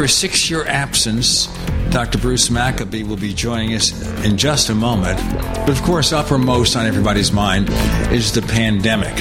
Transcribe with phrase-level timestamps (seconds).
[0.00, 1.46] after a six year absence,
[1.90, 2.16] Dr.
[2.16, 3.92] Bruce Maccabee will be joining us
[4.24, 5.20] in just a moment.
[5.66, 7.68] But of course, uppermost on everybody's mind
[8.10, 9.12] is the pandemic.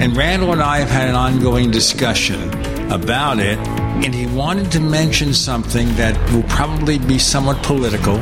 [0.00, 2.42] And Randall and I have had an ongoing discussion
[2.90, 8.16] about it, and he wanted to mention something that will probably be somewhat political,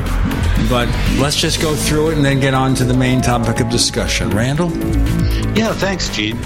[0.69, 0.87] but
[1.17, 4.29] let's just go through it and then get on to the main topic of discussion.
[4.29, 4.69] Randall?
[5.57, 6.37] Yeah, thanks, Gene.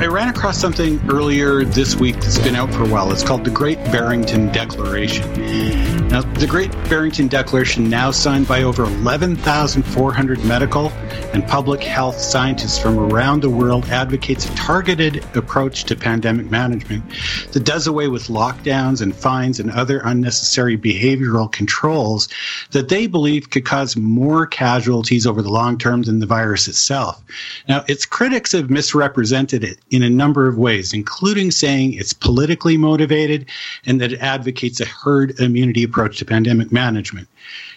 [0.00, 3.10] I ran across something earlier this week that's been out for a while.
[3.10, 6.06] It's called the Great Barrington Declaration.
[6.06, 10.92] Now, the Great Barrington Declaration, now signed by over 11,400 medical
[11.32, 17.04] and public health scientists from around the world, advocates a targeted approach to pandemic management
[17.52, 22.28] that does away with lockdowns and fines and other unnecessary behavioral controls
[22.70, 27.22] that they believe could cause more casualties over the long term than the virus itself.
[27.68, 32.76] Now, its critics have misrepresented it in a number of ways, including saying it's politically
[32.76, 33.46] motivated
[33.86, 37.28] and that it advocates a herd immunity approach to pandemic management.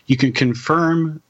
[0.08, 1.22] You can confirm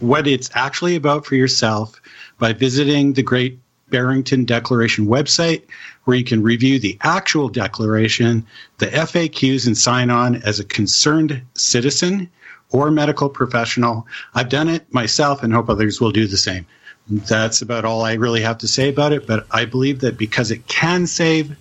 [0.00, 2.00] what it's actually about for yourself
[2.38, 3.58] by visiting the Great
[3.90, 5.62] Barrington Declaration website,
[6.04, 8.46] where you can review the actual declaration,
[8.78, 12.30] the FAQs, and sign on as a concerned citizen
[12.70, 14.06] or medical professional.
[14.34, 16.66] I've done it myself and hope others will do the same.
[17.08, 19.26] That's about all I really have to say about it.
[19.26, 21.56] But I believe that because it can save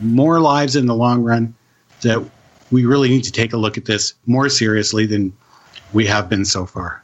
[0.00, 1.54] more lives in the long run,
[2.02, 2.24] that
[2.70, 5.36] we really need to take a look at this more seriously than
[5.92, 7.02] we have been so far.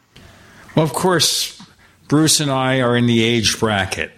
[0.75, 1.61] Well, of course,
[2.09, 4.11] Bruce and I are in the age bracket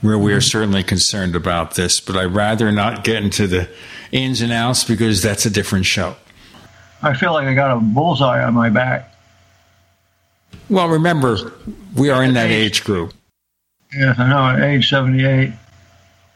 [0.00, 3.68] where we are certainly concerned about this, but I'd rather not get into the
[4.12, 6.16] ins and outs because that's a different show.
[7.02, 9.14] I feel like I got a bullseye on my back.
[10.68, 11.52] Well, remember,
[11.94, 13.12] we are in that age group.
[13.94, 15.52] Yes, I know, at age 78.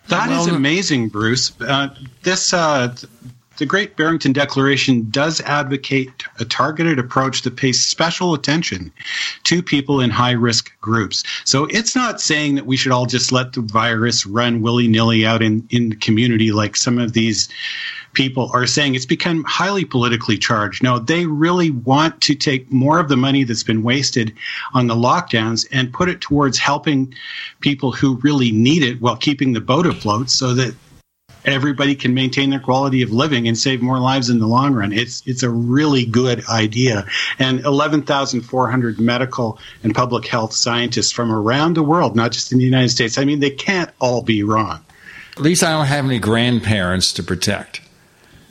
[0.08, 1.53] That is Well, amazing, Bruce.
[1.60, 2.94] Uh, this uh,
[3.58, 8.92] the Great Barrington Declaration does advocate a targeted approach that pays special attention
[9.44, 11.24] to people in high risk groups.
[11.44, 15.26] So it's not saying that we should all just let the virus run willy nilly
[15.26, 17.48] out in, in the community like some of these
[18.12, 18.94] people are saying.
[18.94, 20.82] It's become highly politically charged.
[20.82, 24.34] No, they really want to take more of the money that's been wasted
[24.72, 27.14] on the lockdowns and put it towards helping
[27.60, 30.75] people who really need it while keeping the boat afloat so that
[31.53, 34.92] everybody can maintain their quality of living and save more lives in the long run.
[34.92, 37.06] It's it's a really good idea.
[37.38, 42.64] And 11,400 medical and public health scientists from around the world, not just in the
[42.64, 43.19] United States.
[43.19, 44.84] I mean, they can't all be wrong.
[45.37, 47.81] At least I don't have any grandparents to protect,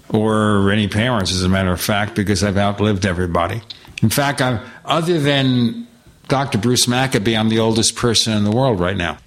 [0.09, 3.61] or any parents, as a matter of fact, because I've outlived everybody.
[4.01, 5.87] In fact, I'm, other than
[6.29, 6.57] Dr.
[6.57, 9.17] Bruce Maccabee, I'm the oldest person in the world right now.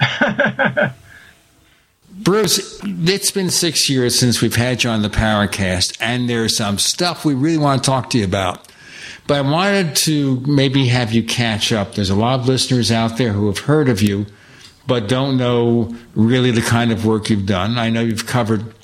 [2.28, 6.76] Bruce, it's been six years since we've had you on the Paracast, and there's some
[6.76, 8.70] stuff we really want to talk to you about.
[9.26, 11.94] But I wanted to maybe have you catch up.
[11.94, 14.26] There's a lot of listeners out there who have heard of you,
[14.86, 17.78] but don't know really the kind of work you've done.
[17.78, 18.74] I know you've covered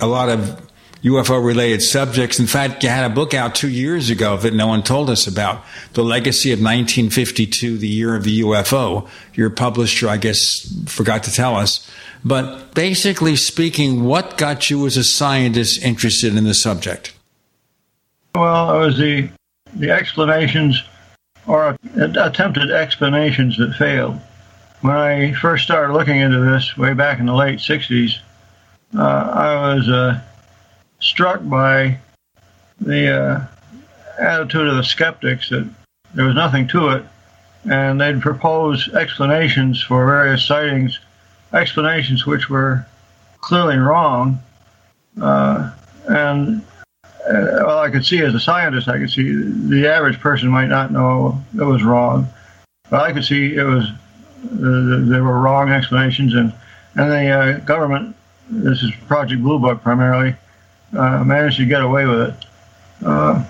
[0.00, 0.66] a lot of
[1.02, 2.38] UFO related subjects.
[2.38, 5.26] In fact, you had a book out two years ago that no one told us
[5.26, 9.06] about The Legacy of 1952, the year of the UFO.
[9.34, 10.38] Your publisher, I guess,
[10.86, 11.90] forgot to tell us.
[12.24, 17.14] But basically speaking, what got you as a scientist interested in the subject?
[18.34, 19.28] Well, it was the,
[19.74, 20.82] the explanations
[21.46, 24.20] or attempted explanations that failed.
[24.82, 28.18] When I first started looking into this way back in the late 60s,
[28.96, 30.20] uh, I was uh,
[31.00, 31.98] struck by
[32.80, 33.46] the uh,
[34.18, 35.68] attitude of the skeptics that
[36.14, 37.04] there was nothing to it,
[37.68, 40.98] and they'd propose explanations for various sightings,
[41.52, 42.86] explanations which were
[43.40, 44.40] clearly wrong.
[45.20, 45.72] Uh,
[46.08, 46.62] and
[47.28, 50.68] uh, well, I could see as a scientist, I could see the average person might
[50.68, 52.28] not know it was wrong,
[52.88, 56.52] but I could see it was uh, there were wrong explanations, and
[56.96, 58.16] and the uh, government,
[58.48, 60.34] this is Project Blue Book primarily,
[60.96, 62.34] uh, managed to get away with it.
[63.04, 63.44] Uh,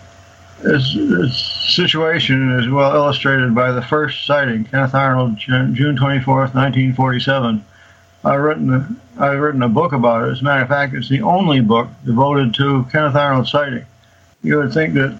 [0.62, 7.64] this, this, situation is well illustrated by the first sighting, Kenneth Arnold, June 24th, 1947.
[8.24, 10.32] I've written a, I've written a book about it.
[10.32, 13.86] As a matter of fact, it's the only book devoted to Kenneth Arnold sighting.
[14.42, 15.18] You would think that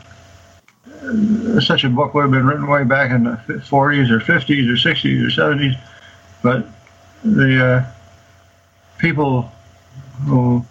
[1.02, 4.68] uh, such a book would have been written way back in the 40s or 50s
[4.68, 5.80] or 60s or 70s,
[6.42, 6.66] but
[7.24, 7.86] the uh,
[8.98, 9.50] people
[10.24, 10.64] who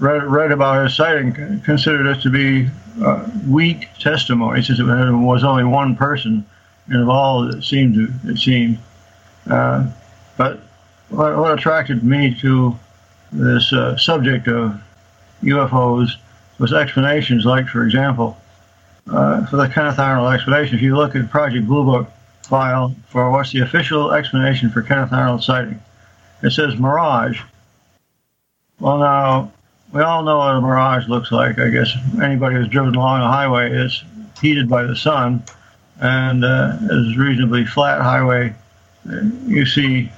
[0.00, 2.68] read, read about his sighting considered it to be
[3.04, 6.44] uh, weak testimony, since it was only one person
[6.88, 7.54] involved.
[7.54, 8.78] It seemed to, it seemed,
[9.48, 9.88] uh,
[10.36, 10.60] but
[11.10, 12.78] what, what, attracted me to
[13.32, 14.80] this uh, subject of
[15.42, 16.10] UFOs
[16.58, 17.44] was explanations.
[17.44, 18.36] Like, for example,
[19.10, 22.10] uh, for the Kenneth Arnold explanation, if you look at Project Blue Book
[22.42, 25.80] file for what's the official explanation for Kenneth Arnold sighting,
[26.42, 27.40] it says mirage.
[28.78, 29.52] Well, now
[29.92, 31.58] we all know what a mirage looks like.
[31.58, 31.92] I guess
[32.22, 34.02] anybody who's driven along a highway is
[34.40, 35.42] heated by the sun,
[36.00, 38.54] and uh, is reasonably flat highway.
[39.46, 40.10] You see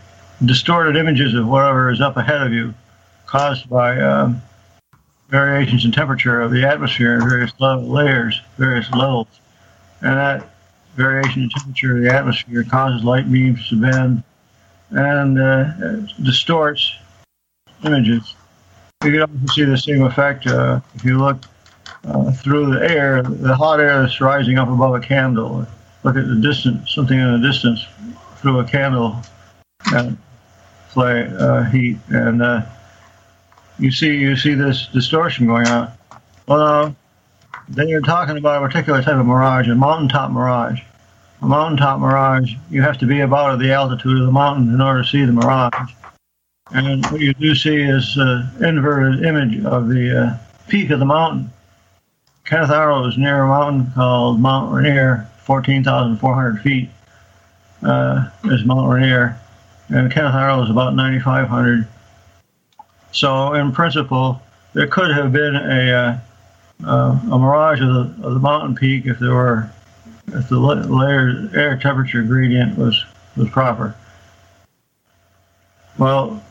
[0.44, 2.75] distorted images of whatever is up ahead of you,
[3.27, 4.43] caused by um,
[5.29, 9.29] variations in temperature of the atmosphere in various layers, various levels,
[10.00, 10.50] and that
[10.94, 14.23] variation in temperature of the atmosphere causes light beams to bend
[14.91, 15.65] and uh,
[16.23, 16.97] distorts
[17.85, 18.35] images.
[19.05, 21.39] You can also see the same effect uh, if you look
[22.05, 25.67] uh, through the air, the hot air that's rising up above a candle.
[26.05, 27.87] Look at the distance, something in the distance
[28.37, 29.23] through a candle
[29.87, 30.19] and
[30.93, 32.62] play uh, heat, and uh,
[33.79, 35.93] you see you see this distortion going on.
[36.47, 36.97] Well,
[37.69, 40.81] then you're talking about a particular type of mirage, a mountaintop mirage.
[41.41, 44.81] A mountaintop mirage, you have to be about at the altitude of the mountain in
[44.81, 45.93] order to see the mirage.
[46.71, 51.05] And what you do see is an inverted image of the uh, peak of the
[51.05, 51.50] mountain.
[52.44, 56.91] Kenneth Arnold is near a mountain called Mount Rainier, 14,400 feet
[57.83, 59.39] uh, is Mount Rainier.
[59.93, 61.87] And Kenneth Arnold is about 9,500.
[63.12, 64.41] So, in principle,
[64.73, 66.19] there could have been a, uh,
[66.87, 69.71] uh, a mirage of the, of the mountain peak if there were
[70.29, 73.05] if the layer air temperature gradient was
[73.37, 73.94] was proper.
[75.99, 76.43] Well,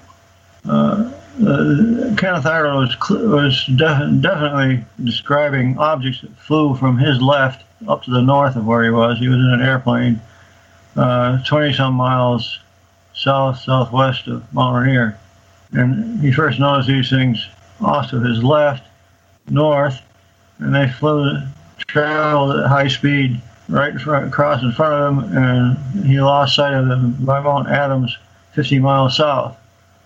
[0.68, 1.12] uh,
[1.44, 8.04] uh, Kenneth Arnold was, was def- definitely describing objects that flew from his left up
[8.04, 9.18] to the north of where he was.
[9.18, 10.22] He was in an airplane,
[10.96, 12.60] uh, 20 some miles
[13.22, 15.18] south southwest of Mount Rainier.
[15.74, 17.48] And he first noticed these things
[17.80, 18.84] off to his left,
[19.50, 20.02] north,
[20.60, 21.38] and they flew,
[21.88, 26.56] traveled at high speed right in front, across in front of him, and he lost
[26.56, 28.18] sight of them by Mount Adams,
[28.54, 29.58] 50 miles south.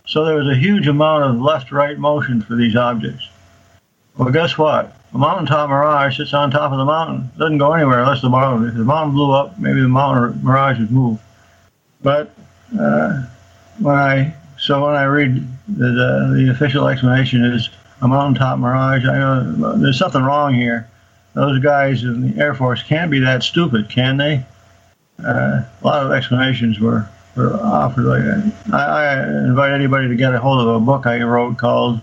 [0.05, 3.27] So there was a huge amount of left-right motion for these objects.
[4.17, 4.95] Well, guess what?
[5.13, 7.31] A mountaintop mirage sits on top of the mountain.
[7.37, 10.79] Doesn't go anywhere unless the mountain, if the mountain blew up, maybe the mountain mirage
[10.79, 11.19] would move.
[12.01, 12.35] But
[13.79, 17.69] when I so when I read that uh, the official explanation is
[18.01, 20.89] a mountaintop mirage, I know there's something wrong here.
[21.33, 24.45] Those guys in the Air Force can't be that stupid, can they?
[25.19, 28.53] Uh, a lot of explanations were for offer like that.
[28.73, 31.99] I, I invite anybody to get a hold of a book I wrote called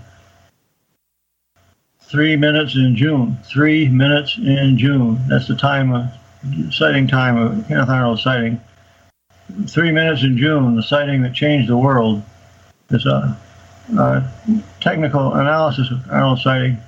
[2.01, 3.39] Three Minutes in June.
[3.45, 5.19] Three Minutes in June.
[5.29, 8.61] That's the time of sighting time of Kenneth Arnold sighting.
[9.69, 12.23] Three Minutes in June, the sighting that changed the world.
[12.91, 13.37] It's a,
[13.99, 14.31] a
[14.81, 16.79] technical analysis of Arnold sighting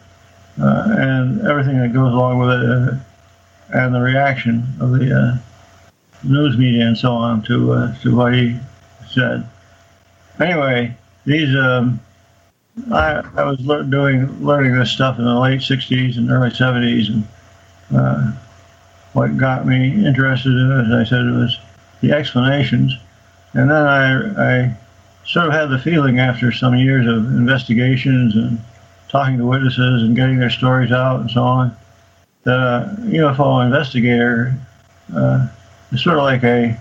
[0.60, 5.38] uh, and everything that goes along with it, uh, and the reaction of the uh,
[6.22, 8.58] news media and so on to uh, to what he
[9.08, 9.48] said.
[10.40, 12.00] Anyway, these um,
[12.92, 17.08] I, I was le- doing learning this stuff in the late '60s and early '70s,
[17.08, 17.24] and
[17.96, 18.32] uh,
[19.12, 21.58] what got me interested in it, as I said, was
[22.06, 22.96] the explanations.
[23.54, 24.76] And then I, I
[25.24, 28.60] sort of had the feeling after some years of investigations and
[29.08, 31.76] talking to witnesses and getting their stories out and so on
[32.42, 34.54] that a UFO investigator
[35.14, 35.46] uh,
[35.92, 36.78] it's sort of like a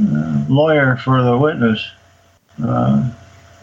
[0.00, 1.90] uh, lawyer for the witness.
[2.62, 3.10] Uh,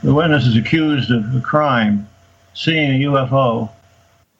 [0.04, 2.08] the witness is accused of a crime,
[2.54, 3.70] seeing a UFO,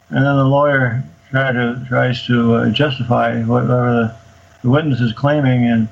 [0.10, 4.16] and then the lawyer try to, tries to uh, justify whatever the,
[4.64, 5.88] the, witness is claiming and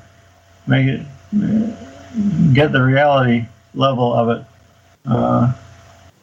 [0.69, 1.05] make it
[2.53, 4.45] get the reality level of it.
[5.05, 5.53] Uh,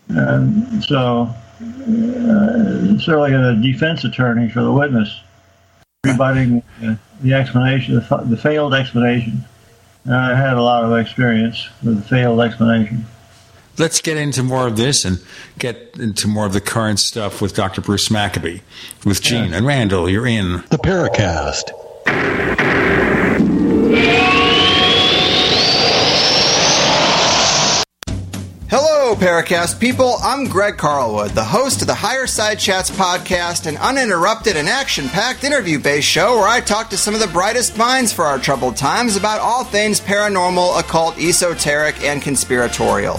[0.09, 1.29] and so,
[1.61, 5.21] uh, sort of like a defense attorney for the witness,
[6.05, 6.63] rebutting
[7.21, 9.45] the explanation, the, the failed explanation.
[10.09, 13.07] I had a lot of experience with the failed explanation.
[13.79, 15.23] Let's get into more of this and
[15.59, 17.81] get into more of the current stuff with Dr.
[17.81, 18.61] Bruce Maccabee.
[19.05, 19.59] With Gene yeah.
[19.59, 21.73] and Randall, you're in the Paracast.
[28.69, 30.17] Paracast people.
[30.23, 35.09] I'm Greg Carlwood, the host of the Higher Side Chats podcast, an uninterrupted and action
[35.09, 38.39] packed interview based show where I talk to some of the brightest minds for our
[38.39, 43.19] troubled times about all things paranormal, occult, esoteric, and conspiratorial.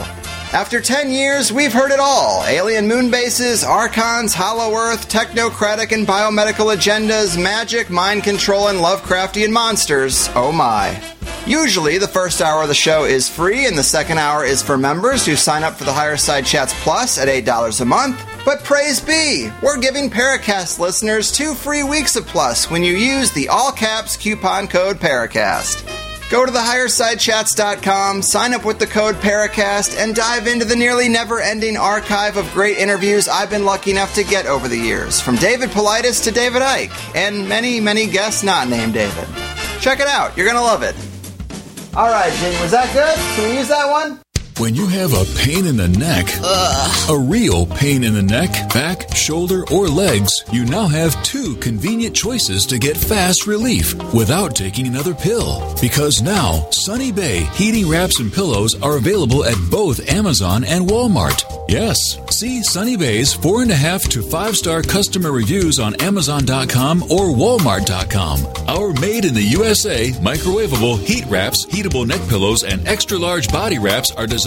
[0.54, 6.08] After 10 years, we've heard it all alien moon bases, archons, hollow earth, technocratic and
[6.08, 10.30] biomedical agendas, magic, mind control, and Lovecraftian monsters.
[10.36, 11.02] Oh my.
[11.46, 14.78] Usually, the first hour of the show is free, and the second hour is for
[14.78, 18.26] members who sign up for the Higher Side Chats Plus at $8 a month.
[18.46, 23.32] But praise be, we're giving Paracast listeners two free weeks of Plus when you use
[23.32, 26.07] the all caps coupon code Paracast.
[26.30, 31.40] Go to thehighersidechats.com, sign up with the code Paracast, and dive into the nearly never
[31.40, 35.38] ending archive of great interviews I've been lucky enough to get over the years, from
[35.38, 39.26] David Paulides to David Icke, and many, many guests not named David.
[39.80, 40.96] Check it out, you're gonna love it.
[41.96, 43.16] All right, Jing, was that good?
[43.38, 44.20] Can we use that one?
[44.60, 47.10] When you have a pain in the neck, Ugh.
[47.12, 52.16] a real pain in the neck, back, shoulder, or legs, you now have two convenient
[52.16, 55.62] choices to get fast relief without taking another pill.
[55.80, 61.44] Because now, Sunny Bay heating wraps and pillows are available at both Amazon and Walmart.
[61.70, 67.04] Yes, see Sunny Bay's four and a half to five star customer reviews on Amazon.com
[67.04, 68.40] or Walmart.com.
[68.68, 73.78] Our made in the USA microwavable heat wraps, heatable neck pillows, and extra large body
[73.78, 74.47] wraps are designed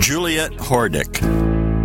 [0.00, 1.22] Juliet Hordick.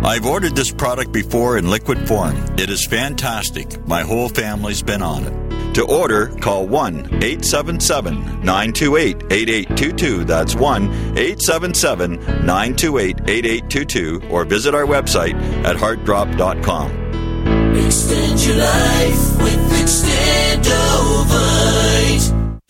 [0.04, 2.36] I've ordered this product before in liquid form.
[2.58, 3.86] It is fantastic.
[3.86, 5.74] My whole family's been on it.
[5.74, 10.24] To order, call 1 877 928 8822.
[10.24, 10.82] That's 1
[11.16, 16.90] 877 928 8822 or visit our website at heartdrop.com.
[17.76, 21.41] Extend your life with Extendovite.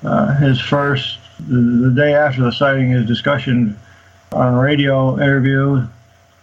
[0.02, 3.78] Uh, his first, the, the, day after the sighting, his discussion
[4.32, 5.86] on radio interview,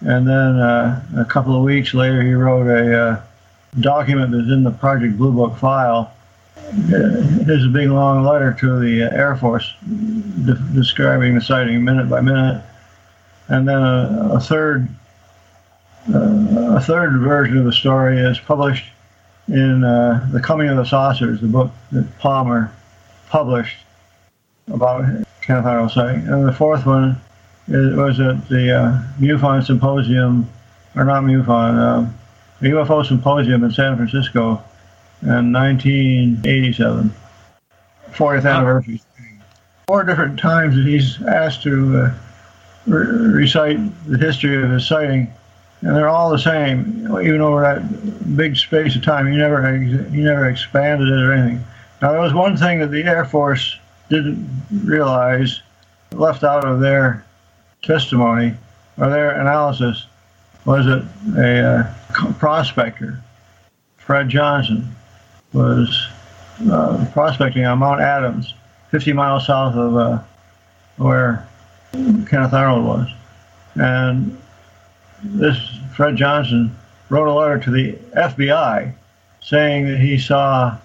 [0.01, 3.21] and then uh, a couple of weeks later, he wrote a uh,
[3.79, 6.13] document that's in the Project Blue Book file.
[6.87, 12.21] Here's a big long letter to the Air Force de- describing the sighting minute by
[12.21, 12.63] minute,
[13.47, 14.87] and then a, a third
[16.13, 18.85] uh, a third version of the story is published
[19.47, 22.73] in uh, The Coming of the Saucers, the book that Palmer
[23.29, 23.77] published
[24.67, 25.05] about
[25.41, 26.27] Kenneth Arnold sighting.
[26.27, 27.19] And the fourth one
[27.67, 30.49] is, was at the uh, MUFON Symposium,
[30.95, 32.13] or not MUFON,
[32.61, 34.63] the UFO Symposium in San Francisco
[35.23, 37.13] in 1987,
[38.11, 39.01] 40th anniversary.
[39.87, 42.13] Four different times that he's asked to uh,
[42.87, 43.77] re- recite
[44.07, 45.31] the history of his sighting
[45.81, 49.27] and they're all the same, even over that big space of time.
[49.27, 51.63] He never he never expanded it or anything.
[52.01, 55.61] Now there was one thing that the Air Force didn't realize,
[56.11, 57.25] left out of their
[57.81, 58.53] testimony
[58.97, 60.05] or their analysis,
[60.65, 61.05] was that
[61.37, 63.21] a uh, prospector,
[63.97, 64.95] Fred Johnson,
[65.53, 66.07] was
[66.69, 68.53] uh, prospecting on Mount Adams,
[68.91, 70.19] 50 miles south of uh,
[70.97, 71.47] where
[71.91, 73.09] Kenneth Arnold was,
[73.75, 74.37] and
[75.23, 75.57] this
[75.95, 76.75] Fred Johnson
[77.09, 78.93] wrote a letter to the FBI
[79.41, 80.77] saying that he saw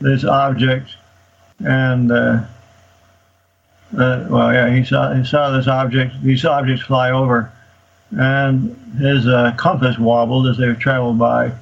[0.00, 0.96] this object
[1.64, 2.42] and uh,
[3.92, 7.52] well, yeah, he saw he saw this object, these objects fly over,
[8.12, 11.52] and his uh, compass wobbled as they traveled by.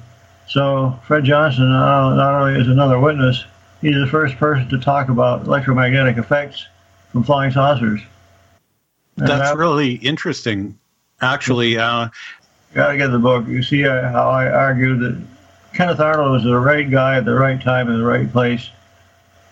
[0.47, 3.45] So Fred Johnson not, not only is another witness,
[3.81, 6.65] he's the first person to talk about electromagnetic effects
[7.11, 8.01] from flying saucers.
[9.17, 10.79] And That's that, really interesting
[11.21, 11.77] actually.
[11.77, 12.09] Uh,
[12.73, 13.47] Got to get the book.
[13.47, 15.21] You see uh, how I argued that
[15.73, 18.69] Kenneth Arnold was the right guy at the right time in the right place.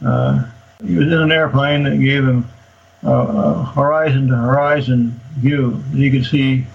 [0.06, 0.46] Uh,
[0.86, 2.48] he was in an airplane that gave him
[3.04, 5.84] a, a horizon to horizon view.
[5.94, 6.66] You could see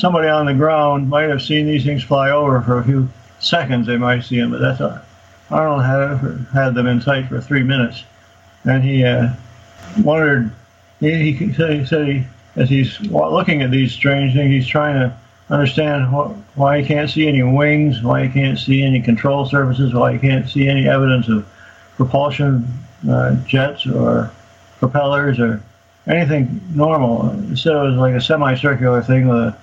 [0.00, 3.08] somebody on the ground might have seen these things fly over for a few
[3.38, 3.86] seconds.
[3.86, 5.04] They might see them, but that's a,
[5.50, 8.04] Arnold had had them in sight for three minutes,
[8.64, 9.34] and he uh,
[10.02, 10.52] wondered.
[11.00, 12.24] He, he, said, he said he
[12.56, 15.16] as he's looking at these strange things, he's trying to
[15.48, 16.04] understand
[16.54, 20.18] why he can't see any wings, why he can't see any control surfaces, why he
[20.18, 21.46] can't see any evidence of
[21.96, 22.66] propulsion
[23.08, 24.30] uh, jets or
[24.78, 25.62] propellers or
[26.06, 27.30] anything normal.
[27.30, 29.56] Instead, it was like a semicircular thing with a,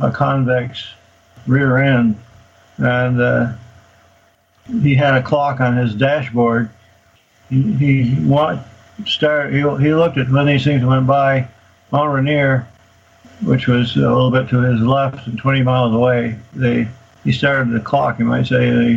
[0.00, 0.86] a convex
[1.46, 2.16] rear end,
[2.78, 3.52] and uh,
[4.82, 6.70] he had a clock on his dashboard.
[7.48, 8.62] He, he want
[9.06, 9.52] start.
[9.52, 11.48] He, he looked at when these things went by
[11.90, 12.66] Mount Rainier,
[13.44, 16.88] which was a little bit to his left and 20 miles away, they
[17.24, 18.18] he started the clock.
[18.18, 18.96] You might say, they,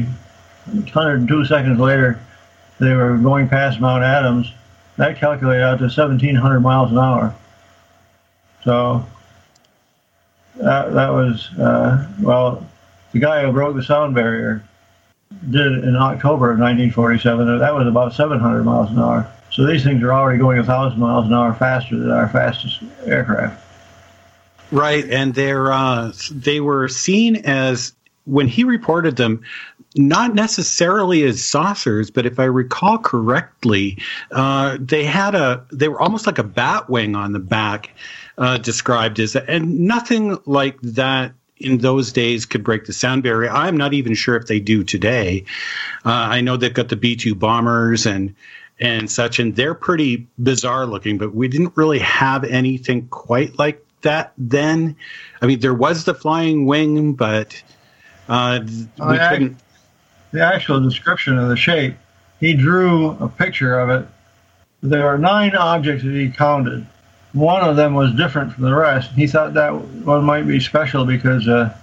[0.66, 2.20] 102 seconds later,
[2.80, 4.52] they were going past Mount Adams.
[4.98, 7.36] That calculated out to 1,700 miles an hour.
[8.63, 9.06] So
[10.56, 12.66] that, that was, uh, well,
[13.12, 14.63] the guy who broke the sound barrier
[15.50, 17.60] did it in October of 1947.
[17.60, 19.32] That was about 700 miles an hour.
[19.52, 22.82] So these things are already going a thousand miles an hour faster than our fastest
[23.06, 23.63] aircraft.
[24.72, 27.94] Right, and they're uh, they were seen as
[28.26, 29.44] when he reported them,
[29.96, 34.00] not necessarily as saucers, but if I recall correctly,
[34.32, 37.92] uh, they had a they were almost like a bat wing on the back,
[38.38, 43.50] uh, described as, and nothing like that in those days could break the sound barrier.
[43.50, 45.46] I'm not even sure if they do today.
[46.06, 48.36] Uh, I know they've got the B 2 bombers and
[48.80, 51.17] and such, and they're pretty bizarre looking.
[51.17, 54.96] But we didn't really have anything quite like that then.
[55.41, 57.62] I mean, there was the flying wing, but
[58.28, 59.58] uh, we the couldn't.
[60.32, 61.96] The actual description of the shape,
[62.39, 64.08] he drew a picture of it.
[64.82, 66.88] There are nine objects that he counted.
[67.34, 69.12] One of them was different from the rest.
[69.12, 71.76] He thought that one might be special because uh,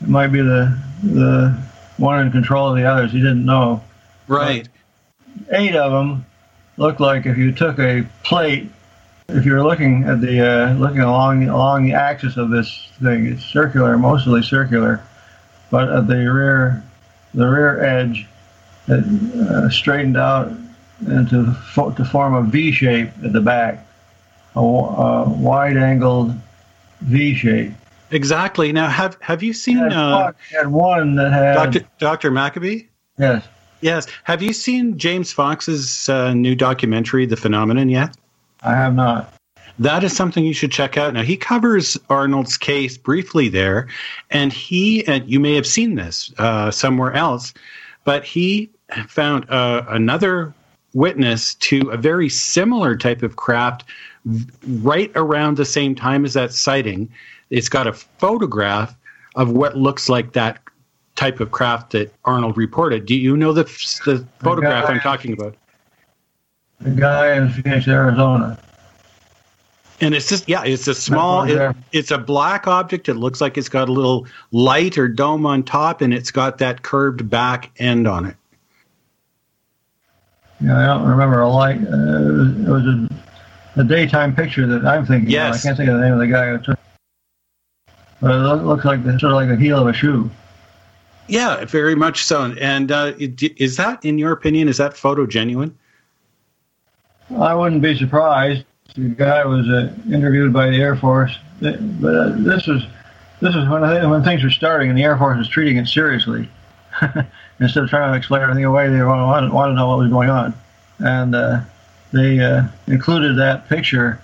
[0.00, 1.58] it might be the the
[1.98, 3.12] one in control of the others.
[3.12, 3.82] He didn't know.
[4.26, 4.68] Right.
[5.46, 6.24] But eight of them
[6.76, 8.70] looked like if you took a plate,
[9.28, 13.44] if you're looking at the uh, looking along along the axis of this thing, it's
[13.44, 15.02] circular, mostly circular,
[15.70, 16.82] but at the rear
[17.34, 18.26] the rear edge,
[18.88, 19.04] it
[19.48, 20.52] uh, straightened out
[21.06, 23.84] into to form a V shape at the back,
[24.54, 26.34] a, a wide-angled
[27.00, 27.72] V shape.
[28.10, 28.70] Exactly.
[28.72, 29.78] Now, have have you seen?
[29.78, 32.82] Had, uh, had one that had Doctor Doctor Maccabee.
[33.18, 33.44] Yes.
[33.80, 34.06] Yes.
[34.24, 38.16] Have you seen James Fox's uh, new documentary, The Phenomenon, yet?
[38.62, 39.34] I have not.
[39.78, 41.12] that is something you should check out.
[41.14, 43.88] Now, he covers Arnold's case briefly there,
[44.30, 47.52] and he, and you may have seen this uh, somewhere else,
[48.04, 48.70] but he
[49.08, 50.54] found uh, another
[50.92, 53.84] witness to a very similar type of craft
[54.66, 57.10] right around the same time as that sighting.
[57.50, 58.96] It's got a photograph
[59.36, 60.58] of what looks like that
[61.16, 63.06] type of craft that Arnold reported.
[63.06, 63.64] Do you know the,
[64.04, 65.54] the photograph I'm talking about?
[66.80, 68.58] The guy in Phoenix, Arizona.
[70.00, 71.44] And it's just yeah, it's a small.
[71.44, 73.08] It, it's a black object.
[73.08, 76.58] It looks like it's got a little light or dome on top, and it's got
[76.58, 78.36] that curved back end on it.
[80.60, 81.78] Yeah, I don't remember a light.
[81.78, 83.08] Uh, it was a,
[83.76, 85.30] a, daytime picture that I'm thinking.
[85.30, 85.56] Yes.
[85.56, 85.60] Of.
[85.60, 86.78] I can't think of the name of the guy who took.
[88.20, 90.30] But it looks like sort of like the heel of a shoe.
[91.26, 92.54] Yeah, very much so.
[92.60, 95.76] And uh, is that, in your opinion, is that photo genuine?
[97.38, 98.64] I wouldn't be surprised.
[98.94, 102.86] The guy was uh, interviewed by the Air Force, but uh, this was
[103.40, 106.48] this is when when things were starting, and the Air Force was treating it seriously.
[107.60, 110.30] Instead of trying to explain everything away, they wanted, wanted to know what was going
[110.30, 110.54] on,
[111.00, 111.60] and uh,
[112.14, 114.20] they uh, included that picture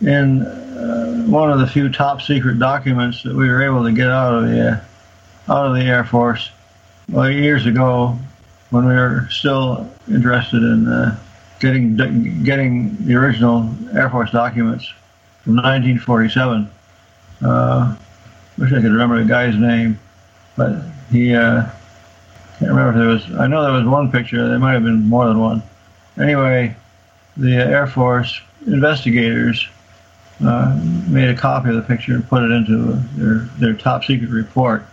[0.00, 4.08] in uh, one of the few top secret documents that we were able to get
[4.08, 4.70] out of the
[5.48, 6.50] uh, out of the Air Force
[7.08, 8.16] well, years ago
[8.70, 11.16] when we were still interested in
[11.60, 11.96] getting
[12.42, 14.92] getting the original Air Force documents
[15.42, 16.68] from 1947.
[17.42, 17.96] Uh,
[18.58, 19.98] wish I could remember the guy's name,
[20.56, 21.62] but he uh,
[22.58, 23.40] can't remember if there was.
[23.40, 24.48] I know there was one picture.
[24.48, 25.62] There might have been more than one.
[26.18, 26.74] Anyway,
[27.36, 29.66] the Air Force investigators
[30.44, 34.30] uh, made a copy of the picture and put it into their their top secret
[34.30, 34.84] report,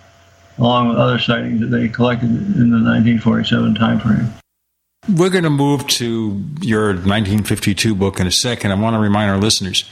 [0.57, 4.29] along with other sightings that they collected in the 1947 timeframe.
[5.09, 8.71] We're going to move to your 1952 book in a second.
[8.71, 9.89] I want to remind our listeners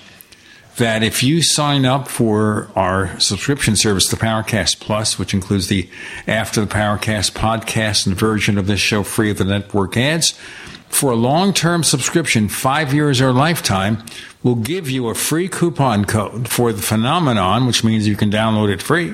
[0.75, 5.89] that if you sign up for our subscription service, the Paracast Plus, which includes the
[6.27, 10.37] After the Paracast podcast and version of this show free of the network ads,
[10.95, 14.01] for a long term subscription, five years or lifetime,
[14.43, 18.71] we'll give you a free coupon code for the phenomenon, which means you can download
[18.73, 19.13] it free.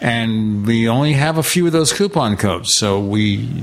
[0.00, 3.62] And we only have a few of those coupon codes, so we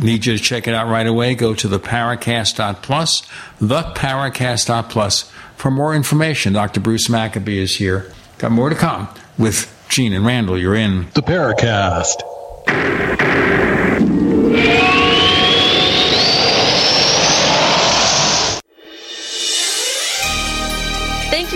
[0.00, 3.22] need you to check it out right away, go to the Paracast.plus,
[3.60, 6.52] the Paracast.plus for more information.
[6.52, 6.78] Dr.
[6.78, 8.12] Bruce Maccabee is here.
[8.38, 10.56] Got more to come with Gene and Randall.
[10.56, 12.22] You're in the Paracast.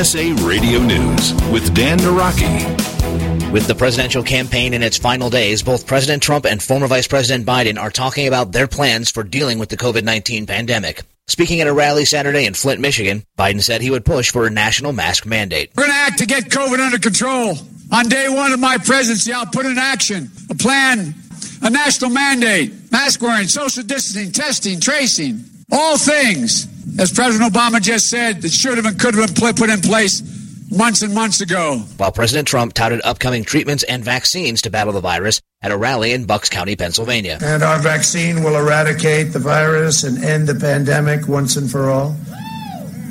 [0.00, 3.52] USA Radio News with Dan Naraki.
[3.52, 7.44] With the presidential campaign in its final days, both President Trump and former Vice President
[7.46, 11.02] Biden are talking about their plans for dealing with the COVID 19 pandemic.
[11.26, 14.50] Speaking at a rally Saturday in Flint, Michigan, Biden said he would push for a
[14.50, 15.70] national mask mandate.
[15.76, 17.58] We're going to act to get COVID under control.
[17.92, 21.14] On day one of my presidency, I'll put in action a plan,
[21.60, 28.06] a national mandate, mask wearing, social distancing, testing, tracing, all things as President Obama just
[28.06, 30.22] said, that should have and could have been put in place
[30.70, 31.78] months and months ago.
[31.96, 36.12] While President Trump touted upcoming treatments and vaccines to battle the virus at a rally
[36.12, 37.38] in Bucks County, Pennsylvania.
[37.42, 42.16] And our vaccine will eradicate the virus and end the pandemic once and for all.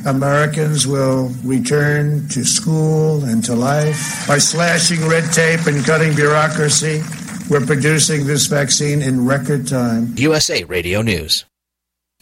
[0.05, 4.25] Americans will return to school and to life.
[4.27, 7.03] By slashing red tape and cutting bureaucracy,
[7.49, 10.13] we're producing this vaccine in record time.
[10.17, 11.45] USA Radio News.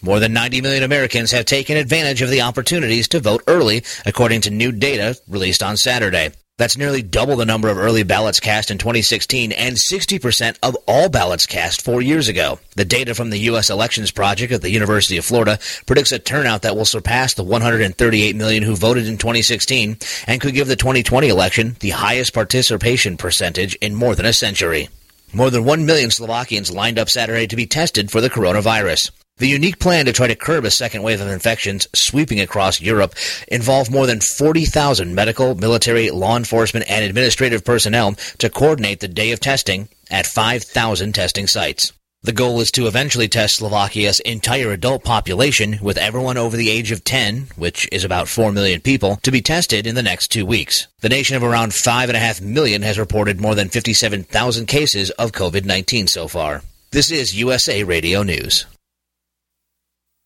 [0.03, 4.41] More than 90 million Americans have taken advantage of the opportunities to vote early, according
[4.41, 6.29] to new data released on Saturday.
[6.59, 11.09] That's nearly double the number of early ballots cast in 2016 and 60% of all
[11.09, 12.59] ballots cast four years ago.
[12.75, 13.71] The data from the U.S.
[13.71, 15.57] Elections Project at the University of Florida
[15.87, 20.53] predicts a turnout that will surpass the 138 million who voted in 2016 and could
[20.53, 24.89] give the 2020 election the highest participation percentage in more than a century.
[25.33, 29.09] More than 1 million Slovakians lined up Saturday to be tested for the coronavirus.
[29.39, 33.13] The unique plan to try to curb a second wave of infections sweeping across Europe
[33.47, 39.31] involved more than 40,000 medical, military, law enforcement, and administrative personnel to coordinate the day
[39.31, 41.93] of testing at 5,000 testing sites.
[42.23, 46.91] The goal is to eventually test Slovakia's entire adult population, with everyone over the age
[46.91, 50.47] of 10, which is about 4 million people, to be tested in the next two
[50.47, 50.87] weeks.
[51.01, 56.07] The nation of around 5.5 million has reported more than 57,000 cases of COVID 19
[56.07, 56.63] so far.
[56.89, 58.65] This is USA Radio News.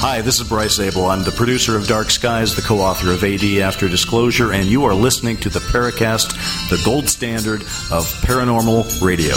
[0.00, 1.06] Hi, this is Bryce Zabel.
[1.06, 4.84] I'm the producer of Dark Skies, the co author of AD After Disclosure, and you
[4.84, 6.30] are listening to the Paracast,
[6.70, 9.34] the gold standard of paranormal radio.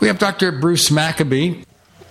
[0.00, 0.52] We have Dr.
[0.52, 1.64] Bruce Maccabee,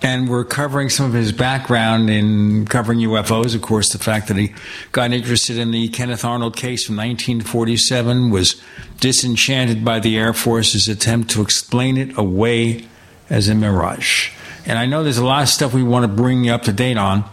[0.04, 3.56] and we're covering some of his background in covering UFOs.
[3.56, 4.54] Of course, the fact that he
[4.92, 8.62] got interested in the Kenneth Arnold case from 1947 was
[9.00, 12.86] disenchanted by the Air Force's attempt to explain it away
[13.30, 14.32] as a mirage.
[14.66, 16.74] And I know there's a lot of stuff we want to bring you up to
[16.74, 17.24] date on,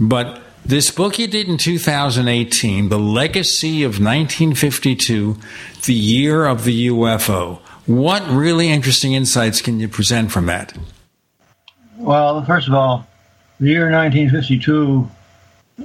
[0.00, 5.36] but this book you did in 2018, The Legacy of 1952,
[5.84, 7.58] The Year of the UFO.
[7.84, 10.74] What really interesting insights can you present from that?
[11.98, 13.06] Well, first of all,
[13.60, 15.08] the year 1952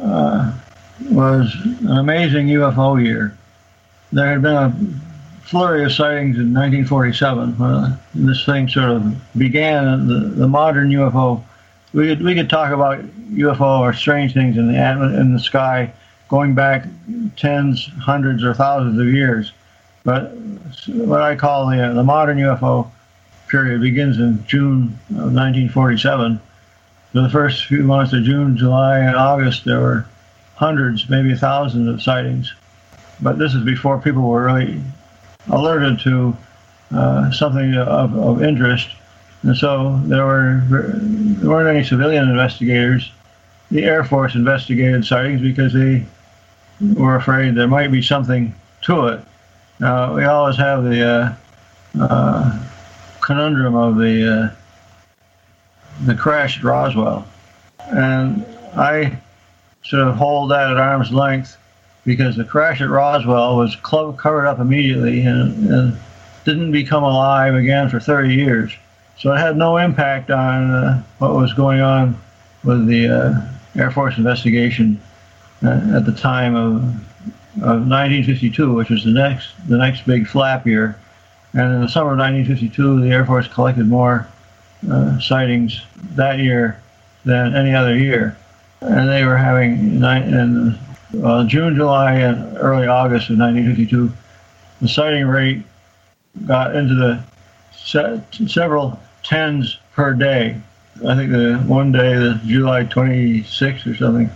[0.01, 0.59] uh,
[1.11, 3.37] was an amazing UFO year.
[4.11, 4.75] There had been a
[5.43, 10.07] flurry of sightings in 1947 when this thing sort of began.
[10.07, 11.43] The, the modern UFO,
[11.93, 12.99] we could, we could talk about
[13.31, 15.93] UFO or strange things in the in the sky
[16.27, 16.87] going back
[17.35, 19.51] tens, hundreds, or thousands of years.
[20.03, 20.31] But
[20.87, 22.89] what I call the, the modern UFO
[23.49, 26.39] period begins in June of 1947.
[27.11, 30.05] For the first few months of June, July, and August, there were
[30.55, 32.53] hundreds, maybe thousands of sightings.
[33.21, 34.81] But this is before people were really
[35.49, 36.37] alerted to
[36.93, 38.89] uh, something of, of interest.
[39.43, 43.11] And so there were there weren't any civilian investigators.
[43.71, 46.05] The Air Force investigated sightings because they
[46.81, 49.21] were afraid there might be something to it.
[49.79, 51.37] Now we always have the
[51.97, 52.68] uh, uh,
[53.29, 54.49] conundrum of the uh,
[56.07, 57.27] the crash at Roswell,
[57.91, 58.43] and
[58.75, 59.19] I
[59.83, 61.55] sort of hold that at arm's length
[62.05, 65.99] because the crash at Roswell was covered up immediately and, and,
[66.45, 68.71] didn't become alive again for 30 years.
[69.19, 72.19] So it had no impact on uh, what was going on
[72.63, 74.99] with the uh, Air Force investigation
[75.63, 76.77] uh, at the time of,
[77.61, 80.97] of 1952, which was the next the next big flap year.
[81.53, 84.27] And in the summer of 1952, the Air Force collected more
[84.89, 85.81] uh, sightings
[86.15, 86.79] that year
[87.25, 88.37] than any other year.
[88.81, 90.79] And they were having in
[91.23, 94.11] uh, June, July, and early August of 1952,
[94.81, 95.63] the sighting rate
[96.45, 97.21] got into the
[97.73, 100.61] se- several tens per day.
[101.07, 104.29] I think the one day, the July 26th or something,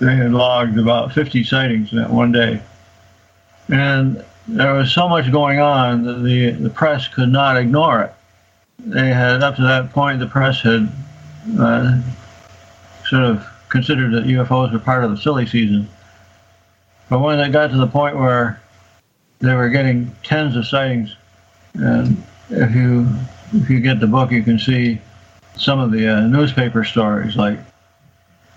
[0.00, 2.62] they had logged about 50 sightings in that one day.
[3.68, 4.24] And
[4.56, 8.14] there was so much going on that the, the press could not ignore it.
[8.78, 10.90] They had, up to that point, the press had
[11.58, 12.00] uh,
[13.08, 15.88] sort of considered that UFOs were part of the silly season.
[17.08, 18.60] But when they got to the point where
[19.38, 21.14] they were getting tens of sightings,
[21.74, 23.08] and if you
[23.52, 25.00] if you get the book, you can see
[25.56, 27.58] some of the uh, newspaper stories, like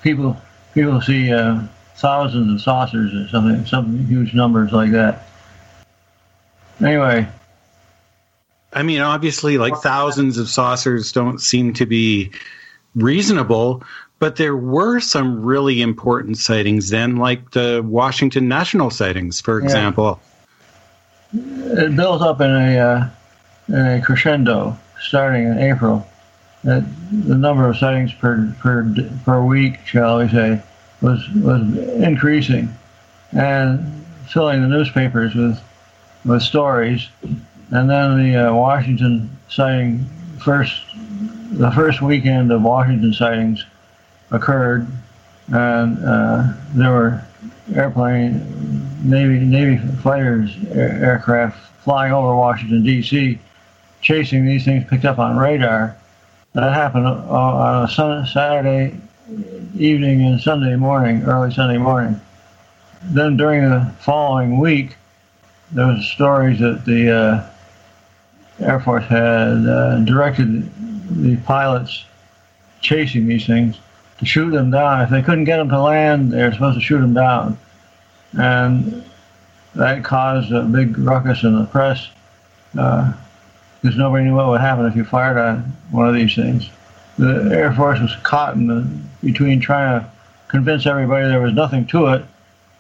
[0.02, 0.38] people
[0.74, 1.62] people see uh,
[1.96, 5.28] thousands of saucers or something, some huge numbers like that.
[6.82, 7.28] Anyway,
[8.74, 12.32] I mean, obviously, like thousands of saucers don't seem to be
[12.96, 13.84] reasonable,
[14.20, 19.66] but there were some really important sightings then, like the Washington National sightings, for Yeah.
[19.66, 20.20] example.
[21.36, 23.08] it built up in a uh,
[23.70, 26.08] in a crescendo starting in April.
[26.64, 28.86] That the number of sightings per per
[29.26, 30.62] per week, shall we say,
[31.02, 31.62] was was
[32.02, 32.74] increasing,
[33.34, 35.60] and filling the newspapers with
[36.26, 37.08] with stories.
[37.72, 40.06] And then the uh, Washington sighting
[40.44, 40.84] first,
[41.52, 43.66] the first weekend of Washington sightings
[44.32, 44.88] occurred,
[45.48, 47.26] and uh, there were
[47.74, 48.42] airplane
[49.04, 53.40] Navy Navy fighters air, aircraft flying over Washington D.C.
[54.02, 55.98] chasing these things picked up on radar.
[56.54, 59.00] That happened uh, on a Saturday
[59.78, 62.20] evening and Sunday morning, early Sunday morning.
[63.04, 64.96] Then during the following week,
[65.74, 67.50] there was stories that the uh,
[68.60, 70.70] Air Force had uh, directed
[71.24, 72.06] the pilots
[72.82, 73.80] chasing these things
[74.20, 75.02] to shoot them down.
[75.02, 77.58] If they couldn't get them to land, they were supposed to shoot them down.
[78.34, 79.04] And
[79.76, 82.08] that caused a big ruckus in the press
[82.72, 86.70] because nobody knew what would happen if you fired on one of these things.
[87.18, 88.88] The Air Force was caught in the,
[89.24, 90.12] between trying to
[90.48, 92.26] convince everybody there was nothing to it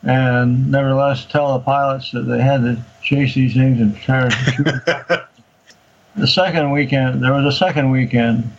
[0.03, 4.31] and nevertheless tell the pilots that they had to chase these things and try to
[4.31, 5.21] shoot them.
[6.15, 8.51] the second weekend, there was a second weekend.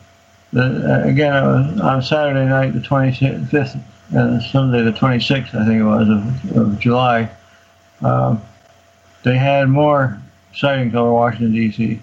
[0.53, 3.81] The, uh, again, it was on Saturday night, the 25th,
[4.11, 7.31] and Sunday, the 26th, I think it was, of, of July.
[8.01, 8.41] Um,
[9.23, 10.21] they had more
[10.55, 12.01] sightings over Washington, D.C.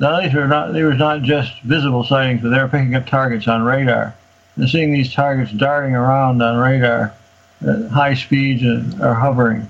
[0.00, 3.06] Now, these were not, they were not just visible sightings, but they were picking up
[3.06, 4.14] targets on radar.
[4.56, 7.14] And seeing these targets darting around on radar
[7.62, 9.68] at high speeds and, or hovering,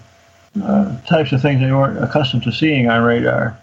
[0.62, 3.59] uh, types of things they weren't accustomed to seeing on radar.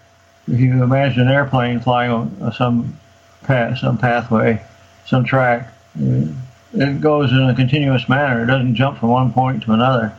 [0.48, 2.98] If you imagine an airplane flying on some
[3.44, 4.62] path, some pathway,
[5.06, 6.26] some track, uh,
[6.74, 8.42] it goes in a continuous manner.
[8.42, 10.12] It doesn't jump from one point to another.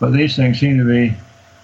[0.00, 1.14] But these things seem to be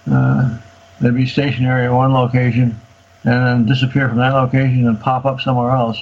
[0.09, 0.57] uh,
[1.01, 2.79] they'd be stationary at one location
[3.23, 6.01] and then disappear from that location and pop up somewhere else.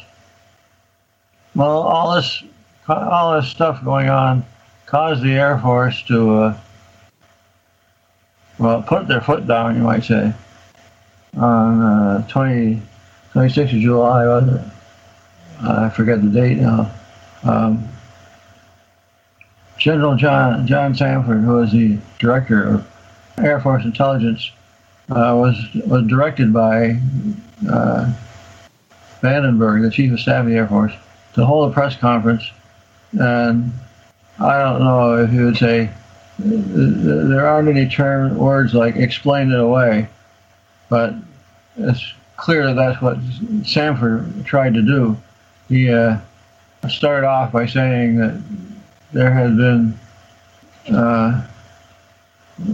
[1.56, 2.44] Well, all this
[2.88, 4.46] all this stuff going on
[4.88, 6.58] caused the Air Force to uh,
[8.58, 10.34] well put their foot down, you might say,
[11.38, 12.82] on uh, 20,
[13.34, 14.62] 26th of July, was it?
[15.62, 16.92] I forget the date now.
[17.44, 17.88] Um,
[19.78, 22.88] General John John Samford, who was the director of
[23.38, 24.52] Air Force Intelligence,
[25.10, 27.00] uh, was was directed by
[27.70, 28.12] uh,
[29.22, 30.94] Vandenberg, the Chief of Staff of the Air Force,
[31.34, 32.50] to hold a press conference.
[33.20, 33.72] And
[34.40, 35.90] I don't know if you would say
[36.40, 40.08] there aren't any term words like "explain it away,"
[40.90, 41.16] but
[41.78, 43.20] it's clear that that's what
[43.64, 45.18] Samford tried to do.
[45.68, 46.18] He uh,
[46.88, 48.42] started off by saying that
[49.12, 50.00] there had been
[50.94, 51.44] uh,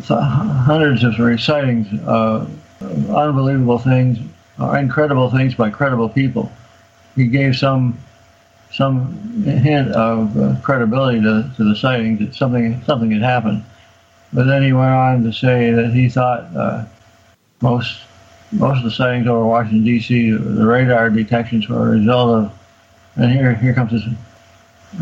[0.10, 2.52] hundreds of sightings of
[3.10, 4.20] unbelievable things,
[4.60, 6.52] or incredible things by credible people.
[7.16, 7.98] He gave some
[8.74, 13.64] some hint of uh, credibility to, to the sightings that something something had happened.
[14.34, 16.86] But then he went on to say that he thought uh,
[17.62, 18.00] most
[18.52, 20.32] most of the sightings over Washington D.C.
[20.32, 22.60] the radar detections were a result of,
[23.16, 24.04] and here here comes this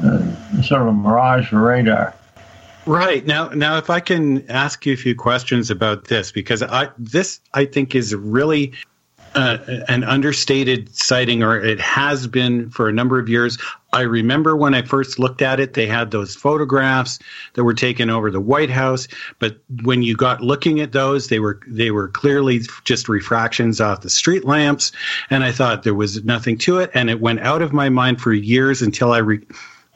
[0.03, 2.13] uh, sort of a mirage for radar.
[2.85, 6.89] Right now, now if I can ask you a few questions about this, because I
[6.97, 8.73] this I think is really
[9.35, 13.57] uh, an understated sighting, or it has been for a number of years.
[13.93, 17.19] I remember when I first looked at it, they had those photographs
[17.53, 19.07] that were taken over the White House,
[19.39, 24.01] but when you got looking at those, they were they were clearly just refractions off
[24.01, 24.91] the street lamps,
[25.29, 28.21] and I thought there was nothing to it, and it went out of my mind
[28.21, 29.19] for years until I.
[29.19, 29.45] Re-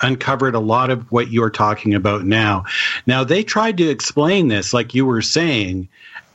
[0.01, 2.65] uncovered a lot of what you're talking about now.
[3.07, 5.87] Now, they tried to explain this, like you were saying,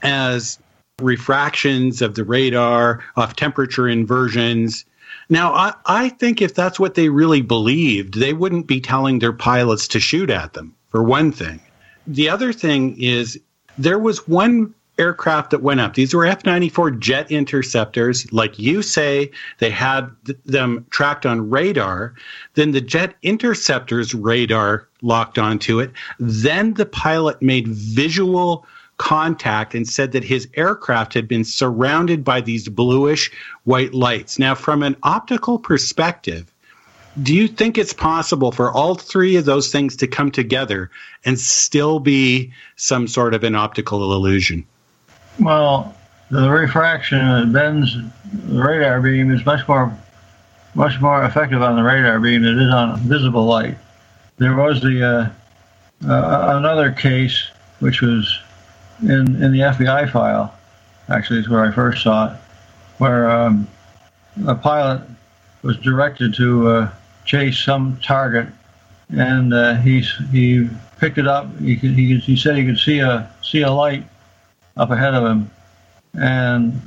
[0.03, 0.59] as
[1.03, 4.85] refractions of the radar, off temperature inversions.
[5.29, 9.33] Now, I, I think if that's what they really believed, they wouldn't be telling their
[9.33, 11.61] pilots to shoot at them, for one thing.
[12.07, 13.39] The other thing is
[13.79, 15.95] there was one aircraft that went up.
[15.95, 18.31] These were F 94 jet interceptors.
[18.33, 22.15] Like you say, they had th- them tracked on radar.
[22.55, 25.91] Then the jet interceptors radar locked onto it.
[26.19, 28.67] Then the pilot made visual
[29.01, 33.33] contact and said that his aircraft had been surrounded by these bluish
[33.65, 34.39] white lights.
[34.39, 36.53] Now, from an optical perspective,
[37.23, 40.91] do you think it's possible for all three of those things to come together
[41.25, 44.67] and still be some sort of an optical illusion?
[45.39, 45.97] Well,
[46.31, 47.97] the refraction that bends
[48.35, 49.97] the radar beam is much more
[50.75, 53.79] much more effective on the radar beam than it is on visible light.
[54.37, 55.33] There was the
[56.05, 57.49] uh, uh, another case
[57.81, 58.41] which was
[59.03, 60.55] in in the FBI file.
[61.09, 62.37] Actually, is where I first saw it,
[62.99, 63.67] where um,
[64.47, 65.03] a pilot
[65.63, 66.91] was directed to uh,
[67.25, 68.47] chase some target,
[69.17, 71.49] and uh, he he picked it up.
[71.59, 74.05] He, could, he he said he could see a see a light
[74.77, 75.51] up ahead of him,
[76.15, 76.81] and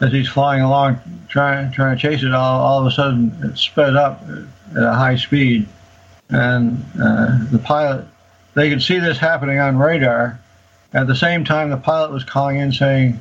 [0.00, 3.56] as he's flying along trying trying to chase it, all, all of a sudden it
[3.56, 4.22] sped up
[4.76, 5.66] at a high speed,
[6.28, 8.06] and uh, the pilot
[8.54, 10.38] they could see this happening on radar.
[10.94, 13.18] At the same time, the pilot was calling in saying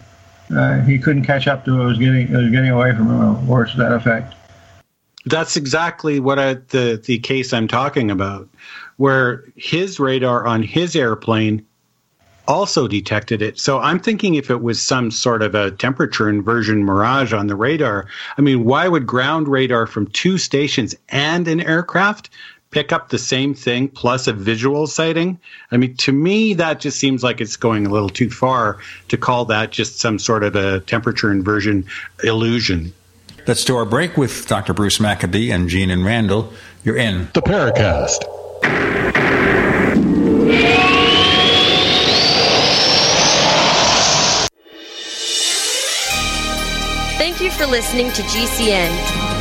[0.56, 1.84] uh, he couldn't catch up to it.
[1.84, 4.36] It was getting it was getting away from him, or to that effect.
[5.26, 8.50] That's exactly what I, the the case I'm talking about,
[8.98, 11.66] where his radar on his airplane
[12.48, 13.58] also detected it.
[13.58, 17.56] So I'm thinking if it was some sort of a temperature inversion mirage on the
[17.56, 18.08] radar,
[18.38, 22.30] I mean, why would ground radar from two stations and an aircraft
[22.72, 25.40] pick up the same thing plus a visual sighting?
[25.72, 29.18] I mean, to me, that just seems like it's going a little too far to
[29.18, 31.86] call that just some sort of a temperature inversion
[32.24, 32.94] illusion.
[33.48, 34.74] Let's do our break with Dr.
[34.74, 36.54] Bruce Maccabee and Gene and Randall.
[36.84, 38.24] You're in the Paracast.
[47.18, 49.41] Thank you for listening to GCN.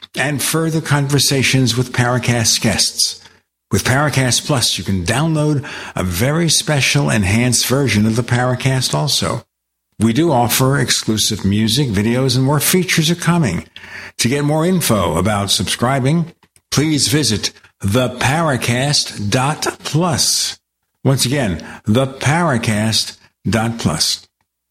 [0.15, 3.21] and further conversations with Paracast guests.
[3.71, 9.45] With Paracast Plus, you can download a very special enhanced version of the Paracast also.
[9.97, 13.65] We do offer exclusive music, videos, and more features are coming.
[14.17, 16.33] To get more info about subscribing,
[16.71, 20.59] please visit theparacast.plus.
[21.03, 21.57] Once again,
[21.87, 24.27] theparacast.plus.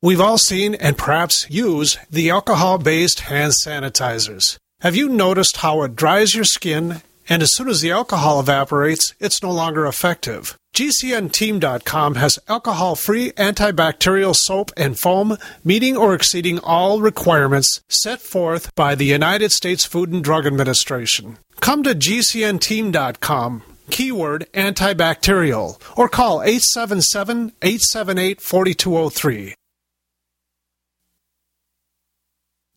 [0.00, 4.56] We've all seen and perhaps use the alcohol based hand sanitizers.
[4.80, 9.12] Have you noticed how it dries your skin and as soon as the alcohol evaporates,
[9.18, 10.56] it's no longer effective?
[10.72, 18.72] GCNteam.com has alcohol free antibacterial soap and foam meeting or exceeding all requirements set forth
[18.76, 21.38] by the United States Food and Drug Administration.
[21.60, 29.54] Come to GCNteam.com keyword antibacterial, or call 877 878 4203.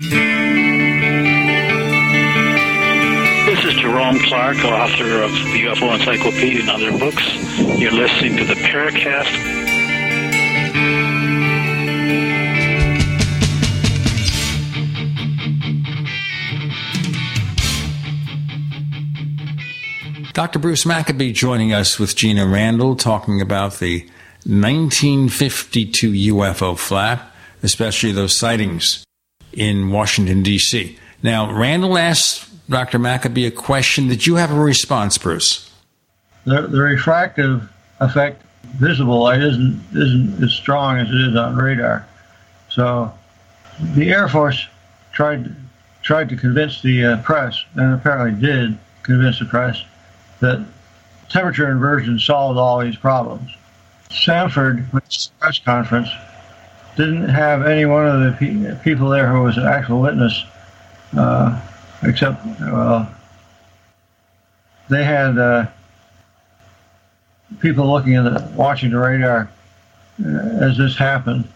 [0.00, 0.10] This
[3.64, 7.22] is Jerome Clark, author of the UFO Encyclopedia and other books.
[7.78, 9.30] You're listening to the Paracast.
[20.32, 20.58] Dr.
[20.58, 24.00] Bruce Maccabee joining us with Gina Randall talking about the
[24.44, 27.32] 1952 UFO flap,
[27.62, 29.04] especially those sightings
[29.56, 30.98] in Washington, D.C.
[31.22, 32.98] Now, Randall asked Dr.
[32.98, 34.08] Maccabee a question.
[34.08, 35.70] Did you have a response, Bruce?
[36.44, 42.06] The, the refractive effect visible light isn't isn't as strong as it is on radar.
[42.68, 43.12] So
[43.94, 44.66] the Air Force
[45.12, 45.54] tried
[46.02, 49.82] tried to convince the uh, press, and apparently did convince the press,
[50.40, 50.64] that
[51.30, 53.50] temperature inversion solved all these problems.
[54.10, 56.08] Sanford, Samford, press conference,
[56.96, 60.44] didn't have any one of the pe- people there who was an actual witness,
[61.16, 61.60] uh,
[62.02, 63.12] except well,
[64.88, 65.66] they had uh,
[67.60, 69.50] people looking at the watching the radar
[70.24, 71.48] uh, as this happened.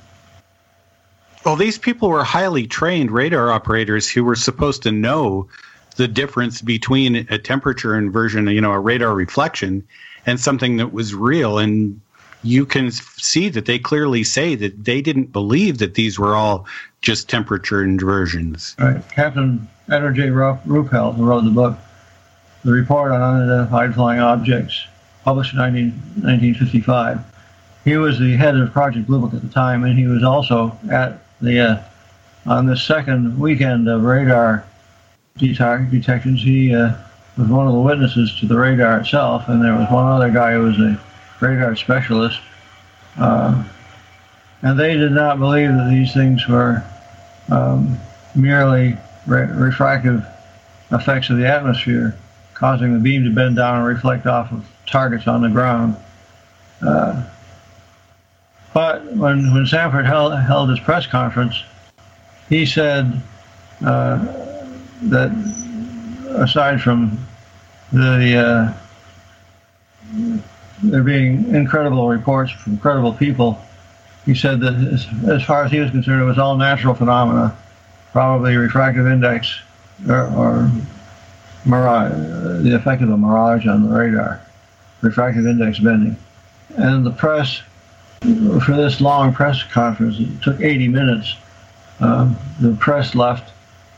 [1.44, 5.48] Well, these people were highly trained radar operators who were supposed to know
[5.96, 9.86] the difference between a temperature inversion, you know, a radar reflection,
[10.26, 11.58] and something that was real.
[11.58, 12.00] And
[12.42, 16.66] you can see that they clearly say that they didn't believe that these were all
[17.02, 18.76] just temperature inversions.
[18.78, 19.02] Right.
[19.10, 20.28] Captain Edward J.
[20.28, 21.76] Ruppelt, who wrote the book,
[22.64, 24.86] The Report on Unidentified Flying Objects,
[25.24, 27.20] published in 19, 1955.
[27.84, 30.76] He was the head of Project Blue Book at the time, and he was also
[30.90, 31.82] at the uh,
[32.46, 34.64] on the second weekend of radar
[35.38, 36.42] det- detections.
[36.42, 36.92] He uh,
[37.36, 40.54] was one of the witnesses to the radar itself, and there was one other guy
[40.54, 41.00] who was a
[41.40, 42.40] radar specialist.
[43.18, 43.64] Uh,
[44.62, 46.82] and they did not believe that these things were
[47.50, 47.98] um,
[48.34, 50.24] merely re- refractive
[50.90, 52.16] effects of the atmosphere,
[52.54, 55.96] causing the beam to bend down and reflect off of targets on the ground.
[56.82, 57.24] Uh,
[58.74, 61.62] but when, when Samford held, held his press conference,
[62.48, 63.20] he said
[63.84, 64.16] uh,
[65.02, 65.30] that
[66.28, 67.26] aside from
[67.92, 68.74] the
[70.14, 70.42] uh,
[70.82, 73.60] there being incredible reports from credible people,
[74.24, 77.56] he said that as, as, far as he was concerned, it was all natural phenomena,
[78.12, 79.60] probably refractive index
[80.08, 80.70] or, or
[81.64, 82.12] mirage,
[82.62, 84.40] the effect of a mirage on the radar,
[85.00, 86.16] refractive index bending.
[86.76, 87.62] And the press,
[88.20, 91.36] for this long press conference, it took 80 minutes.
[92.00, 93.52] Um, the press left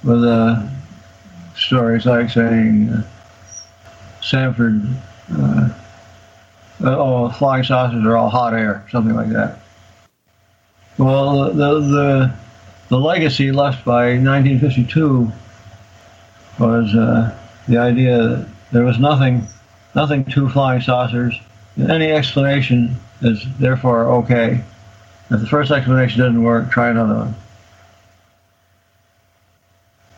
[0.05, 0.67] with uh,
[1.57, 3.03] stories like saying uh,
[4.23, 4.95] Samford.
[5.37, 5.71] Uh,
[6.83, 9.61] oh, flying saucers are all hot air, something like that.
[10.99, 12.35] Well, the the
[12.89, 15.33] the legacy left by 1952
[16.59, 17.37] was uh,
[17.69, 19.47] the idea that there was nothing
[19.95, 21.39] nothing to flying saucers.
[21.79, 24.63] Any explanation is therefore okay.
[25.31, 27.35] If the first explanation doesn't work, try another one.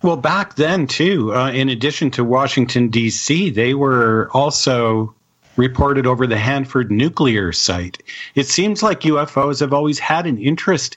[0.02, 5.14] Well, back then too, uh, in addition to Washington D.C., they were also
[5.56, 8.02] reported over the Hanford nuclear site.
[8.34, 10.96] It seems like UFOs have always had an interest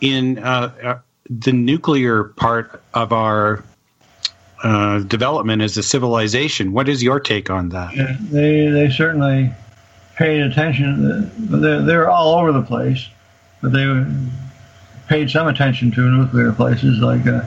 [0.00, 0.98] in uh, uh,
[1.28, 3.64] the nuclear part of our
[4.62, 6.72] uh, development as a civilization.
[6.72, 7.94] What is your take on that?
[7.94, 9.52] Yeah, they they certainly
[10.16, 11.30] paid attention.
[11.38, 13.08] They're, they're all over the place,
[13.62, 14.04] but they
[15.08, 17.26] paid some attention to nuclear places like.
[17.26, 17.42] Uh,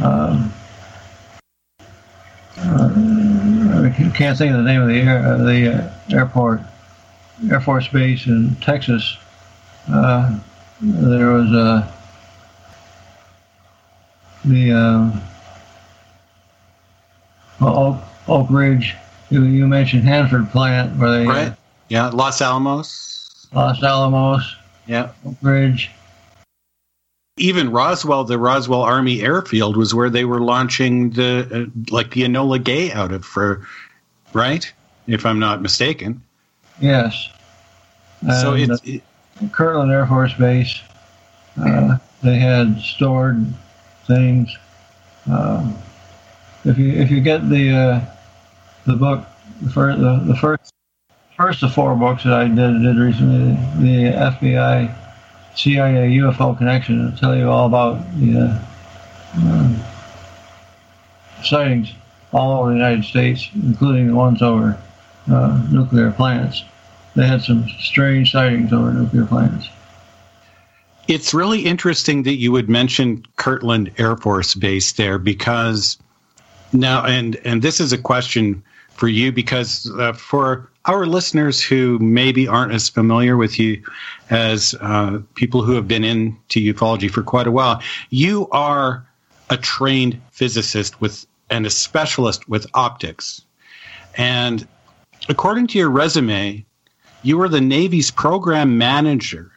[0.00, 0.52] um,
[2.58, 6.60] uh, I can't think of the name of the air, uh, the uh, airport,
[7.50, 9.18] Air Force Base in Texas.
[9.88, 10.38] Uh,
[10.80, 11.92] there was a
[14.44, 15.20] the um,
[17.60, 18.94] Oak, Oak Ridge.
[19.30, 21.52] You, you mentioned Hanford plant where they right.
[21.88, 23.48] Yeah, Los Alamos.
[23.52, 24.56] Los Alamos.
[24.86, 25.90] Yeah, Oak Ridge.
[27.38, 32.22] Even Roswell, the Roswell Army Airfield, was where they were launching the uh, like the
[32.22, 33.66] Enola Gay out of for,
[34.32, 34.70] right?
[35.06, 36.22] If I'm not mistaken.
[36.80, 37.30] Yes.
[38.40, 40.80] So it's uh, Kirtland Air Force Base.
[41.60, 43.46] Uh, they had stored
[44.06, 44.56] things.
[45.30, 45.76] Um,
[46.64, 48.00] if you if you get the uh,
[48.86, 49.26] the book
[49.62, 50.72] the first the, the first
[51.36, 55.05] first of four books that I did did recently the FBI
[55.56, 58.64] CIA UFO connection it'll tell you all about the uh,
[59.36, 59.76] um,
[61.42, 61.92] sightings
[62.32, 64.78] all over the United States, including the ones over
[65.30, 66.64] uh, nuclear plants.
[67.14, 69.68] They had some strange sightings over nuclear plants.
[71.08, 75.96] It's really interesting that you would mention Kirtland Air Force Base there because
[76.72, 81.98] now, and and this is a question for you because uh, for our listeners who
[81.98, 83.82] maybe aren't as familiar with you
[84.30, 89.06] as uh, people who have been into ufology for quite a while, you are
[89.50, 93.42] a trained physicist with and a specialist with optics,
[94.16, 94.66] and
[95.28, 96.64] according to your resume,
[97.22, 99.52] you were the Navy's program manager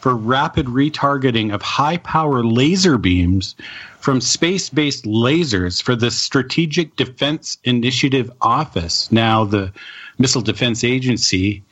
[0.00, 3.56] for rapid retargeting of high power laser beams
[3.98, 9.72] from space based lasers for the Strategic Defense Initiative Office, now the
[10.18, 11.62] Missile Defense Agency.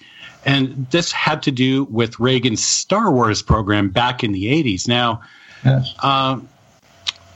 [0.45, 4.89] And this had to do with Reagan's Star Wars program back in the 80s.
[4.89, 5.23] Now,
[5.65, 5.95] Yes.
[6.03, 6.49] um,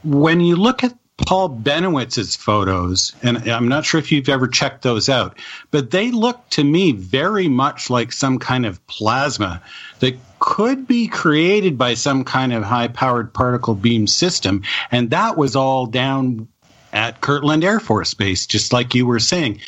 [0.02, 4.82] when you look at Paul Bennewitz's photos, and I'm not sure if you've ever checked
[4.82, 5.38] those out,
[5.70, 9.62] but they look to me very much like some kind of plasma
[10.00, 14.62] that could be created by some kind of high powered particle beam system.
[14.90, 16.48] And that was all down
[16.92, 19.61] at Kirtland Air Force Base, just like you were saying.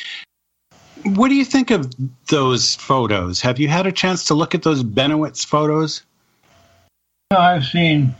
[1.03, 1.93] What do you think of
[2.27, 3.41] those photos?
[3.41, 6.03] Have you had a chance to look at those Bennewitz photos?
[7.31, 8.15] I've seen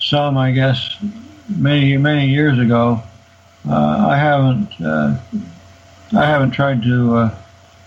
[0.00, 0.96] some, I guess,
[1.48, 3.02] many many years ago.
[3.68, 5.18] Uh, I haven't uh,
[6.12, 7.38] I haven't tried to uh,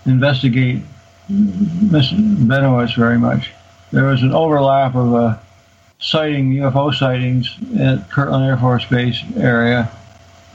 [0.06, 0.82] investigate
[1.28, 3.52] Miss Bennewitz very much.
[3.92, 5.38] There was an overlap of uh,
[5.98, 9.90] sighting UFO sightings at Kirtland Air Force Base area.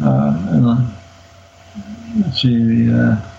[0.02, 0.94] Uh, and the,
[2.20, 3.35] let's see the, uh,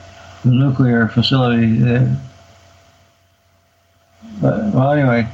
[0.47, 2.17] the nuclear facility there.
[4.41, 5.29] But well, anyway.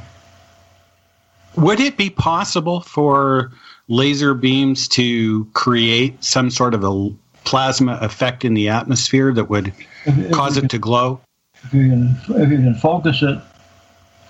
[1.55, 3.51] Would it be possible for
[3.87, 7.09] laser beams to create some sort of a
[7.43, 9.71] plasma effect in the atmosphere that would
[10.05, 11.21] If- cause it to glow?
[11.65, 13.37] if you can if you can focus it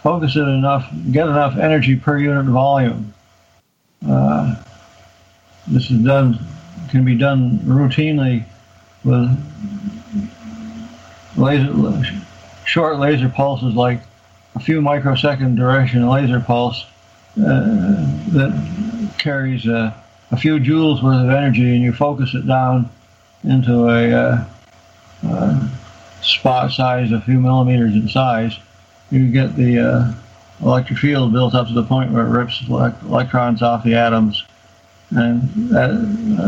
[0.04, 3.12] focus it enough get enough energy per unit volume
[4.08, 4.56] uh,
[5.68, 6.38] this is done
[6.90, 8.44] can be done routinely
[9.04, 9.30] with
[11.38, 11.74] laser
[12.66, 14.02] short laser pulses like
[14.56, 16.86] a few microsecond duration laser pulse
[17.40, 19.96] uh, that carries a,
[20.32, 22.90] a few joules worth of energy and you focus it down
[23.44, 24.46] into a uh,
[25.28, 25.68] uh,
[26.22, 28.58] spot size a few millimeters in size,
[29.12, 30.14] you get the uh,
[30.62, 34.46] electric field built up to the point where it rips electrons off the atoms,
[35.12, 35.92] and that,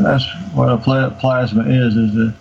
[0.04, 2.34] that's what a pla- plasma is: is a,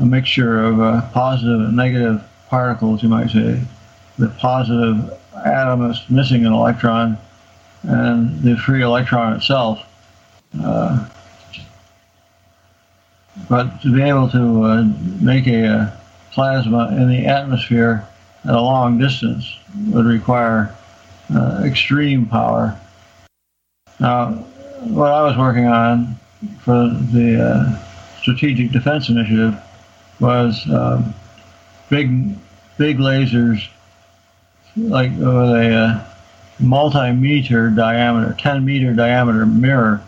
[0.00, 3.62] a mixture of uh, positive and negative particles, you might say.
[4.18, 7.18] The positive atom is missing an electron,
[7.82, 9.86] and the free electron itself.
[10.62, 11.08] Uh,
[13.48, 14.84] but to be able to uh,
[15.20, 15.96] make a, uh
[16.30, 18.06] plasma in the atmosphere
[18.44, 20.74] at a long distance would require
[21.34, 22.78] uh, extreme power.
[23.98, 24.32] Now,
[24.84, 26.18] what I was working on
[26.60, 29.60] for the uh, Strategic Defense Initiative
[30.20, 31.14] was um,
[31.88, 32.34] big,
[32.78, 33.66] big lasers,
[34.76, 36.04] like with a uh,
[36.60, 40.02] multi-meter diameter, 10 meter diameter mirror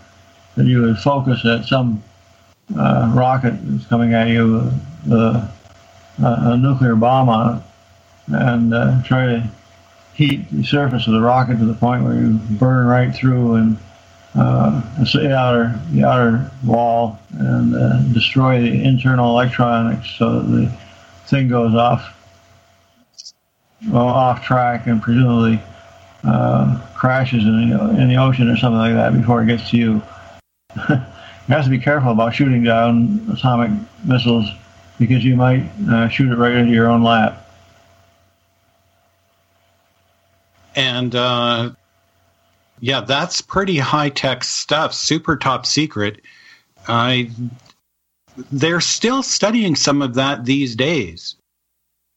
[0.57, 2.03] that you would focus at some
[2.77, 4.71] uh, rocket that's coming at you
[5.07, 5.51] with a,
[6.19, 7.63] a nuclear bomb on it
[8.29, 9.51] and uh, try to
[10.15, 13.79] heat the surface of the rocket to the point where you burn right through and
[14.35, 20.73] uh, the outer the outer wall and uh, destroy the internal electronics so that the
[21.27, 22.15] thing goes off
[23.89, 25.61] well, off track and presumably
[26.25, 29.77] uh, crashes in the, in the ocean or something like that before it gets to
[29.77, 30.03] you.
[30.89, 30.97] you
[31.49, 33.71] have to be careful about shooting down atomic
[34.05, 34.49] missiles
[34.99, 37.39] because you might uh, shoot it right into your own lap.
[40.75, 41.71] And uh,
[42.83, 46.21] yeah, that's pretty high tech stuff, super top secret.
[46.89, 47.31] I
[48.51, 51.37] they're still studying some of that these days,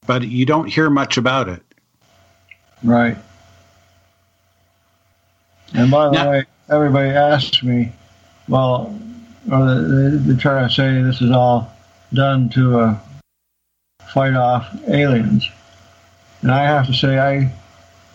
[0.08, 1.62] but you don't hear much about it.
[2.84, 3.16] Right.
[5.76, 7.92] And by the now, way, everybody asks me,
[8.48, 9.00] well,
[9.52, 11.72] or they, they try to say this is all
[12.12, 13.00] done to uh,
[14.12, 15.48] fight off aliens.
[16.42, 17.54] And I have to say, I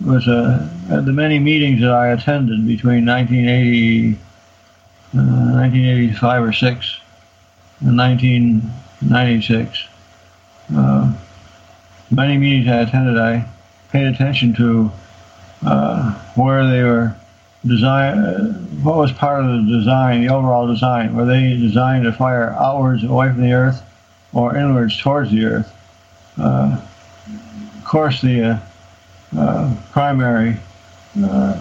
[0.04, 4.16] was uh, the many meetings that I attended between 1980, uh,
[5.14, 7.00] 1985 or 6
[7.80, 9.84] and 1996.
[10.74, 11.12] Uh,
[12.10, 13.46] many meetings I attended, I
[13.90, 14.90] paid attention to
[15.62, 17.14] uh, where they were
[17.66, 21.14] design, uh, what was part of the design, the overall design.
[21.14, 23.82] Were they designed to fire outwards away from the Earth
[24.32, 25.76] or inwards towards the Earth?
[26.38, 26.80] Uh,
[27.76, 28.58] of course, the uh,
[29.92, 30.56] primary
[31.22, 31.60] uh,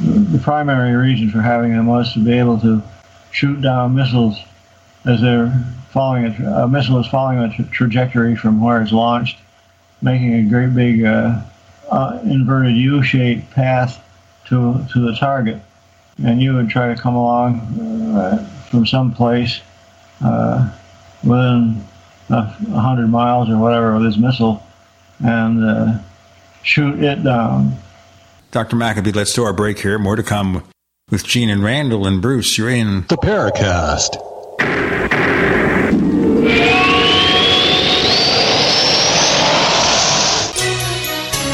[0.00, 2.82] the primary reason for having them was to be able to
[3.30, 4.38] shoot down missiles
[5.04, 5.52] as they're
[5.90, 9.38] following a, a missile is following a tra- trajectory from where it's launched,
[10.02, 11.40] making a great big uh,
[11.90, 14.02] uh, inverted U-shaped path
[14.46, 15.60] to to the target,
[16.22, 17.60] and you would try to come along
[18.16, 19.60] uh, from some place
[20.24, 20.70] uh,
[21.22, 21.84] within
[22.30, 22.42] a
[22.80, 24.62] hundred miles or whatever of this missile,
[25.24, 26.00] and
[26.62, 27.76] shoot it down.
[28.50, 28.76] Dr.
[28.76, 29.98] Maccabee, let's do our break here.
[29.98, 30.64] More to come
[31.10, 32.58] with Gene and Randall and Bruce.
[32.58, 34.16] You're in the Paracast.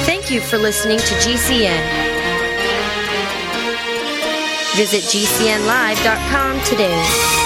[0.05, 2.07] Thank you for listening to GCN.
[4.77, 7.46] Visit GCNlive.com today.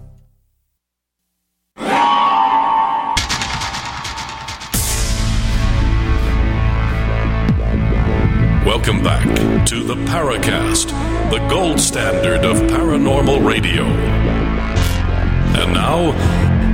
[8.65, 9.25] Welcome back
[9.67, 10.89] to the Paracast,
[11.31, 13.83] the gold standard of paranormal radio.
[13.83, 16.11] And now,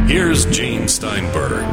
[0.05, 1.63] here's Gene Steinberg.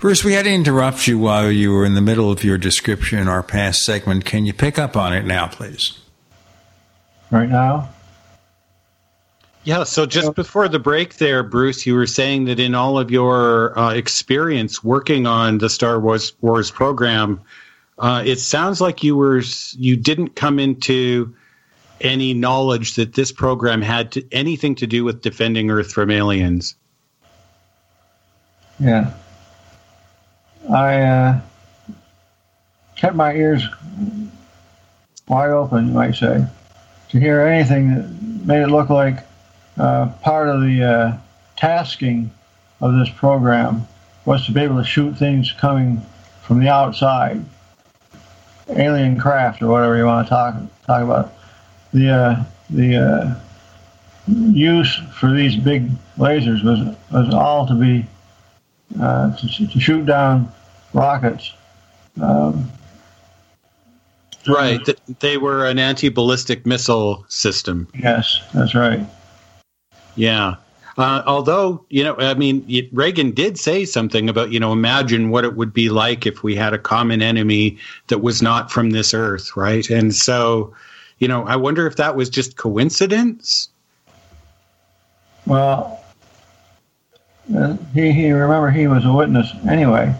[0.00, 3.18] Bruce, we had to interrupt you while you were in the middle of your description
[3.18, 4.24] in our past segment.
[4.24, 5.98] Can you pick up on it now, please?
[7.30, 7.90] Right now?
[9.64, 13.10] Yeah, so just before the break there, Bruce, you were saying that in all of
[13.10, 17.40] your uh, experience working on the Star Wars, Wars program,
[17.98, 19.42] uh, it sounds like you were
[19.72, 21.34] you didn't come into
[22.02, 26.74] any knowledge that this program had to, anything to do with defending Earth from aliens.
[28.78, 29.14] Yeah.
[30.70, 31.40] I uh,
[32.96, 33.62] kept my ears
[35.26, 36.44] wide open, you might say,
[37.08, 39.20] to hear anything that made it look like
[39.78, 41.18] uh, part of the uh,
[41.56, 42.30] tasking
[42.80, 43.86] of this program
[44.24, 46.00] was to be able to shoot things coming
[46.42, 47.44] from the outside,
[48.68, 50.54] alien craft or whatever you want to talk
[50.86, 51.32] talk about.
[51.92, 53.34] The uh, the uh,
[54.26, 58.06] use for these big lasers was was all to be
[59.00, 60.52] uh, to, to, shoot down
[60.92, 61.52] rockets.
[62.20, 62.70] Um,
[64.46, 64.80] right,
[65.18, 67.88] they were an anti-ballistic missile system.
[67.98, 69.04] Yes, that's right.
[70.16, 70.56] Yeah.
[70.96, 75.44] Uh, although, you know, I mean, Reagan did say something about, you know, imagine what
[75.44, 79.12] it would be like if we had a common enemy that was not from this
[79.12, 79.88] earth, right?
[79.90, 80.72] And so,
[81.18, 83.68] you know, I wonder if that was just coincidence.
[85.46, 86.00] Well,
[87.56, 90.14] uh, he, he remember he was a witness anyway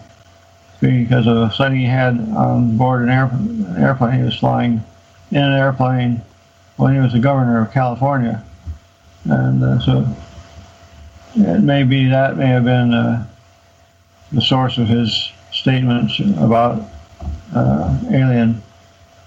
[0.81, 4.19] because of a sighting he had on board an, an airplane.
[4.19, 4.83] He was flying
[5.31, 6.21] in an airplane
[6.75, 8.43] when he was the governor of California
[9.25, 10.07] and uh, so
[11.35, 13.27] it may be that may have been uh,
[14.31, 16.81] the source of his statements about
[17.53, 18.61] uh, alien.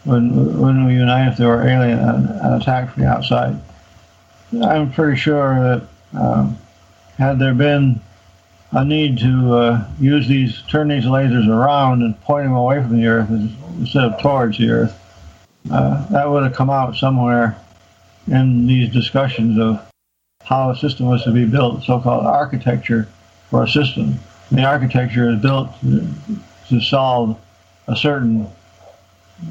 [0.05, 3.61] When, when we unite if there were alien an attack from the outside?
[4.63, 6.57] I'm pretty sure that um,
[7.19, 8.01] had there been
[8.73, 12.97] a need to uh, use these, turn these lasers around and point them away from
[12.99, 14.99] the Earth instead of towards the Earth,
[15.71, 17.59] uh, that would have come out somewhere
[18.27, 19.88] in these discussions of
[20.49, 23.07] how a system was to be built, so-called architecture
[23.51, 24.19] for a system.
[24.49, 27.39] And the architecture is built to, solve
[27.87, 28.47] a certain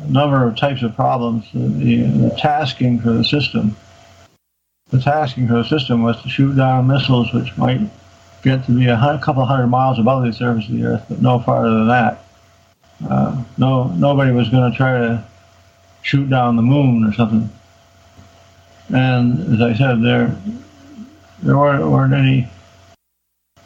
[0.07, 1.45] number of types of problems.
[1.53, 3.75] The, the, tasking for the system,
[4.89, 7.81] the tasking for the system was to shoot down missiles which might
[8.43, 11.39] get to be a couple hundred miles above the surface of the Earth, but no
[11.39, 12.23] farther than that.
[13.07, 15.23] Uh, no, nobody was going to try to
[16.01, 17.49] shoot down the moon or something.
[18.89, 20.35] And as I said, there
[21.43, 22.49] there weren't, weren't any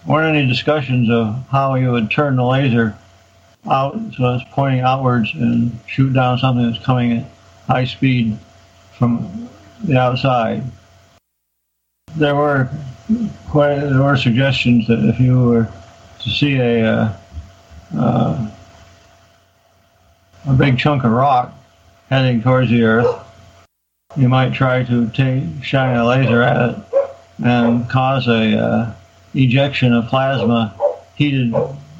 [0.06, 2.98] weren't any discussions of how you would turn the laser
[3.70, 7.26] out so it's pointing outwards and shoot down something that's coming at
[7.68, 8.38] high speed
[8.98, 9.50] from
[9.84, 10.64] the outside.
[12.16, 12.70] There were
[13.50, 15.70] quite there were suggestions that if you were
[16.20, 17.18] to see a uh,
[17.96, 18.50] uh,
[20.48, 21.54] a big chunk of rock
[22.10, 23.24] heading towards the Earth,
[24.18, 26.91] you might try to take shine a laser at it
[27.44, 28.94] and cause a uh,
[29.34, 30.76] ejection of plasma,
[31.16, 31.54] heated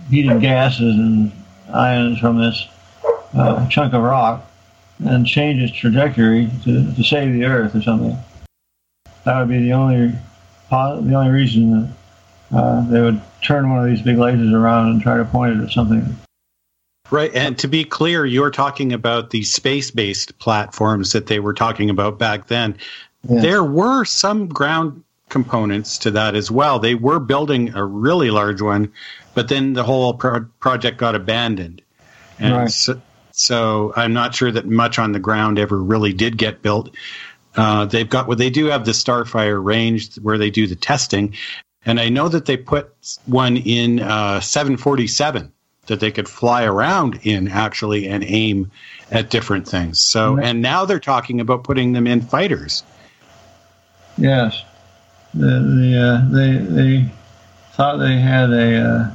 [0.10, 1.32] heated gases and
[1.74, 2.68] ions from this
[3.34, 4.46] uh, chunk of rock,
[5.00, 8.18] and change its trajectory to, to save the Earth or something.
[9.24, 10.14] That would be the only
[10.70, 15.02] the only reason that uh, they would turn one of these big lasers around and
[15.02, 16.18] try to point it at something.
[17.10, 21.90] Right, and to be clear, you're talking about the space-based platforms that they were talking
[21.90, 22.78] about back then.
[23.28, 23.42] Yeah.
[23.42, 26.78] There were some ground components to that as well.
[26.78, 28.92] They were building a really large one,
[29.34, 31.82] but then the whole pro- project got abandoned.
[32.38, 32.70] And right.
[32.70, 33.02] so,
[33.32, 36.96] so, I'm not sure that much on the ground ever really did get built.
[37.56, 41.36] Uh, they've got well, they do have the Starfire range where they do the testing,
[41.86, 42.94] and I know that they put
[43.26, 45.52] one in uh, 747
[45.88, 48.72] that they could fly around in actually and aim
[49.10, 50.00] at different things.
[50.00, 52.84] So, and now they're talking about putting them in fighters.
[54.18, 54.64] Yes
[55.34, 57.06] the, the uh, they they
[57.72, 59.12] thought they had a, uh,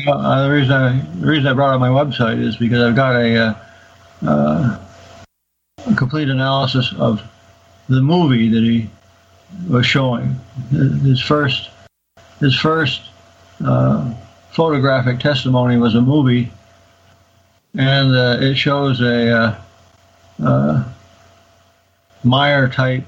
[0.08, 3.16] Uh, the reason I the reason I brought up my website is because I've got
[3.16, 3.56] a, uh,
[4.26, 4.80] uh,
[5.86, 7.22] a complete analysis of
[7.89, 8.89] the movie that he
[9.68, 10.39] was showing.
[10.72, 11.70] His first
[12.40, 13.02] his first
[13.66, 14.14] uh,
[14.52, 16.52] photographic testimony was a movie,
[17.78, 19.56] and uh, it shows a uh,
[20.44, 20.84] uh,
[22.24, 23.06] Meier type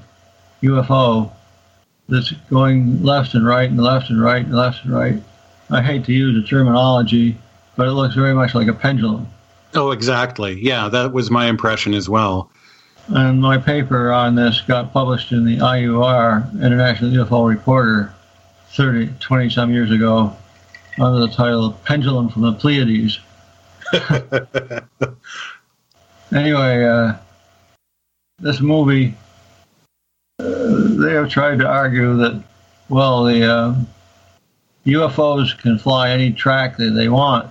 [0.62, 1.30] UFO
[2.08, 5.22] that's going left and right and left and right and left and right.
[5.70, 7.36] I hate to use the terminology,
[7.76, 9.26] but it looks very much like a pendulum.
[9.74, 10.60] Oh, exactly.
[10.60, 12.50] Yeah, that was my impression as well.
[13.08, 18.12] And my paper on this got published in the IUR, International UFO Reporter,
[18.76, 20.36] 30, 20 some years ago,
[21.00, 23.18] under the title Pendulum from the Pleiades.
[26.32, 27.14] anyway, uh,
[28.38, 29.14] this movie,
[30.38, 30.44] uh,
[30.98, 32.42] they have tried to argue that,
[32.90, 33.74] well, the uh,
[34.84, 37.50] UFOs can fly any track that they want.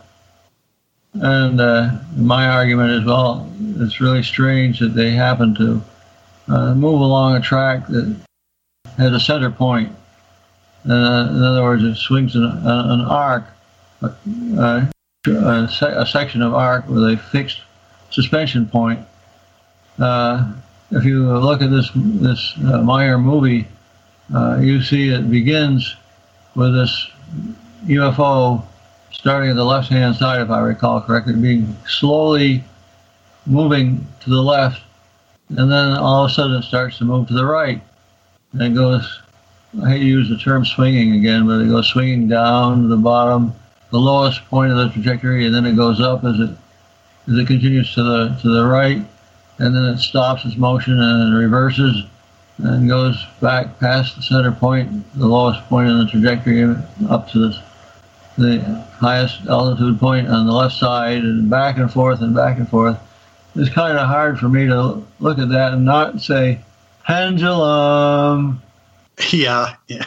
[1.15, 5.82] And uh, my argument is, well, it's really strange that they happen to
[6.49, 8.15] uh, move along a track that
[8.97, 9.91] has a center point.
[10.88, 13.45] Uh, in other words, it swings an, an arc,
[14.01, 14.13] a,
[14.57, 17.61] a, a, section of arc with a fixed
[18.11, 18.99] suspension point.
[19.97, 20.53] Uh,
[20.91, 23.67] if you look at this this uh, Meier movie,
[24.33, 25.95] uh, you see it begins
[26.55, 27.09] with this
[27.86, 28.63] UFO
[29.11, 32.63] starting at the left hand side, if I recall correctly, being slowly
[33.45, 34.81] moving to the left,
[35.49, 37.81] and then all of a sudden it starts to move to the right.
[38.53, 39.21] And it goes,
[39.84, 42.97] I hate to use the term swinging again, but it goes swinging down to the
[42.97, 43.53] bottom,
[43.91, 46.49] the lowest point of the trajectory, and then it goes up as it
[47.28, 49.03] as it continues to the to the right,
[49.57, 52.05] and then it stops its motion and it reverses
[52.59, 56.63] and goes back past the center point, the lowest point in the trajectory,
[57.09, 57.61] up to the,
[58.38, 58.59] the
[58.97, 62.97] highest altitude point on the left side, and back and forth and back and forth.
[63.55, 66.59] It's kind of hard for me to look at that and not say
[67.03, 68.61] pendulum.
[69.32, 70.05] Yeah, yeah.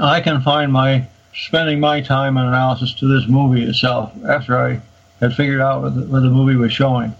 [0.00, 4.80] I can find my spending my time and analysis to this movie itself after I
[5.20, 7.14] had figured out what the, what the movie was showing,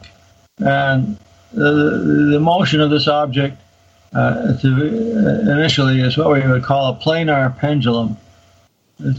[0.59, 1.17] and
[1.53, 3.61] the, the motion of this object
[4.15, 8.17] uh, to, uh, initially is what we would call a planar pendulum.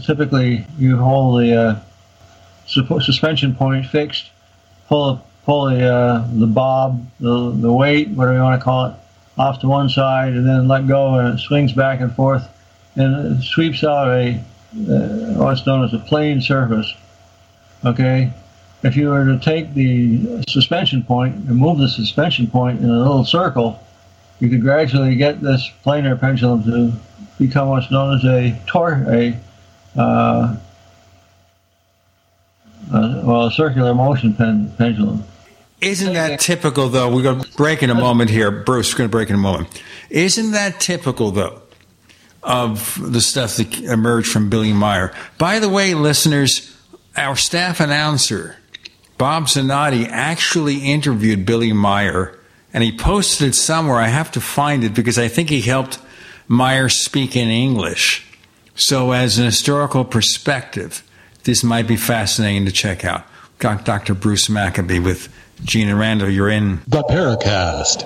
[0.04, 1.80] Typically, you hold the uh,
[2.66, 4.30] suspension point fixed,
[4.88, 8.94] pull pull the uh, the bob, the the weight, whatever you want to call it,
[9.36, 12.48] off to one side, and then let go, and it swings back and forth,
[12.96, 14.40] and it sweeps out a
[14.74, 16.92] uh, what's known as a plane surface.
[17.84, 18.32] Okay,
[18.82, 22.98] if you were to take the suspension point and move the suspension point in a
[22.98, 23.80] little circle,
[24.40, 26.92] you could gradually get this planar pendulum to
[27.38, 29.38] become what's known as a tor a
[29.96, 30.56] uh,
[32.92, 35.24] uh, well, a circular motion pen, pendulum.
[35.84, 37.14] Isn't that typical, though?
[37.14, 38.50] We're going to break in a moment here.
[38.50, 39.82] Bruce, we're going to break in a moment.
[40.10, 41.62] Isn't that typical, though,
[42.42, 45.12] of the stuff that emerged from Billy Meier?
[45.38, 46.76] By the way, listeners,
[47.16, 48.56] our staff announcer,
[49.18, 52.38] Bob Zanotti, actually interviewed Billy Meier
[52.74, 54.00] and he posted it somewhere.
[54.00, 56.00] I have to find it because I think he helped
[56.48, 58.26] Meier speak in English.
[58.74, 61.08] So, as an historical perspective,
[61.44, 63.24] this might be fascinating to check out.
[63.60, 64.14] Got Dr.
[64.14, 65.32] Bruce Maccabee with
[65.62, 66.30] Gene and Randall.
[66.30, 68.02] You're in the Paracast.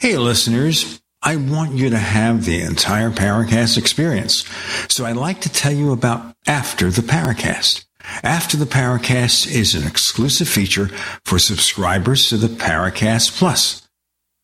[0.00, 1.00] Hey, listeners.
[1.20, 4.44] I want you to have the entire Paracast experience.
[4.88, 7.84] So I'd like to tell you about After the Paracast.
[8.22, 10.88] After the Paracast is an exclusive feature
[11.24, 13.87] for subscribers to the Paracast Plus.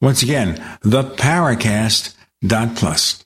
[0.00, 3.24] Once again, theparacast.plus.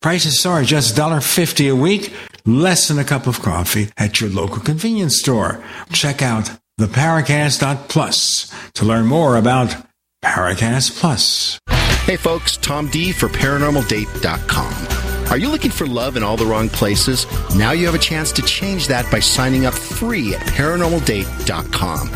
[0.00, 2.12] Prices are just $1.50 a week,
[2.44, 5.62] less than a cup of coffee at your local convenience store.
[5.92, 6.50] Check out
[6.80, 9.76] theparacast.plus to learn more about
[10.24, 11.60] Paracast Plus.
[12.04, 15.28] Hey folks, Tom D for ParanormalDate.com.
[15.30, 17.26] Are you looking for love in all the wrong places?
[17.56, 22.08] Now you have a chance to change that by signing up free at ParanormalDate.com.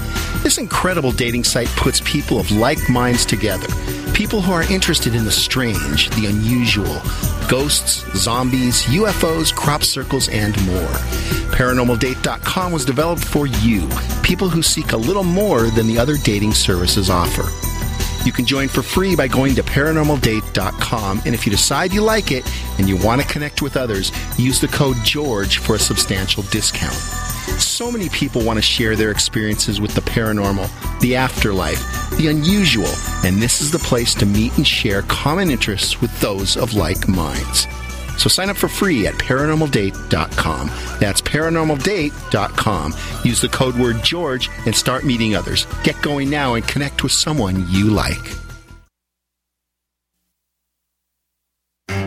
[0.47, 3.67] This incredible dating site puts people of like minds together.
[4.13, 7.03] People who are interested in the strange, the unusual,
[7.49, 10.95] ghosts, zombies, UFOs, crop circles, and more.
[11.51, 13.89] ParanormalDate.com was developed for you,
[14.23, 17.51] people who seek a little more than the other dating services offer.
[18.25, 21.23] You can join for free by going to paranormaldate.com.
[21.27, 24.61] And if you decide you like it and you want to connect with others, use
[24.61, 27.26] the code GEORGE for a substantial discount.
[27.59, 30.69] So many people want to share their experiences with the paranormal,
[31.01, 31.81] the afterlife,
[32.17, 32.93] the unusual,
[33.25, 37.09] and this is the place to meet and share common interests with those of like
[37.09, 37.67] minds.
[38.19, 40.69] So sign up for free at paranormaldate.com.
[40.99, 42.95] That's paranormaldate.com.
[43.25, 45.67] Use the code word George and start meeting others.
[45.85, 48.46] Get going now and connect with someone you like.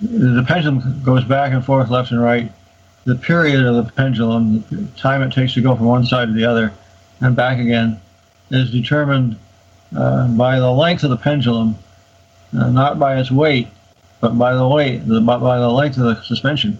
[0.00, 2.50] The pendulum goes back and forth, left and right.
[3.06, 6.34] The period of the pendulum, the time it takes to go from one side to
[6.34, 6.72] the other
[7.20, 8.00] and back again,
[8.50, 9.38] is determined
[9.96, 11.76] uh, by the length of the pendulum,
[12.58, 13.68] uh, not by its weight,
[14.20, 16.78] but by the weight, the, by the length of the suspension.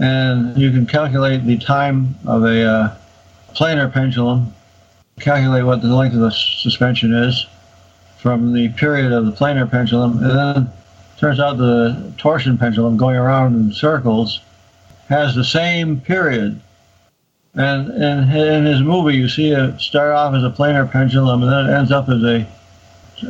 [0.00, 2.96] And you can calculate the time of a uh,
[3.54, 4.54] planar pendulum,
[5.18, 7.44] calculate what the length of the suspension is
[8.18, 10.72] from the period of the planar pendulum, and then
[11.16, 14.42] turns out the torsion pendulum going around in circles
[15.08, 16.60] has the same period.
[17.54, 21.66] And in, his movie, you see it start off as a planar pendulum, and then
[21.66, 22.46] it ends up as a,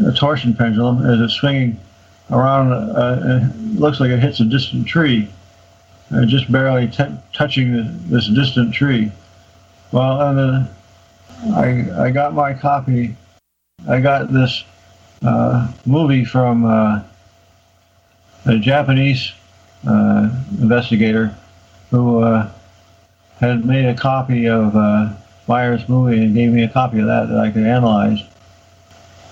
[0.06, 1.78] a torsion pendulum as it's swinging
[2.30, 2.72] around.
[2.72, 5.30] Uh, it looks like it hits a distant tree,
[6.12, 9.10] uh, just barely t- touching the, this distant tree.
[9.92, 10.68] Well, and
[11.55, 13.16] I I got my copy.
[13.88, 14.64] I got this
[15.22, 17.02] uh, movie from uh,
[18.44, 19.32] a Japanese
[19.86, 20.28] uh,
[20.60, 21.34] investigator
[21.90, 22.51] who uh,
[23.40, 25.10] had made a copy of uh,
[25.47, 28.20] Meier's movie and gave me a copy of that that I could analyze.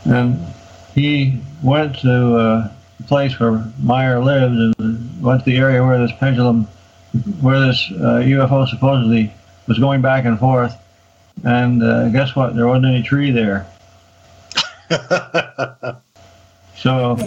[0.04, 0.38] And
[0.94, 5.98] he went to uh, the place where Meier lived and went to the area where
[5.98, 6.64] this pendulum,
[7.40, 9.32] where this UFO supposedly
[9.66, 10.74] was going back and forth.
[11.44, 11.80] And
[12.12, 12.54] guess what?
[12.54, 13.66] There wasn't any tree there.
[16.76, 17.18] so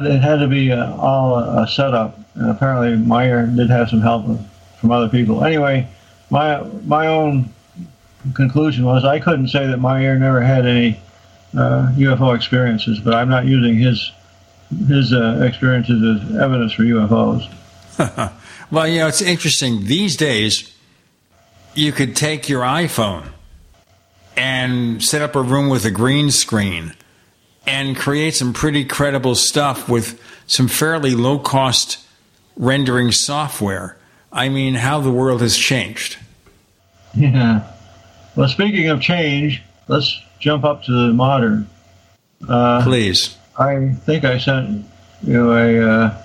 [0.00, 4.26] it had to be uh, all a setup, and apparently Meier did have some help
[4.84, 5.42] from other people.
[5.42, 5.88] Anyway,
[6.28, 7.48] my my own
[8.34, 11.00] conclusion was I couldn't say that Meier never had any
[11.56, 14.12] uh, UFO experiences, but I'm not using his
[14.86, 17.50] his uh, experiences as evidence for UFOs.
[18.70, 20.70] well, you know, it's interesting these days.
[21.74, 23.26] You could take your iPhone
[24.36, 26.92] and set up a room with a green screen
[27.66, 32.06] and create some pretty credible stuff with some fairly low cost
[32.54, 33.96] rendering software.
[34.34, 36.18] I mean, how the world has changed.
[37.14, 37.70] Yeah.
[38.34, 41.70] Well, speaking of change, let's jump up to the modern.
[42.46, 43.38] Uh, Please.
[43.56, 44.84] I think I sent
[45.22, 46.22] you a uh,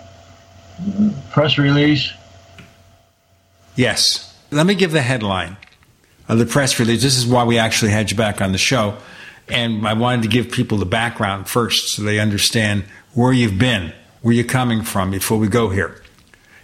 [1.32, 2.12] press release.
[3.76, 4.36] Yes.
[4.50, 5.58] Let me give the headline
[6.28, 7.04] of the press release.
[7.04, 8.98] This is why we actually had you back on the show.
[9.48, 13.94] And I wanted to give people the background first so they understand where you've been,
[14.24, 16.02] where you're coming from before we go here.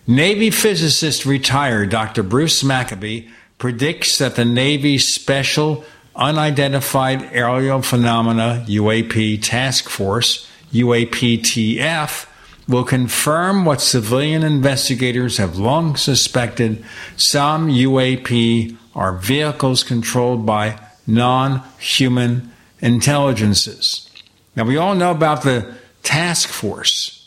[0.08, 2.22] Navy physicist retired Dr.
[2.22, 3.28] Bruce Maccabee
[3.58, 5.84] predicts that the Navy's Special
[6.16, 12.28] Unidentified Aerial Phenomena UAP Task Force, UAPTF,
[12.68, 21.64] will confirm what civilian investigators have long suspected some UAP are vehicles controlled by non
[21.80, 24.10] human intelligences.
[24.56, 27.25] Now, we all know about the task force,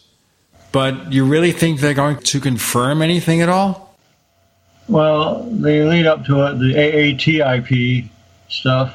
[0.79, 3.97] but you really think they're going to confirm anything at all?
[4.87, 8.09] Well, they lead up to it, the AATIP
[8.49, 8.95] stuff,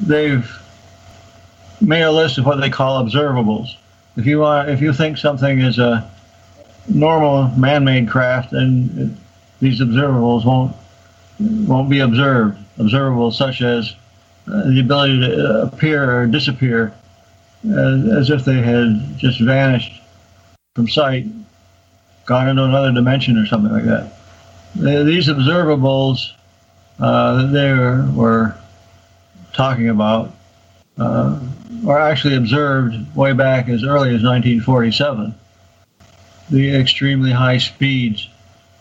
[0.00, 0.50] they've
[1.82, 3.76] made a list of what they call observables.
[4.16, 6.10] If you want, if you think something is a
[6.88, 9.14] normal man-made craft, then
[9.60, 10.74] these observables won't
[11.68, 12.56] won't be observed.
[12.78, 13.94] Observables such as
[14.50, 16.94] uh, the ability to appear or disappear
[17.62, 20.00] as, as if they had just vanished
[20.74, 21.24] from sight,
[22.26, 24.12] gone into another dimension or something like that.
[24.74, 26.32] These observables
[26.98, 28.58] uh, that they were, were
[29.52, 30.34] talking about
[30.98, 31.38] uh,
[31.84, 35.32] were actually observed way back as early as 1947.
[36.50, 38.28] The extremely high speeds.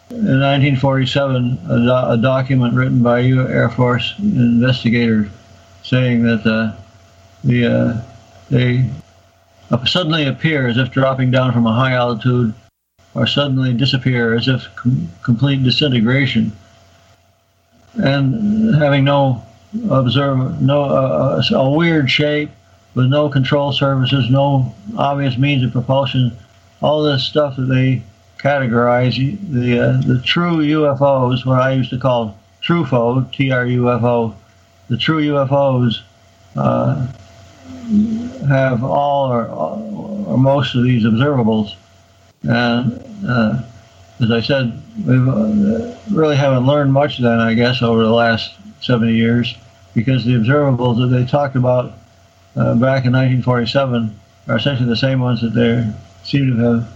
[0.10, 5.30] In 1947, a, do- a document written by U Air Force investigators
[5.84, 6.76] saying that uh,
[7.44, 8.02] the uh,
[8.50, 8.90] they
[9.86, 12.54] suddenly appear as if dropping down from a high altitude,
[13.16, 16.52] or suddenly disappear as if com- complete disintegration,
[17.96, 19.44] and having no
[19.90, 22.52] observe no uh, uh, a weird shape
[22.96, 26.32] with no control surfaces, no obvious means of propulsion,
[26.82, 28.04] all this stuff that they
[28.38, 29.16] categorize
[29.52, 34.04] the uh, the true UFOs, what I used to call TRUFO, T R U F
[34.04, 34.36] O,
[34.90, 36.02] the true UFOs
[36.56, 37.08] uh,
[38.48, 41.76] have all or, or, most of these observables.
[42.44, 43.62] And uh,
[44.20, 48.54] as I said, we uh, really haven't learned much then, I guess, over the last
[48.82, 49.56] 70 years,
[49.94, 51.94] because the observables that they talked about
[52.56, 55.88] uh, back in 1947 are essentially the same ones that they
[56.24, 56.94] seem to have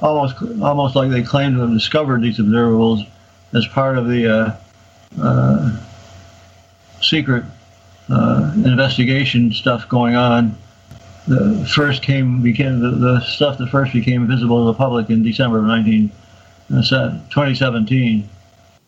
[0.00, 3.06] almost almost like they claim to have discovered these observables
[3.54, 4.56] as part of the uh,
[5.20, 5.76] uh,
[7.00, 7.44] secret
[8.10, 10.56] uh, investigation stuff going on.
[11.26, 15.24] The first came became the, the, stuff that first became visible to the public in
[15.24, 16.10] December of 19,
[16.72, 18.28] uh, 2017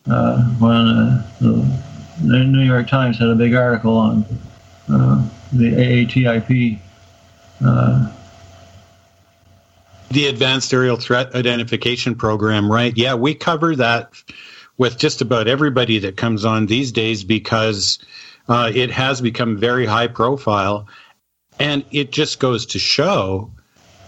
[0.09, 1.79] uh, when uh, the,
[2.23, 4.25] the, New York Times had a big article on
[4.89, 6.79] uh, the AATIP.
[7.65, 8.13] Uh,
[10.11, 12.97] the Advanced Aerial Threat Identification Program, right?
[12.97, 14.11] Yeah, we cover that
[14.79, 17.99] with just about everybody that comes on these days because
[18.49, 20.89] uh, it has become very high profile.
[21.61, 23.51] And it just goes to show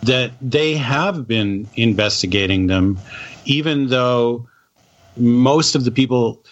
[0.02, 2.98] that they have been investigating them,
[3.44, 4.48] even though
[5.16, 6.44] most of the people,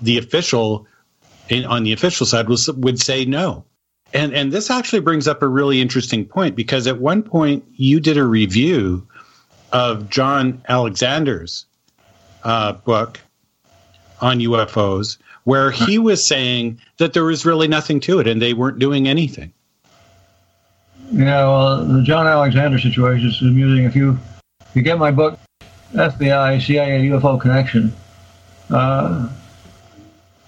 [0.00, 0.86] the official,
[1.50, 3.64] on the official side, was, would say no.
[4.12, 8.00] And and this actually brings up a really interesting point because at one point you
[8.00, 9.06] did a review
[9.72, 11.64] of John Alexander's
[12.42, 13.20] uh, book
[14.20, 18.52] on UFOs, where he was saying that there was really nothing to it and they
[18.52, 19.52] weren't doing anything.
[21.12, 23.84] Yeah, well, the John Alexander situation is amusing.
[23.84, 24.18] If you
[24.60, 25.38] if you get my book,
[25.92, 27.92] FBI CIA UFO Connection,
[28.70, 29.28] uh,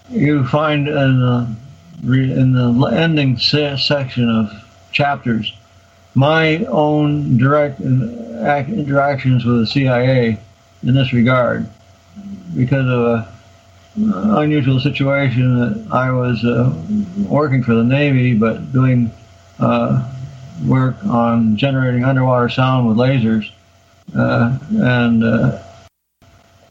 [0.09, 1.55] you find in the
[2.03, 4.51] in the ending section of
[4.91, 5.53] chapters
[6.15, 10.39] my own direct interactions with the CIA
[10.83, 11.67] in this regard
[12.55, 13.33] because of a
[13.95, 16.73] unusual situation that I was uh,
[17.27, 19.11] working for the Navy but doing
[19.59, 20.09] uh,
[20.65, 23.51] work on generating underwater sound with lasers.
[24.15, 25.23] Uh, and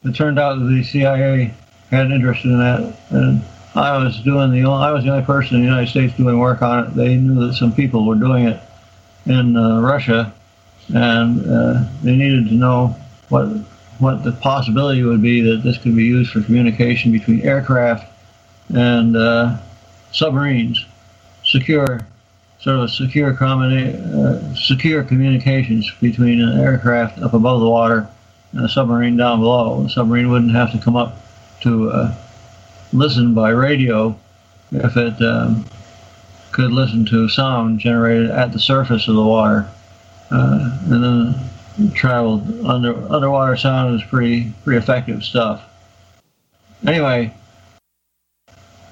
[0.04, 1.54] it turned out that the CIA
[1.90, 2.96] had an interest in that.
[3.10, 3.42] And
[3.74, 6.38] I was doing the only, I was the only person in the United States doing
[6.38, 6.94] work on it.
[6.94, 8.60] They knew that some people were doing it
[9.26, 10.34] in uh, Russia,
[10.92, 12.96] and uh, they needed to know
[13.28, 13.48] what
[14.02, 18.12] what the possibility would be that this could be used for communication between aircraft
[18.74, 19.56] and uh,
[20.10, 20.84] submarines,
[21.44, 22.00] secure
[22.58, 28.08] sort of secure combina- uh, secure communications between an aircraft up above the water
[28.52, 29.84] and a submarine down below.
[29.84, 31.20] The submarine wouldn't have to come up
[31.60, 32.14] to uh,
[32.92, 34.18] listen by radio
[34.72, 35.64] if it um,
[36.50, 39.68] could listen to sound generated at the surface of the water.
[40.30, 41.34] Uh, and then
[41.94, 45.62] traveled under underwater sound is pretty pretty effective stuff.
[46.86, 47.34] Anyway,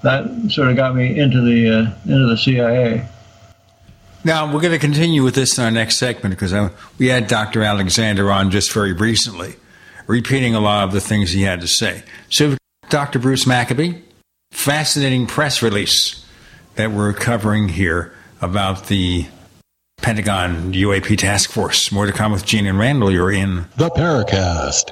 [0.02, 3.08] that sort of got me into the uh, into the CIA.
[4.22, 7.26] Now, we're going to continue with this in our next segment because I, we had
[7.26, 7.62] Dr.
[7.62, 9.54] Alexander on just very recently,
[10.06, 12.02] repeating a lot of the things he had to say.
[12.28, 12.58] So,
[12.90, 13.18] Dr.
[13.18, 14.02] Bruce Maccabee,
[14.50, 16.26] fascinating press release
[16.74, 18.12] that we're covering here
[18.42, 19.26] about the
[20.02, 21.92] Pentagon UAP Task Force.
[21.92, 23.10] More to come with Gene and Randall.
[23.10, 24.90] You're in the Paracast.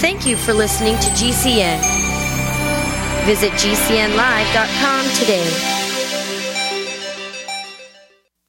[0.00, 1.80] Thank you for listening to GCN.
[3.24, 5.85] Visit GCNlive.com today.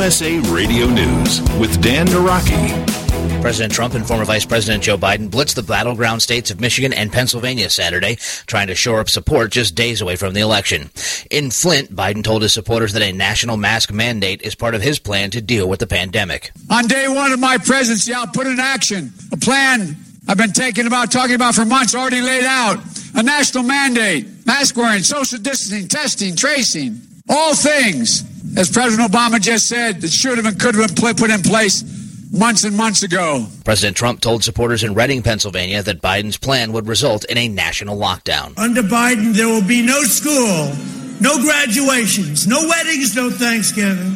[0.00, 3.42] USA Radio News with Dan Naraki.
[3.42, 7.12] President Trump and former Vice President Joe Biden blitzed the battleground states of Michigan and
[7.12, 8.16] Pennsylvania Saturday,
[8.46, 10.88] trying to shore up support just days away from the election.
[11.30, 14.98] In Flint, Biden told his supporters that a national mask mandate is part of his
[14.98, 16.50] plan to deal with the pandemic.
[16.70, 19.96] On day one of my presidency, I'll put in action a plan
[20.26, 22.78] I've been taking about, talking about for months, already laid out.
[23.16, 28.24] A national mandate, mask wearing, social distancing, testing, tracing, all things
[28.56, 31.84] as President Obama just said, that should have and could have been put in place
[32.32, 33.46] months and months ago.
[33.64, 37.96] President Trump told supporters in Reading, Pennsylvania, that Biden's plan would result in a national
[37.96, 38.58] lockdown.
[38.58, 40.72] Under Biden, there will be no school,
[41.20, 44.14] no graduations, no weddings, no Thanksgiving,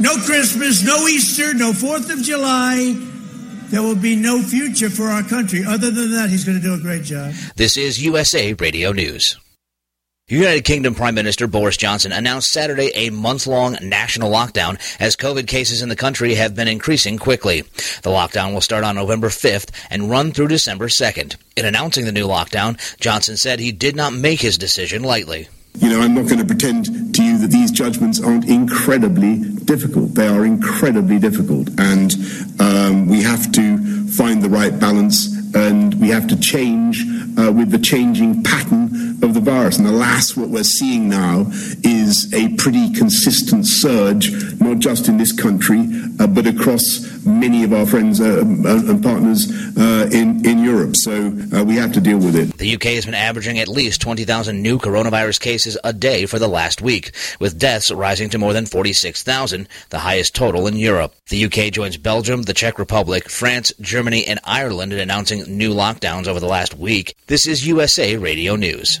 [0.00, 2.94] no Christmas, no Easter, no 4th of July.
[3.68, 5.64] There will be no future for our country.
[5.66, 7.32] Other than that, he's going to do a great job.
[7.56, 9.38] This is USA Radio News.
[10.28, 15.46] United Kingdom Prime Minister Boris Johnson announced Saturday a month long national lockdown as COVID
[15.46, 17.60] cases in the country have been increasing quickly.
[17.60, 21.36] The lockdown will start on November 5th and run through December 2nd.
[21.56, 25.48] In announcing the new lockdown, Johnson said he did not make his decision lightly.
[25.78, 30.14] You know, I'm not going to pretend to you that these judgments aren't incredibly difficult.
[30.14, 31.68] They are incredibly difficult.
[31.78, 32.14] And
[32.60, 37.04] Um, we have to find the right balance and we have to change
[37.38, 39.78] uh, with the changing pattern of the virus.
[39.78, 41.46] And alas, what we're seeing now
[41.82, 47.72] is a pretty consistent surge, not just in this country, uh, but across many of
[47.72, 50.94] our friends uh, and partners uh, in, in Europe.
[50.96, 52.56] So uh, we have to deal with it.
[52.58, 56.48] The UK has been averaging at least 20,000 new coronavirus cases a day for the
[56.48, 61.14] last week, with deaths rising to more than 46,000, the highest total in Europe.
[61.28, 66.26] The UK joins Belgium, the Czech Republic, France, Germany, and Ireland in announcing new lockdowns
[66.26, 67.14] over the last week.
[67.26, 69.00] This is USA Radio News.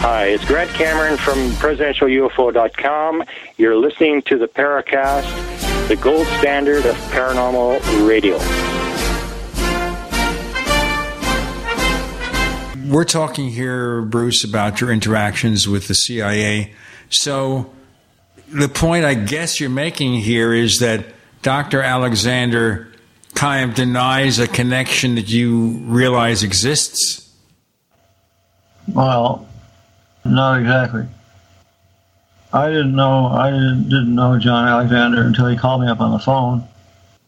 [0.00, 3.22] Hi, it's Grant Cameron from presidentialufo.com.
[3.58, 8.38] You're listening to the Paracast, the gold standard of paranormal radio.
[12.90, 16.72] We're talking here, Bruce, about your interactions with the CIA.
[17.10, 17.70] So,
[18.48, 21.04] the point I guess you're making here is that
[21.42, 21.82] Dr.
[21.82, 22.90] Alexander
[23.34, 27.30] kind of denies a connection that you realize exists?
[28.88, 29.46] Well,
[30.24, 31.06] not exactly.
[32.52, 33.26] I didn't know.
[33.26, 36.66] I didn't, know John Alexander until he called me up on the phone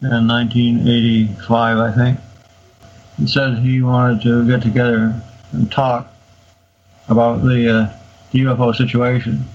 [0.01, 2.19] in 1985, I think.
[3.17, 5.21] He said he wanted to get together
[5.53, 6.11] and talk
[7.07, 7.93] about the uh,
[8.33, 9.45] UFO situation.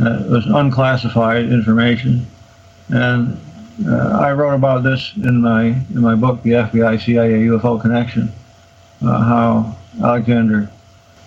[0.00, 2.26] Uh, it was unclassified information,
[2.88, 3.38] and
[3.86, 8.32] uh, I wrote about this in my in my book, The FBI CIA UFO Connection,
[9.00, 10.70] how Alexander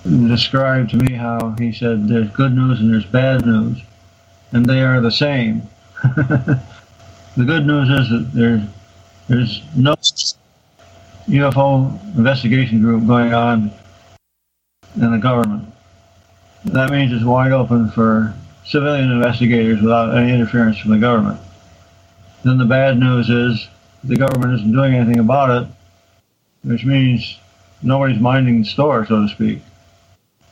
[0.08, 3.82] described to me how he said there's good news and there's bad news,
[4.52, 5.62] and they are the same.
[6.04, 6.62] the
[7.36, 8.62] good news is that there's
[9.28, 9.96] there's no
[11.28, 13.72] UFO investigation group going on
[14.96, 15.74] in the government.
[16.66, 18.34] That means it's wide open for
[18.66, 21.40] civilian investigators without any interference from the government.
[22.44, 23.68] Then the bad news is
[24.04, 25.70] the government isn't doing anything about it,
[26.64, 27.38] which means
[27.82, 29.62] nobody's minding the store, so to speak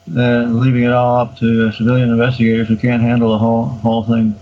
[0.07, 4.35] leaving it all up to civilian investigators who can't handle the whole whole thing.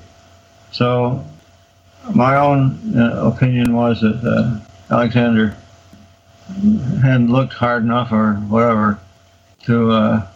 [0.72, 1.26] So,
[2.14, 5.56] my own uh, opinion was that uh, Alexander
[7.02, 9.00] hadn't looked hard enough, or whatever,
[9.64, 10.28] to uh,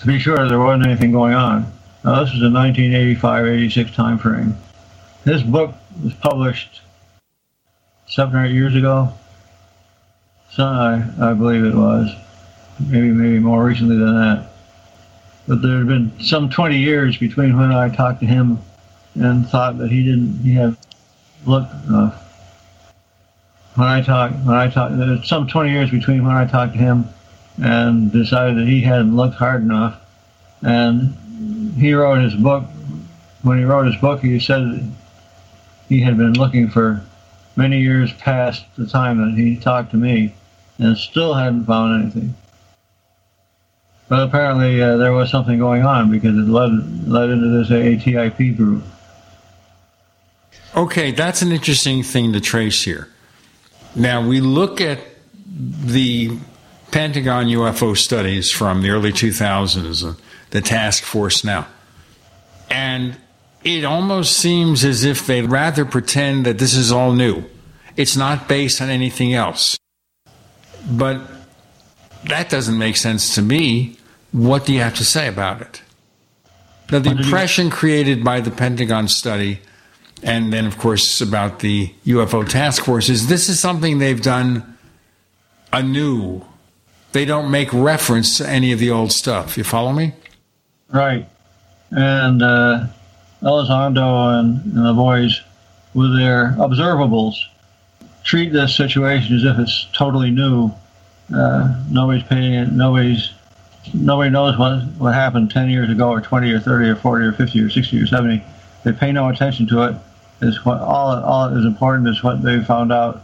[0.00, 1.72] to be sure there wasn't anything going on.
[2.04, 4.56] Now, this was a 1985-86 time frame.
[5.24, 5.72] His book
[6.02, 6.80] was published
[8.08, 9.12] seven or eight years ago.
[10.50, 12.14] So I, I believe it was
[12.88, 14.48] maybe maybe more recently than that.
[15.48, 18.58] But there had been some 20 years between when I talked to him
[19.14, 20.76] and thought that he didn't he had
[21.44, 22.18] looked enough.
[23.74, 26.78] When I talked when I talked there's some 20 years between when I talked to
[26.78, 27.08] him
[27.60, 29.98] and decided that he hadn't looked hard enough.
[30.62, 32.64] And he wrote his book.
[33.42, 34.88] When he wrote his book, he said
[35.88, 37.02] he had been looking for
[37.56, 40.34] many years past the time that he talked to me
[40.78, 42.34] and still hadn't found anything.
[44.12, 48.58] But apparently uh, there was something going on because it led led into this ATIP
[48.58, 48.84] group.
[50.76, 53.08] Okay, that's an interesting thing to trace here.
[53.96, 54.98] Now we look at
[55.46, 56.36] the
[56.90, 60.20] Pentagon UFO studies from the early 2000s, uh,
[60.50, 61.66] the task force now.
[62.68, 63.16] And
[63.64, 67.44] it almost seems as if they'd rather pretend that this is all new.
[67.96, 69.78] It's not based on anything else.
[70.86, 71.22] But
[72.24, 73.96] that doesn't make sense to me
[74.32, 75.82] what do you have to say about it?
[76.90, 79.60] Now, the impression created by the Pentagon study,
[80.22, 84.76] and then, of course, about the UFO task force, is this is something they've done
[85.72, 86.44] anew.
[87.12, 89.56] They don't make reference to any of the old stuff.
[89.56, 90.12] You follow me?
[90.90, 91.28] Right.
[91.90, 92.86] And uh,
[93.42, 95.40] Elizondo and, and the boys,
[95.94, 97.34] with their observables,
[98.24, 100.70] treat this situation as if it's totally new.
[101.34, 102.72] Uh, nobody's paying it.
[102.72, 103.30] Nobody's
[103.94, 107.32] nobody knows what what happened 10 years ago, or 20, or 30, or 40, or
[107.32, 108.42] 50, or 60, or 70.
[108.84, 109.96] They pay no attention to it.
[110.40, 113.22] Is what all all that is important is what they found out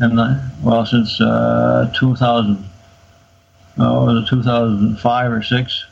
[0.00, 2.64] in the well since uh, 2000.
[3.78, 5.84] Oh, was it 2005 or six?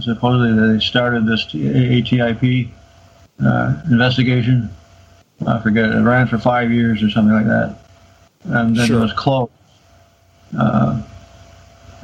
[0.00, 2.68] Supposedly they started this ATIP
[3.42, 4.68] uh, investigation.
[5.46, 5.90] I forget.
[5.90, 7.78] It ran for five years or something like that,
[8.44, 8.98] and then Sure.
[8.98, 9.52] it was closed.
[10.58, 11.02] Uh,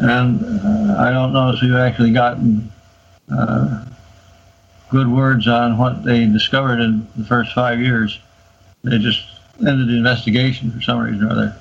[0.03, 2.71] and uh, I don't know if we've actually gotten
[3.31, 3.85] uh,
[4.91, 8.19] good words on what they discovered in the first five years.
[8.85, 9.23] They just
[9.61, 11.57] ended the investigation for some reason or other.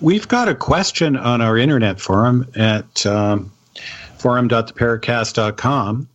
[0.00, 3.50] We've got a question on our internet forum at um,
[4.18, 6.08] forum.theparacast.com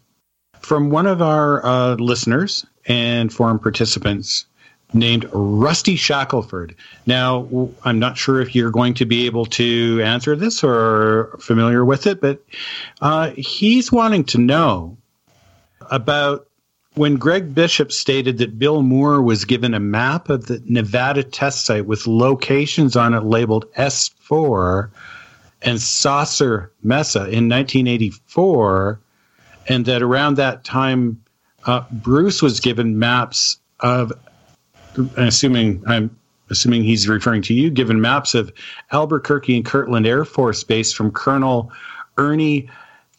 [0.60, 4.46] from one of our uh, listeners and forum participants
[4.94, 6.76] named Rusty Shackelford.
[7.06, 11.84] Now, I'm not sure if you're going to be able to answer this or familiar
[11.84, 12.44] with it, but
[13.02, 14.98] uh, he's wanting to know
[15.90, 16.48] about
[16.96, 21.66] when Greg Bishop stated that Bill Moore was given a map of the Nevada test
[21.66, 24.92] site with locations on it labeled S4
[25.64, 29.00] and Saucer Mesa in 1984,
[29.68, 31.22] and that around that time,
[31.66, 34.12] uh, Bruce was given maps of,
[35.18, 36.16] assuming I'm
[36.50, 38.52] assuming he's referring to you, given maps of
[38.92, 41.72] Albuquerque and Kirtland Air Force Base from Colonel
[42.18, 42.70] Ernie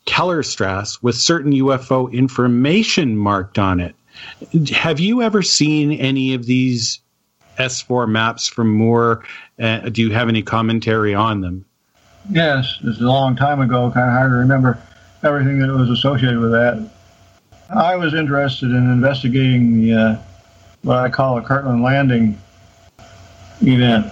[0.07, 3.95] Kellerstrass with certain UFO information marked on it.
[4.73, 7.01] Have you ever seen any of these
[7.59, 9.25] S4 maps from Moore?
[9.59, 11.65] Uh, do you have any commentary on them?
[12.31, 13.91] Yes, it's a long time ago.
[13.91, 14.79] Kind of hard to remember
[15.23, 16.89] everything that was associated with that.
[17.75, 20.17] I was interested in investigating the uh,
[20.85, 22.39] what I call a Kirtland Landing
[23.63, 24.07] event.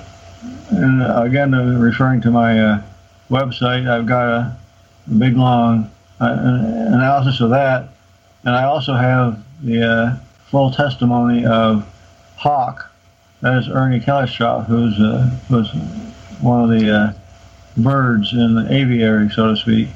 [0.71, 2.83] And uh, again, uh, referring to my uh,
[3.31, 4.57] website, I've got a,
[5.19, 5.91] big long
[6.21, 7.89] uh, analysis of that,
[8.45, 10.17] and I also have the uh,
[10.49, 11.85] full testimony of
[12.37, 12.89] Hawk.
[13.41, 15.69] That is Ernie Kellerstrass, who's uh, who's
[16.41, 17.17] one of the
[17.77, 19.89] birds in the aviary, so to speak.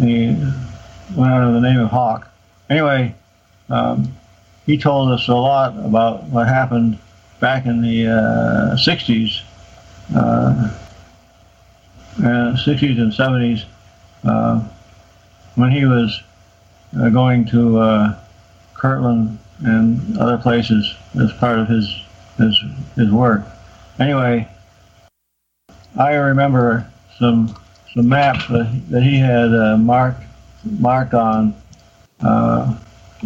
[0.00, 0.28] He
[1.14, 2.30] went under the name of Hawk.
[2.70, 3.14] Anyway,
[3.68, 4.14] um,
[4.66, 6.98] he told us a lot about what happened
[7.40, 9.42] back in the uh, 60s,
[10.14, 10.70] uh,
[12.18, 13.64] uh, 60s and 70s,
[14.24, 14.62] uh,
[15.56, 16.22] when he was
[16.98, 18.18] uh, going to uh,
[18.74, 22.02] Kirtland and other places as part of his
[22.38, 22.58] his
[22.96, 23.44] his work.
[23.98, 24.48] Anyway,
[25.98, 27.56] I remember some
[27.92, 30.22] some maps that, that he had uh, marked
[30.64, 31.54] marked on,
[32.20, 32.76] uh,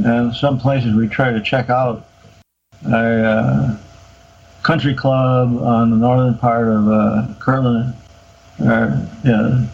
[0.04, 2.06] and some places we try to check out.
[2.86, 3.76] A uh,
[4.62, 7.94] country club on the northern part of uh, Kirtland,
[8.60, 9.66] uh, yeah,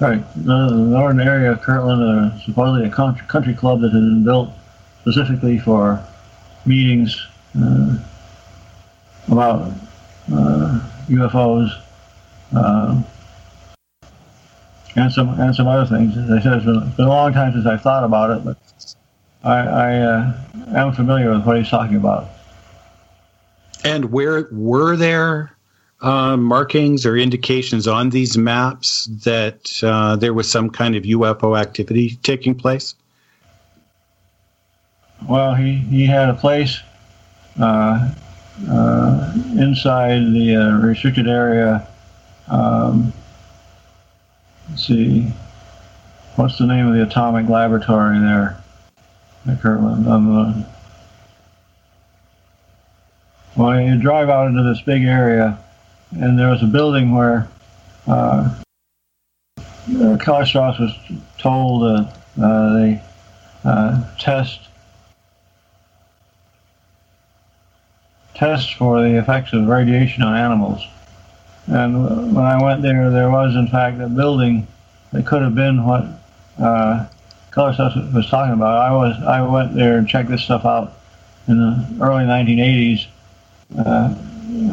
[0.00, 4.24] right, the northern area of Kirtland, uh, supposedly a country, country club that had been
[4.24, 4.50] built
[5.02, 6.02] specifically for
[6.64, 7.26] meetings
[7.60, 7.98] uh,
[9.28, 9.72] about
[10.32, 11.70] uh, UFOs.
[12.54, 13.02] Uh,
[14.96, 16.16] and some and some other things.
[16.16, 18.44] As I said, it's been, it's been a long time since I've thought about it,
[18.44, 18.56] but
[19.42, 20.34] I, I uh,
[20.74, 22.28] am familiar with what he's talking about.
[23.84, 25.56] And where were there
[26.00, 31.58] uh, markings or indications on these maps that uh, there was some kind of UFO
[31.58, 32.94] activity taking place?
[35.28, 36.80] Well, he, he had a place
[37.60, 38.12] uh,
[38.68, 41.86] uh, inside the uh, restricted area.
[42.48, 43.12] Um,
[44.70, 45.32] let's see,
[46.36, 48.62] what's the name of the atomic laboratory there
[49.56, 50.06] Kirtland?
[50.06, 50.66] On the,
[53.56, 55.58] well, you drive out into this big area,
[56.12, 57.48] and there was a building where
[58.06, 58.54] uh,
[59.58, 60.94] uh, Kellerstrass was
[61.38, 62.04] told uh,
[62.36, 63.02] they
[63.64, 64.60] uh, test
[68.34, 70.86] test for the effects of radiation on animals.
[71.66, 74.66] And when I went there, there was in fact a building
[75.12, 76.06] that could have been what
[76.58, 77.06] uh,
[77.52, 78.78] Kellerstrass was talking about.
[78.78, 80.98] I was I went there and checked this stuff out
[81.46, 83.06] in the early 1980s.
[83.78, 84.14] Uh,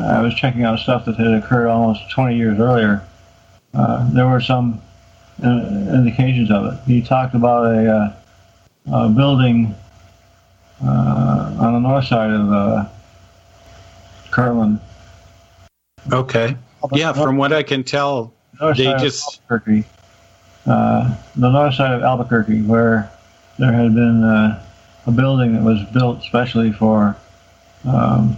[0.02, 3.06] I was checking out stuff that had occurred almost 20 years earlier.
[3.74, 4.82] Uh, there were some
[5.44, 5.48] uh,
[5.94, 6.80] indications of it.
[6.86, 8.16] He talked about a, uh,
[9.06, 9.76] a building
[10.84, 12.86] uh, on the north side of uh,
[14.32, 14.80] Kirtland.
[16.12, 16.56] Okay.
[16.94, 19.86] Yeah, from what I can tell, they just Albuquerque.
[20.66, 23.12] Uh, the north side of Albuquerque, where
[23.60, 24.64] there had been uh,
[25.06, 27.16] a building that was built specially for
[27.86, 28.38] um,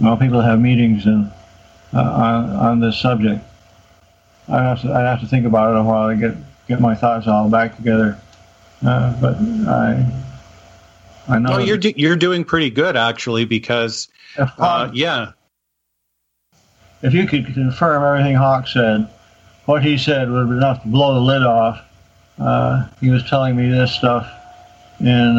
[0.00, 1.30] well, people have meetings and
[1.94, 3.44] uh, on on this subject.
[4.48, 6.36] I have to I have to think about it a while to get
[6.66, 8.18] get my thoughts all back together.
[8.84, 9.36] Uh, but
[9.68, 10.06] I
[11.28, 14.08] I know well, you're do- you're doing pretty good actually because
[14.58, 15.32] uh, yeah.
[17.02, 19.08] If you could confirm everything Hawk said,
[19.68, 21.84] what he said was enough to blow the lid off.
[22.38, 24.26] Uh, he was telling me this stuff
[24.98, 25.36] in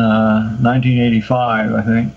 [0.61, 2.13] 1985, uh, I think.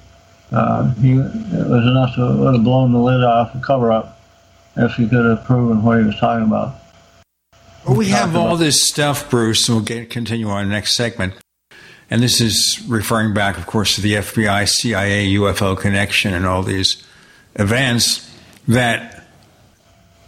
[0.52, 4.20] Uh, he, it was enough to would have blown the lid off the cover up
[4.76, 6.74] if he could have proven what he was talking about.
[7.86, 11.32] Well, we have all this stuff, Bruce, and we'll get, continue our next segment.
[12.10, 16.62] And this is referring back, of course, to the FBI, CIA, UFO connection, and all
[16.62, 17.02] these
[17.55, 18.28] events.
[18.68, 19.22] That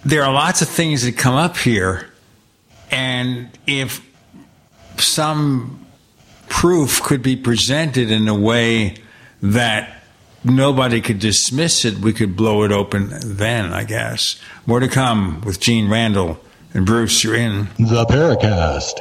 [0.05, 2.11] there are lots of things that come up here,
[2.91, 4.07] and if
[4.99, 5.87] some
[6.49, 8.97] proof could be presented in a way
[9.43, 10.03] that
[10.45, 14.39] nobody could dismiss it, we could blow it open then, I guess.
[14.67, 16.39] More to come with Gene Randall
[16.73, 17.25] and Bruce.
[17.25, 19.01] You're in the Paracast.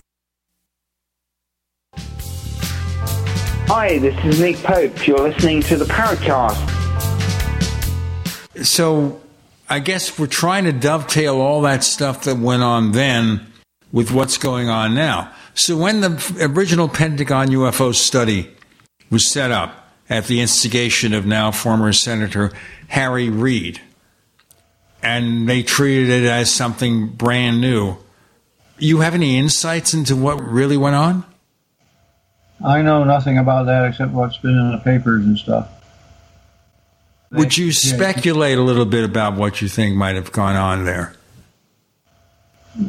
[3.69, 5.07] Hi, this is Nick Pope.
[5.07, 6.55] You're listening to the Paracast.
[8.65, 9.21] So
[9.69, 13.45] I guess we're trying to dovetail all that stuff that went on then
[13.91, 15.33] with what's going on now.
[15.53, 18.56] So when the original Pentagon UFO study
[19.09, 22.51] was set up at the instigation of now former Senator
[22.87, 23.81] Harry Reid,
[25.03, 27.97] and they treated it as something brand new,
[28.79, 31.25] you have any insights into what really went on?
[32.63, 35.69] I know nothing about that except what's been in the papers and stuff.
[37.31, 41.13] Would you speculate a little bit about what you think might have gone on there?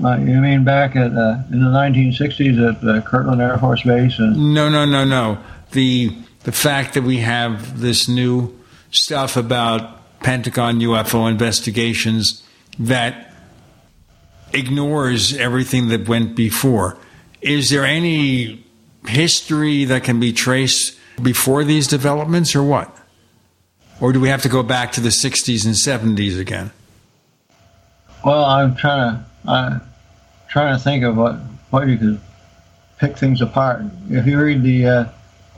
[0.05, 4.19] Uh, you mean back at uh, in the 1960s at uh, Kirtland Air Force Base?
[4.19, 5.39] And No, no, no, no.
[5.73, 8.59] The the fact that we have this new
[8.91, 12.43] stuff about Pentagon UFO investigations
[12.79, 13.33] that
[14.53, 16.97] ignores everything that went before.
[17.43, 18.65] Is there any
[19.07, 22.97] history that can be traced before these developments or what?
[24.01, 26.71] Or do we have to go back to the 60s and 70s again?
[28.25, 29.81] well, I'm trying to I'm
[30.49, 31.37] trying to think of what
[31.71, 32.21] what you could
[32.99, 33.83] pick things apart.
[34.11, 35.05] If you read the uh,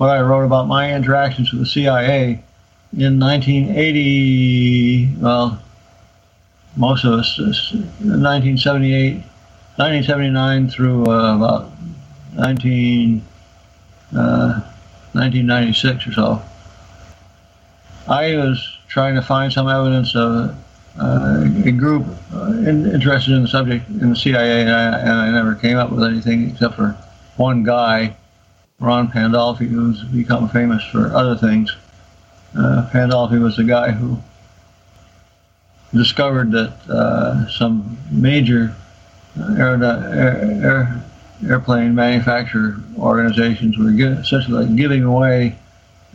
[0.01, 2.43] what I wrote about my interactions with the CIA
[2.97, 5.61] in 1980, well,
[6.75, 11.73] most of us, 1978, 1979 through uh, about
[12.35, 13.23] 19,
[14.17, 14.61] uh,
[15.13, 16.43] 1996 or so.
[18.09, 20.57] I was trying to find some evidence of
[20.99, 25.13] uh, a group uh, in, interested in the subject in the CIA, and I, and
[25.13, 26.97] I never came up with anything except for
[27.37, 28.17] one guy,
[28.81, 31.77] Ron Pandolfi, who's become famous for other things.
[32.57, 34.19] Uh, Pandolfi was the guy who
[35.93, 38.75] discovered that uh, some major
[39.59, 41.03] air,
[41.47, 45.57] airplane manufacturer organizations were essentially like giving away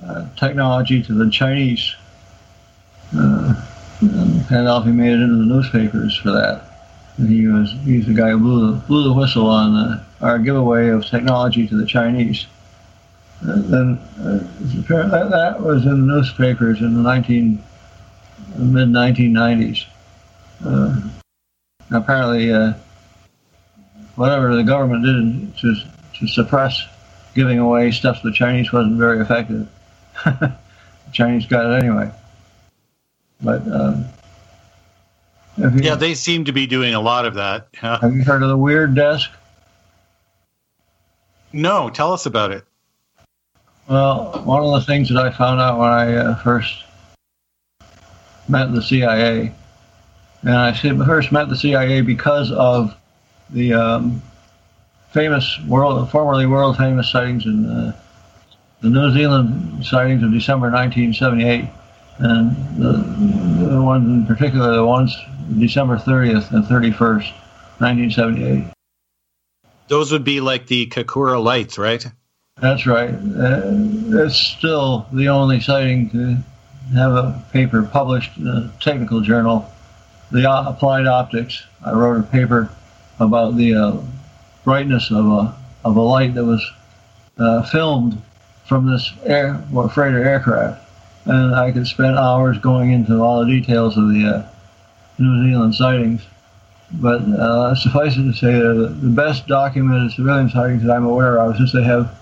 [0.03, 1.95] uh, technology to the Chinese.
[3.15, 3.53] Uh,
[4.01, 6.63] and Pandolfi made it into the newspapers for that.
[7.17, 10.37] And he was he's the guy who blew the, blew the whistle on the, our
[10.37, 12.47] giveaway of technology to the Chinese.
[13.41, 14.39] Then uh,
[14.87, 17.63] that, that was in the newspapers in the 19
[18.57, 19.85] mid 1990s.
[20.65, 21.01] Uh,
[21.91, 22.73] apparently, uh,
[24.15, 25.75] whatever the government did to
[26.19, 26.87] to suppress
[27.33, 29.67] giving away stuff to the Chinese wasn't very effective.
[30.23, 30.57] the
[31.11, 32.09] Chinese got it anyway.
[33.41, 34.05] But um,
[35.57, 37.67] you, Yeah, they seem to be doing a lot of that.
[37.83, 37.99] Yeah.
[37.99, 39.29] have you heard of the Weird Desk?
[41.51, 42.65] No, tell us about it.
[43.87, 46.83] Well, one of the things that I found out when I uh, first
[48.47, 49.53] met the CIA,
[50.41, 52.95] and I first met the CIA because of
[53.51, 54.23] the um,
[55.11, 57.95] famous world, formerly world famous sightings in uh,
[58.81, 61.69] the New Zealand sightings of December 1978,
[62.17, 65.15] and the, the ones in particular, the ones
[65.59, 67.31] December 30th and 31st,
[67.77, 68.65] 1978.
[69.89, 72.03] Those would be like the Kaikoura lights, right?
[72.61, 73.09] That's right.
[73.09, 73.61] Uh,
[74.23, 76.37] it's still the only sighting to
[76.93, 79.69] have a paper published in a technical journal,
[80.31, 81.65] the Applied Optics.
[81.85, 82.69] I wrote a paper
[83.19, 83.97] about the uh,
[84.63, 85.53] brightness of a
[85.83, 86.65] of a light that was
[87.37, 88.21] uh, filmed
[88.65, 89.61] from this air
[89.93, 90.81] freighter aircraft,
[91.25, 94.49] and I could spend hours going into all the details of the uh,
[95.19, 96.21] New Zealand sightings.
[96.93, 101.37] But uh, suffice it to say, that the best documented civilian sightings that I'm aware
[101.41, 102.17] of, since they have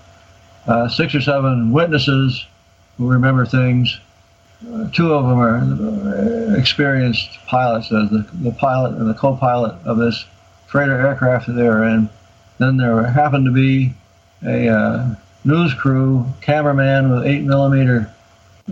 [0.66, 2.46] uh, six or seven witnesses
[2.96, 3.98] who remember things.
[4.72, 9.74] Uh, two of them are uh, experienced pilots, uh, the, the pilot and the co-pilot
[9.84, 10.24] of this
[10.66, 12.08] freighter aircraft that they were in.
[12.58, 13.94] Then there happened to be
[14.42, 15.14] a uh,
[15.44, 18.12] news crew, cameraman with 8 millimeter,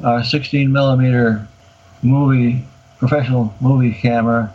[0.02, 1.46] uh, 16 millimeter
[2.02, 2.64] movie,
[2.98, 4.54] professional movie camera,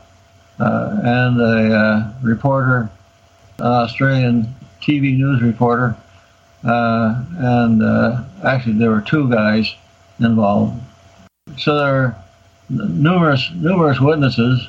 [0.59, 2.89] uh, and a reporter,
[3.59, 5.95] an Australian TV news reporter,
[6.67, 9.73] uh, and uh, actually there were two guys
[10.19, 10.79] involved.
[11.57, 12.25] So there are
[12.69, 14.67] numerous numerous witnesses,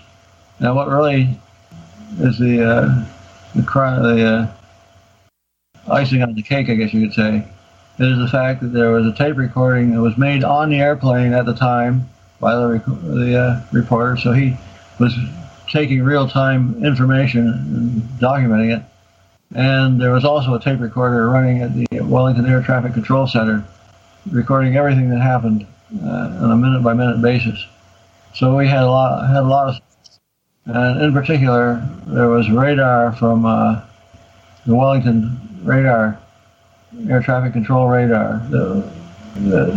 [0.61, 1.39] and what really
[2.21, 3.05] is the uh,
[3.55, 7.47] the, the uh, icing on the cake, I guess you could say,
[7.99, 11.33] is the fact that there was a tape recording that was made on the airplane
[11.33, 12.09] at the time
[12.41, 14.17] by the, rec- the uh, reporter.
[14.17, 14.57] So he
[15.01, 15.17] was
[15.69, 18.83] taking real time information and documenting it.
[19.55, 23.65] And there was also a tape recorder running at the Wellington Air Traffic Control Center,
[24.31, 25.67] recording everything that happened
[26.03, 27.67] uh, on a minute by minute basis.
[28.35, 29.83] So we had a lot had a lot of,
[30.67, 33.81] and in particular, there was radar from uh,
[34.67, 36.21] the Wellington radar,
[37.09, 38.93] air traffic control radar, that,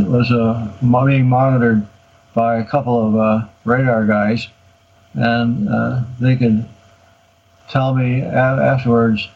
[0.07, 1.85] was uh, being monitored
[2.33, 4.47] by a couple of uh, radar guys,
[5.13, 6.67] and uh, they could
[7.69, 9.29] tell me a- afterwards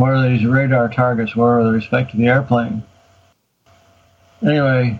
[0.00, 2.82] where these radar targets were with respect to the airplane.
[4.42, 4.98] Anyway,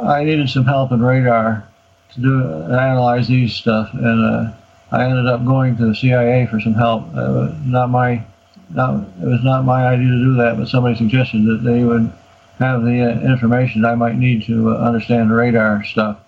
[0.00, 1.68] I needed some help in radar
[2.14, 2.42] to do
[2.72, 4.52] analyze these stuff, and uh,
[4.92, 7.04] I ended up going to the CIA for some help.
[7.14, 8.24] Uh, not my,
[8.70, 12.12] not it was not my idea to do that, but somebody suggested that they would
[12.58, 16.18] have the uh, information I might need to uh, understand radar stuff.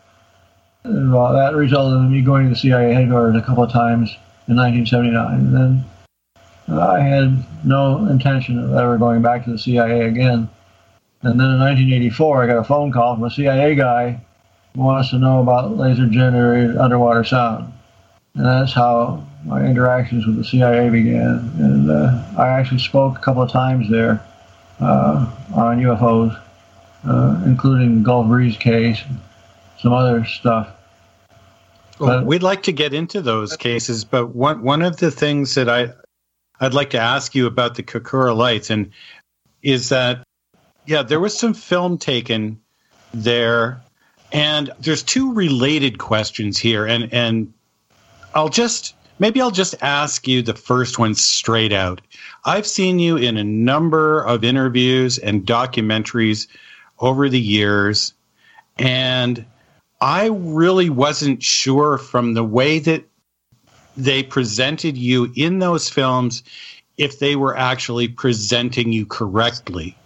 [0.82, 4.16] And, well, that resulted in me going to the CIA headquarters a couple of times
[4.48, 5.34] in 1979.
[5.34, 5.84] And then
[6.68, 10.48] I had no intention of ever going back to the CIA again.
[11.22, 14.20] And then in 1984, I got a phone call from a CIA guy
[14.74, 17.72] who wants to know about laser generated underwater sound.
[18.34, 21.50] And that's how my interactions with the CIA began.
[21.58, 24.24] And uh, I actually spoke a couple of times there
[24.80, 26.40] uh, on UFOs,
[27.06, 29.18] uh, including the Gulf Breeze case, and
[29.80, 30.68] some other stuff.
[32.00, 35.68] Well, we'd like to get into those cases, but one one of the things that
[35.68, 35.92] I
[36.60, 38.90] I'd like to ask you about the Kaikoura lights and
[39.62, 40.24] is that
[40.86, 42.60] yeah, there was some film taken
[43.12, 43.82] there
[44.32, 47.52] and there's two related questions here and and
[48.34, 52.00] I'll just maybe I'll just ask you the first one straight out.
[52.44, 56.46] I've seen you in a number of interviews and documentaries
[56.98, 58.14] over the years
[58.78, 59.44] and
[60.00, 63.04] I really wasn't sure from the way that
[63.96, 66.42] they presented you in those films
[66.96, 69.96] if they were actually presenting you correctly.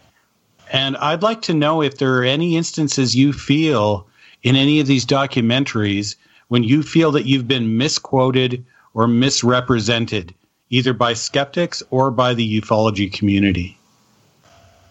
[0.72, 4.06] And I'd like to know if there are any instances you feel
[4.42, 6.16] in any of these documentaries
[6.48, 10.34] when you feel that you've been misquoted or misrepresented,
[10.70, 13.78] either by skeptics or by the ufology community.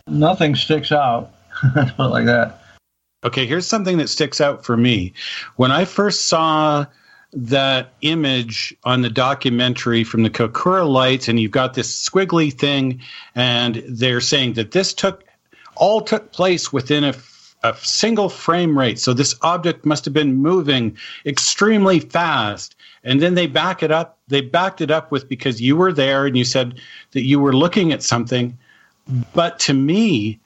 [0.08, 1.32] Nothing sticks out.
[1.98, 2.62] Like that.
[3.24, 5.14] Okay, here's something that sticks out for me.
[5.56, 6.86] When I first saw
[7.34, 13.02] that image on the documentary from the Kaikoura lights, and you've got this squiggly thing,
[13.36, 15.24] and they're saying that this took
[15.76, 17.14] all took place within a,
[17.64, 19.00] a single frame rate.
[19.00, 22.76] So this object must have been moving extremely fast.
[23.04, 24.18] And then they back it up.
[24.28, 26.80] They backed it up with because you were there and you said
[27.12, 28.58] that you were looking at something.
[29.34, 30.40] But to me,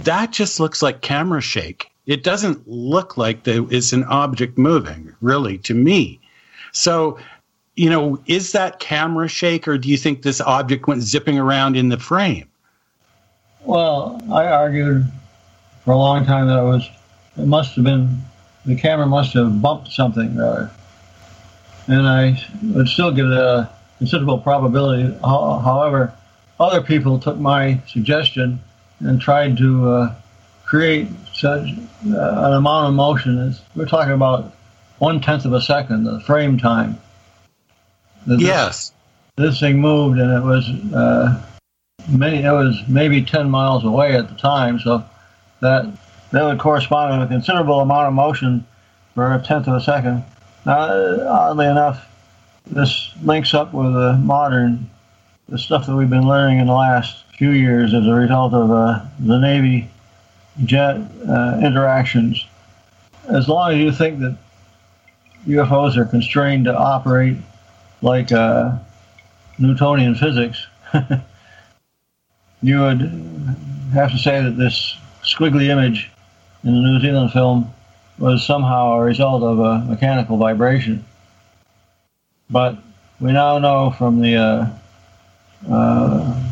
[0.00, 1.90] that just looks like camera shake.
[2.06, 6.20] It doesn't look like there is an object moving, really, to me.
[6.76, 7.18] So,
[7.74, 11.76] you know, is that camera shake, or do you think this object went zipping around
[11.76, 12.48] in the frame?
[13.64, 15.06] Well, I argued
[15.84, 16.88] for a long time that it was,
[17.36, 18.20] it must have been,
[18.64, 20.70] the camera must have bumped something, rather.
[21.88, 25.16] And I would still give it a considerable probability.
[25.22, 26.12] However,
[26.60, 28.60] other people took my suggestion
[29.00, 30.14] and tried to uh,
[30.64, 34.52] create such uh, an amount of motion as we're talking about
[34.98, 36.98] one tenth of a second, the frame time.
[38.26, 38.92] This, yes.
[39.36, 41.44] This thing moved, and it was uh,
[42.08, 42.42] many.
[42.42, 45.04] It was maybe ten miles away at the time, so
[45.60, 45.86] that
[46.32, 48.66] that would correspond with a considerable amount of motion
[49.14, 50.24] for a tenth of a second.
[50.64, 52.08] Now, oddly enough,
[52.66, 54.90] this links up with the modern
[55.48, 58.70] the stuff that we've been learning in the last few years as a result of
[58.70, 59.88] uh, the Navy
[60.64, 60.96] jet
[61.28, 62.44] uh, interactions.
[63.28, 64.36] As long as you think that
[65.46, 67.36] UFOs are constrained to operate
[68.02, 68.76] like uh,
[69.58, 70.66] Newtonian physics,
[72.62, 73.00] you would
[73.92, 76.10] have to say that this squiggly image
[76.62, 77.72] in the New Zealand film
[78.18, 81.04] was somehow a result of a mechanical vibration.
[82.50, 82.78] But
[83.20, 84.70] we now know from the uh,
[85.70, 86.42] uh,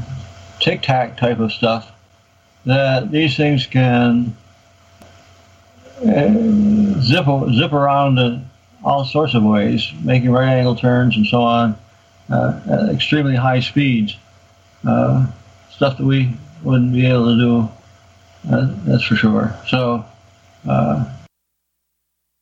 [0.61, 1.91] tic tac type of stuff
[2.65, 4.35] that these things can
[6.01, 8.49] uh, zip zip around in
[8.85, 11.77] all sorts of ways, making right angle turns and so on
[12.31, 14.17] uh, at extremely high speeds.
[14.87, 15.27] Uh,
[15.71, 17.69] stuff that we wouldn't be able to do.
[18.53, 19.59] Uh, that's for sure.
[19.67, 20.05] So
[20.69, 21.05] uh,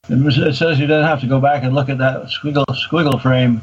[0.09, 2.65] it, was, it, says you don't have to go back and look at that squiggle
[2.67, 3.63] squiggle frame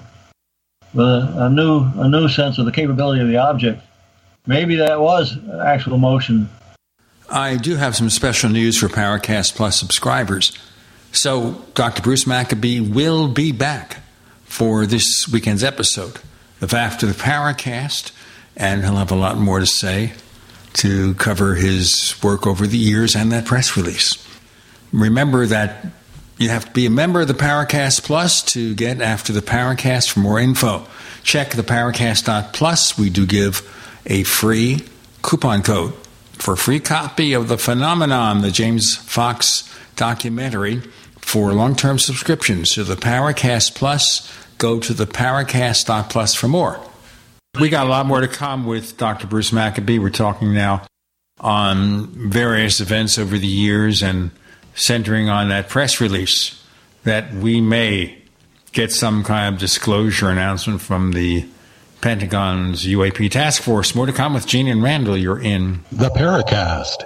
[0.94, 3.82] with a, a new a new sense of the capability of the object.
[4.48, 6.50] Maybe that was actual motion.
[7.30, 10.58] I do have some special news for Paracast Plus subscribers.
[11.12, 12.02] So, Dr.
[12.02, 13.98] Bruce Maccabee will be back
[14.46, 16.20] for this weekend's episode
[16.62, 18.12] of After the Paracast,
[18.56, 20.14] and he'll have a lot more to say
[20.74, 24.24] to cover his work over the years and that press release.
[24.92, 25.88] Remember that
[26.38, 30.12] you have to be a member of the Paracast Plus to get After the Paracast
[30.12, 30.86] for more info.
[31.24, 32.98] Check the Paracast.plus.
[32.98, 33.62] We do give
[34.06, 34.86] a free
[35.22, 35.94] coupon code
[36.34, 39.66] for a free copy of The Phenomenon, the James Fox
[39.96, 40.82] documentary
[41.30, 44.28] for long-term subscriptions to the Paracast Plus.
[44.58, 46.80] Go to the Paracast.plus for more.
[47.60, 49.28] We got a lot more to come with Dr.
[49.28, 50.00] Bruce Maccabee.
[50.00, 50.88] We're talking now
[51.40, 54.32] on various events over the years and
[54.74, 56.64] centering on that press release
[57.04, 58.18] that we may
[58.72, 61.48] get some kind of disclosure announcement from the
[62.02, 63.94] Pentagon's UAP task force.
[63.94, 65.16] More to come with Gene and Randall.
[65.16, 67.06] You're in the Paracast.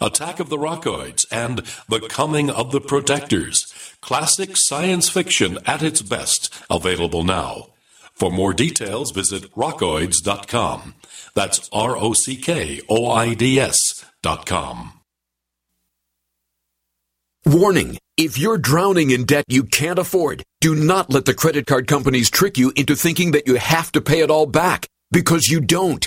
[0.00, 1.58] Attack of the Rockoids and
[1.88, 3.64] The Coming of the Protectors.
[4.00, 7.68] Classic science fiction at its best, available now.
[8.14, 10.94] For more details, visit rockoids.com.
[11.34, 13.76] That's R O C K O I D S
[14.22, 15.00] dot com.
[17.44, 21.88] Warning if you're drowning in debt you can't afford, do not let the credit card
[21.88, 25.60] companies trick you into thinking that you have to pay it all back because you
[25.60, 26.06] don't.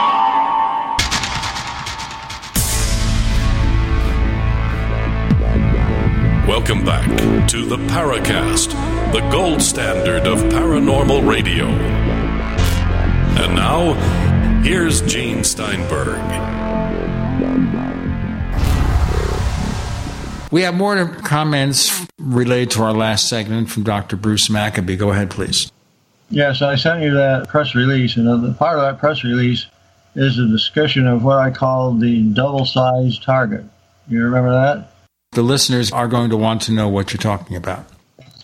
[6.51, 7.07] Welcome back
[7.47, 8.71] to the Paracast,
[9.13, 11.67] the gold standard of paranormal radio.
[13.41, 13.93] And now,
[14.61, 16.19] here's Gene Steinberg.
[20.51, 24.17] We have more comments related to our last segment from Dr.
[24.17, 24.97] Bruce Maccabee.
[24.97, 25.71] Go ahead, please.
[26.29, 29.67] Yes, I sent you that press release, and the part of that press release
[30.15, 33.63] is a discussion of what I call the double sized target.
[34.09, 34.90] You remember that?
[35.33, 37.85] The listeners are going to want to know what you're talking about.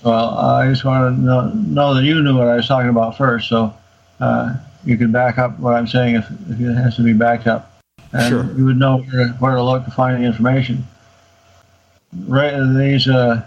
[0.06, 3.18] Well, I just want to know, know that you knew what I was talking about
[3.18, 3.74] first, so
[4.22, 4.56] uh,
[4.86, 7.82] you can back up what I'm saying if, if it has to be backed up.
[8.14, 8.58] And sure.
[8.58, 10.88] you would know where, where to look to find the information.
[12.14, 13.46] Right, these uh,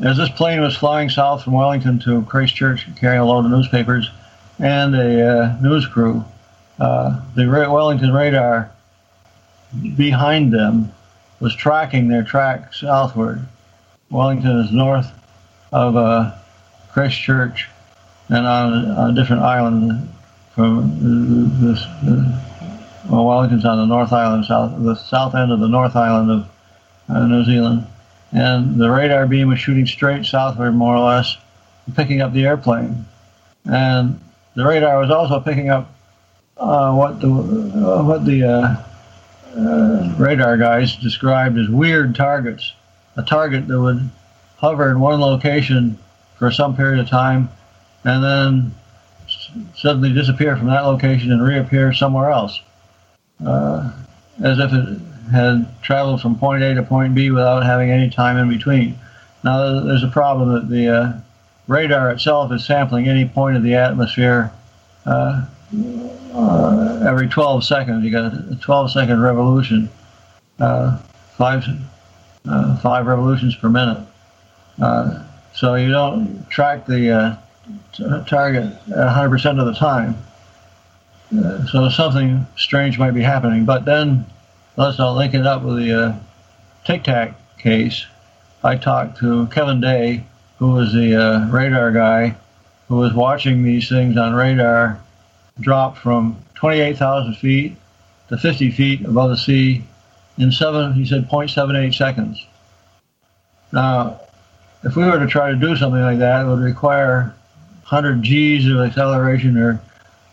[0.00, 4.08] as this plane was flying south from Wellington to Christchurch, carrying a load of newspapers
[4.60, 6.24] and a uh, news crew,
[6.78, 8.70] uh, the Wellington radar
[9.96, 10.92] behind them
[11.40, 13.46] was tracking their track southward.
[14.10, 15.10] Wellington is north
[15.72, 16.32] of uh,
[16.92, 17.68] Christchurch
[18.28, 20.08] and on a different island
[20.54, 21.80] from this.
[21.80, 22.40] Uh,
[23.08, 26.48] well, Wellington's on the North Island, south the south end of the North Island of
[27.08, 27.86] uh, New Zealand,
[28.32, 31.36] and the radar beam was shooting straight southward, more or less,
[31.96, 33.04] picking up the airplane.
[33.64, 34.20] And
[34.54, 35.92] the radar was also picking up
[36.56, 38.44] uh, what the uh, what the
[39.56, 42.74] uh, radar guys described as weird targets.
[43.16, 44.08] A target that would
[44.58, 45.98] hover in one location
[46.38, 47.48] for some period of time,
[48.04, 48.74] and then
[49.74, 52.60] suddenly disappear from that location and reappear somewhere else,
[53.44, 53.92] uh,
[54.42, 54.98] as if it
[55.30, 58.98] had traveled from point A to point B without having any time in between.
[59.42, 61.12] Now, there's a problem that the uh,
[61.66, 64.52] radar itself is sampling any point of the atmosphere
[65.06, 68.04] uh, uh, every 12 seconds.
[68.04, 69.88] You got a 12 second revolution,
[70.58, 70.98] uh,
[71.36, 71.64] five
[72.48, 74.06] uh, five revolutions per minute.
[74.80, 75.22] Uh,
[75.54, 77.38] so you don't track the
[77.92, 80.16] t- target 100% of the time.
[81.70, 83.64] so something strange might be happening.
[83.64, 84.24] But then
[84.76, 86.18] let's link it up with the
[86.84, 88.06] Tic Tac case.
[88.64, 90.24] I talked to Kevin Day,
[90.58, 92.36] who was the uh, radar guy,
[92.88, 95.00] who was watching these things on radar
[95.60, 97.76] drop from 28,000 feet
[98.28, 99.84] to 50 feet above the sea
[100.38, 102.46] in seven, he said, 0.78 seconds.
[103.72, 104.20] Now,
[104.82, 107.34] if we were to try to do something like that, it would require
[107.88, 109.80] 100 G's of acceleration, or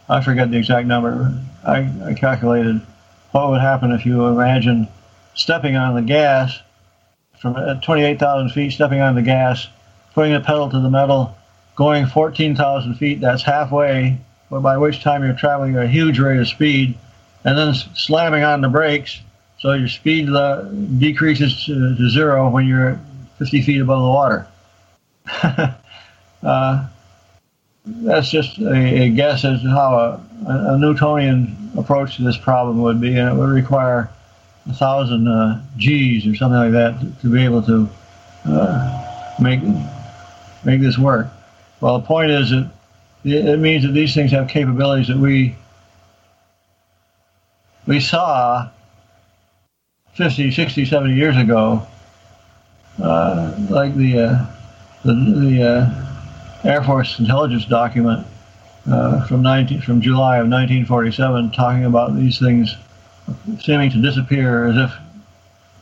[0.07, 1.37] I forget the exact number.
[1.65, 2.81] I, I calculated
[3.31, 4.87] what would happen if you imagine
[5.33, 6.59] stepping on the gas
[7.39, 9.67] from uh, 28,000 feet, stepping on the gas,
[10.13, 11.37] putting the pedal to the metal,
[11.75, 14.17] going 14,000 feet, that's halfway,
[14.49, 16.97] by which time you're traveling at a huge rate of speed,
[17.43, 19.21] and then slamming on the brakes
[19.59, 20.63] so your speed uh,
[20.99, 22.99] decreases to, to, zero when you're
[23.39, 24.47] 50 feet above the water.
[26.43, 26.87] uh,
[27.85, 32.81] that's just a, a, guess as to how a, a, Newtonian approach to this problem
[32.83, 34.11] would be, and it would require
[34.69, 37.89] a thousand uh, G's or something like that to, to be able to
[38.45, 39.61] uh, make
[40.63, 41.27] make this work.
[41.81, 42.69] Well, the point is that
[43.23, 45.55] it means that these things have capabilities that we
[47.85, 48.69] we saw
[50.13, 51.87] 50, 60, 70 years ago,
[53.01, 54.45] uh, like the uh,
[55.05, 58.25] the, the uh, Air Force intelligence document
[58.89, 62.75] uh, from 19, from July of 1947, talking about these things
[63.59, 64.97] seeming to disappear as if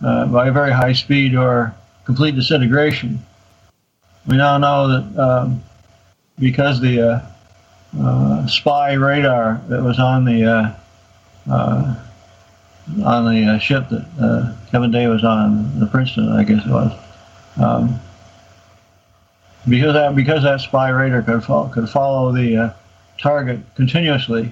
[0.04, 3.24] uh, by very high speed or complete disintegration.
[4.28, 5.64] We now know that um,
[6.40, 7.26] because the uh,
[8.00, 11.96] uh, spy radar that was on the uh, uh,
[13.04, 16.92] on the uh, ship that Kevin Day was on, the Princeton, I guess it was.
[17.58, 18.00] Um,
[19.68, 22.74] because that because that spy radar could follow, could follow the
[23.20, 24.52] target continuously,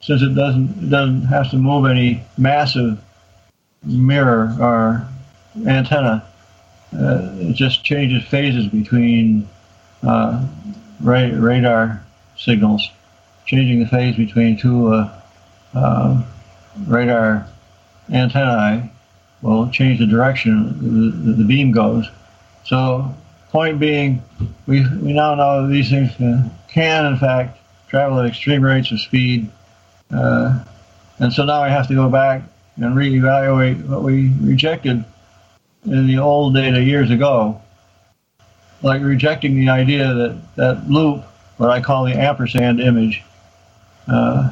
[0.00, 2.98] since it doesn't it doesn't have to move any massive
[3.84, 5.06] mirror or
[5.66, 6.24] antenna
[6.96, 9.48] uh, it just changes phases between
[10.02, 10.46] uh,
[11.00, 12.02] ra- radar
[12.36, 12.88] signals,
[13.46, 15.20] changing the phase between two uh,
[15.74, 16.22] uh
[16.86, 17.46] radar
[18.10, 18.90] antennae
[19.42, 22.08] will change the direction the, the, beam goes.
[22.64, 23.14] So,
[23.50, 24.22] point being,
[24.66, 27.58] we, we now know that these things can, can in fact,
[27.88, 29.50] travel at extreme rates of speed.
[30.10, 30.62] Uh,
[31.18, 32.42] and so now we have to go back
[32.76, 35.04] and reevaluate what we rejected
[35.84, 37.60] in the old data years ago,
[38.82, 41.24] like rejecting the idea that that loop,
[41.56, 43.22] what I call the ampersand image,
[44.06, 44.50] uh,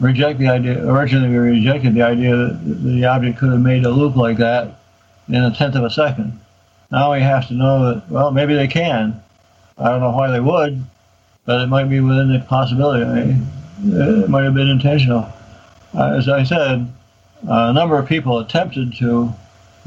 [0.00, 0.86] reject the idea.
[0.86, 4.76] Originally, we rejected the idea that the object could have made a loop like that
[5.28, 6.38] in a tenth of a second.
[6.90, 9.22] Now we have to know that well, maybe they can.
[9.76, 10.84] I don't know why they would,
[11.44, 13.36] but it might be within the possibility.
[13.82, 15.32] It might have been intentional.
[15.92, 16.92] As I said,
[17.46, 19.32] a number of people attempted to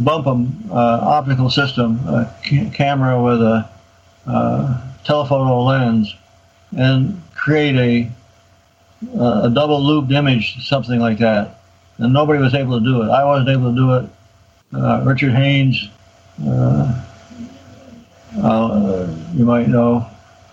[0.01, 3.69] bumpum uh, optical system, a c- camera with a
[4.27, 6.15] uh, telephoto lens,
[6.77, 8.11] and create a
[9.19, 11.59] a double looped image, something like that.
[11.99, 13.09] And nobody was able to do it.
[13.09, 14.09] I wasn't able to do it.
[14.73, 15.89] Uh, Richard Haines,
[16.45, 17.03] uh,
[18.41, 20.07] uh, you might know,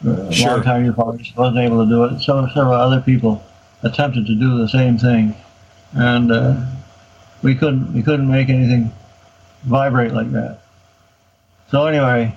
[0.06, 0.50] a sure.
[0.52, 2.20] long time you probably wasn't able to do it.
[2.20, 3.42] So several other people
[3.82, 5.34] attempted to do the same thing,
[5.92, 6.64] and uh,
[7.42, 8.92] we couldn't we couldn't make anything
[9.64, 10.60] vibrate like that.
[11.70, 12.36] So anyway,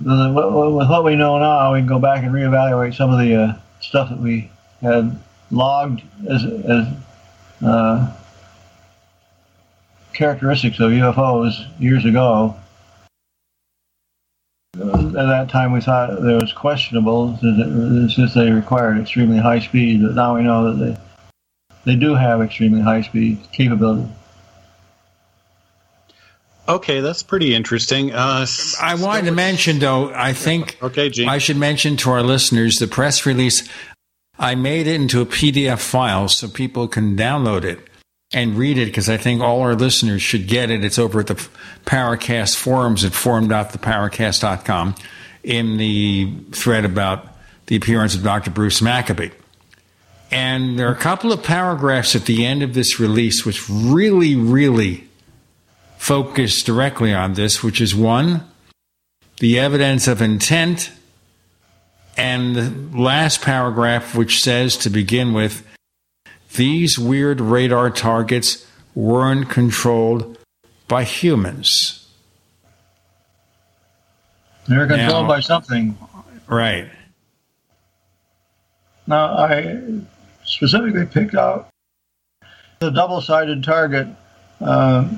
[0.00, 3.54] with what we know now, we can go back and reevaluate some of the uh,
[3.80, 4.50] stuff that we
[4.82, 5.18] had
[5.50, 6.86] logged as, as
[7.64, 8.12] uh,
[10.12, 12.56] characteristics of UFOs years ago.
[14.76, 20.02] At that time, we thought it was questionable since they required extremely high speed.
[20.02, 21.00] But now we know that they
[21.86, 24.10] they do have extremely high speed capability.
[26.68, 28.12] Okay, that's pretty interesting.
[28.12, 28.46] Uh,
[28.80, 31.28] I wanted to mention, though, I think okay, Gene.
[31.28, 33.68] I should mention to our listeners the press release.
[34.38, 37.80] I made it into a PDF file so people can download it
[38.32, 40.84] and read it because I think all our listeners should get it.
[40.84, 41.48] It's over at the
[41.84, 44.94] Paracast forums at forum.theparacast.com
[45.44, 47.28] in the thread about
[47.66, 48.50] the appearance of Dr.
[48.50, 49.30] Bruce Maccabee.
[50.30, 54.34] And there are a couple of paragraphs at the end of this release which really,
[54.34, 55.05] really
[56.06, 58.40] focus directly on this, which is one,
[59.40, 60.92] the evidence of intent,
[62.16, 65.66] and the last paragraph, which says to begin with,
[66.54, 68.64] these weird radar targets
[68.94, 70.38] weren't controlled
[70.86, 72.06] by humans.
[74.68, 75.98] They were controlled Now- by something.
[76.46, 76.88] Right.
[79.08, 79.80] Now, I
[80.44, 81.68] specifically picked out
[82.78, 84.06] the double sided target
[84.60, 85.08] uh,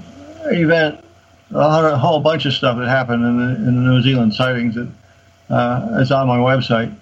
[0.46, 1.04] event,
[1.52, 4.88] a whole- bunch of stuff that happened in the, in the New Zealand sightings that
[5.50, 6.94] uh, is on my website.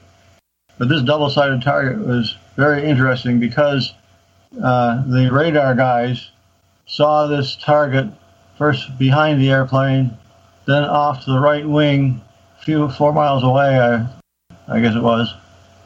[0.78, 3.92] But this double sided target was very interesting because
[4.62, 6.30] uh, the radar guys
[6.86, 8.06] saw this target
[8.58, 10.16] first behind the airplane,
[10.66, 12.20] then off to the right wing,
[12.58, 14.06] a few four miles away, I,
[14.68, 15.34] I guess it was,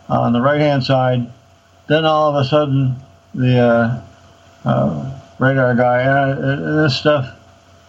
[0.09, 1.31] on the right hand side.
[1.89, 2.97] Then all of a sudden,
[3.35, 7.36] the uh, uh, radar guy, and, and this stuff,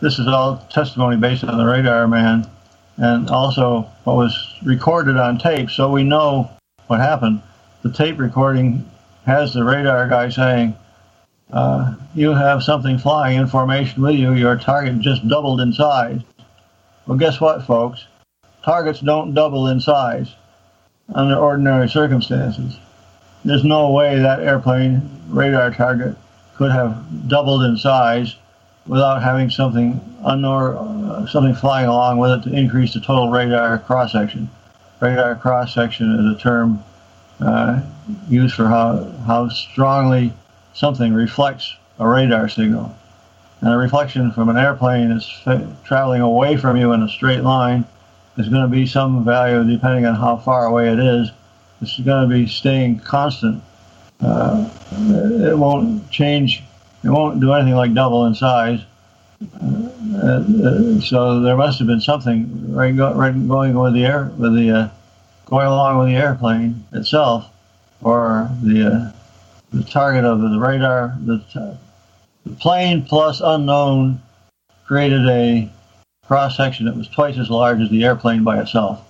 [0.02, 2.50] this is all testimony based on the radar man,
[2.98, 6.50] and also what was recorded on tape, so we know
[6.88, 7.42] what happened.
[7.84, 8.90] The tape recording
[9.26, 10.76] has the radar guy saying,
[11.54, 16.22] uh, You have something flying in formation with you, your target just doubled in size.
[17.06, 18.06] Well, guess what, folks?
[18.64, 20.34] Targets don't double in size
[21.14, 22.78] under ordinary circumstances.
[23.46, 26.16] There's no way that airplane radar target
[26.56, 28.36] could have doubled in size
[28.88, 34.12] without having something uh, something flying along with it to increase the total radar cross
[34.12, 34.50] section.
[35.00, 36.84] Radar cross section is a term
[37.40, 37.82] uh,
[38.30, 40.34] used for how how strongly
[40.74, 42.96] something reflects a radar signal.
[43.62, 47.42] And a reflection from an airplane that's fa- traveling away from you in a straight
[47.42, 47.86] line
[48.38, 51.32] is going to be some value depending on how far away it is.
[51.82, 53.62] It's going to be staying constant.
[54.20, 56.64] Uh, it won't change.
[57.04, 58.82] It won't do anything like double in size.
[59.42, 64.32] Uh, uh, so there must have been something right, go, right going with the air
[64.38, 64.90] with the uh,
[65.46, 67.50] going along with the airplane itself,
[68.02, 69.12] or the uh,
[69.72, 71.18] the target of the radar.
[71.26, 71.78] The, t-
[72.46, 74.22] the plane plus unknown
[74.86, 75.72] created a
[76.26, 79.08] cross section that was twice as large as the airplane by itself.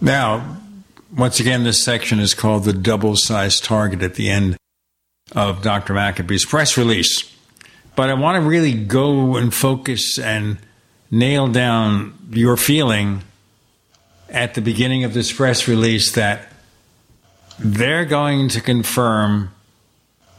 [0.00, 0.58] Now,
[1.16, 4.56] once again, this section is called the double sized target at the end
[5.32, 5.94] of Dr.
[5.94, 7.34] Maccabee's press release.
[7.96, 10.58] But I want to really go and focus and
[11.10, 13.22] nail down your feeling
[14.28, 16.48] at the beginning of this press release that
[17.58, 19.50] they're going to confirm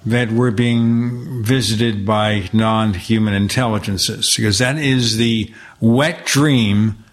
[0.05, 7.03] that we're being visited by non human intelligences, because that is the wet dream,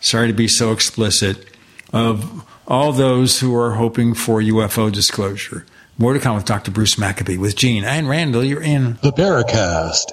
[0.00, 1.44] sorry to be so explicit,
[1.92, 5.66] of all those who are hoping for UFO disclosure.
[5.98, 6.70] More to come with Dr.
[6.70, 8.44] Bruce Maccabee with Gene and Randall.
[8.44, 10.12] You're in the Paracast.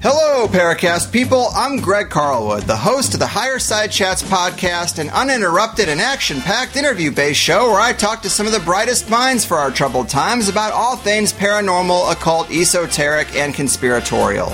[0.00, 1.48] Hello, Paracast people.
[1.54, 6.40] I'm Greg Carlwood, the host of the Higher Side Chats podcast, an uninterrupted and action
[6.40, 9.70] packed interview based show where I talk to some of the brightest minds for our
[9.70, 14.52] troubled times about all things paranormal, occult, esoteric, and conspiratorial.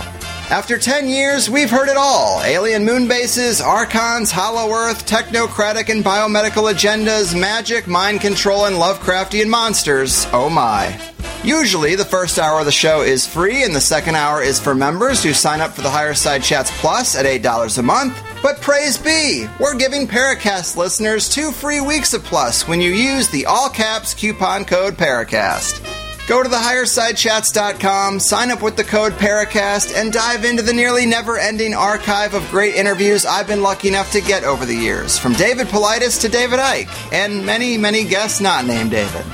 [0.51, 6.05] After 10 years, we've heard it all alien moon bases, archons, hollow earth, technocratic and
[6.05, 10.27] biomedical agendas, magic, mind control, and Lovecraftian monsters.
[10.33, 11.01] Oh my.
[11.43, 14.75] Usually, the first hour of the show is free, and the second hour is for
[14.75, 18.23] members who sign up for the Higher Side Chats Plus at $8 a month.
[18.43, 23.29] But praise be, we're giving Paracast listeners two free weeks of Plus when you use
[23.29, 26.04] the all caps coupon code Paracast.
[26.27, 31.37] Go to thehighersidechats.com, sign up with the code Paracast, and dive into the nearly never
[31.37, 35.35] ending archive of great interviews I've been lucky enough to get over the years, from
[35.35, 39.25] David Paulides to David Icke, and many, many guests not named David.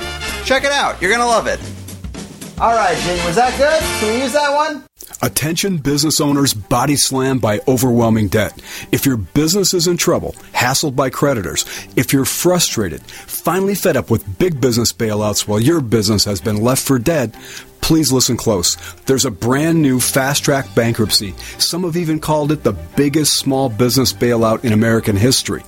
[0.43, 1.61] Check it out, you're gonna love it.
[2.59, 3.79] All right, Gene, was that good?
[4.01, 4.83] Can we use that one?
[5.23, 8.59] Attention business owners body slammed by overwhelming debt.
[8.91, 11.63] If your business is in trouble, hassled by creditors,
[11.95, 16.63] if you're frustrated, finally fed up with big business bailouts while your business has been
[16.63, 17.35] left for dead,
[17.81, 18.77] please listen close.
[19.05, 21.35] There's a brand new fast track bankruptcy.
[21.59, 25.63] Some have even called it the biggest small business bailout in American history.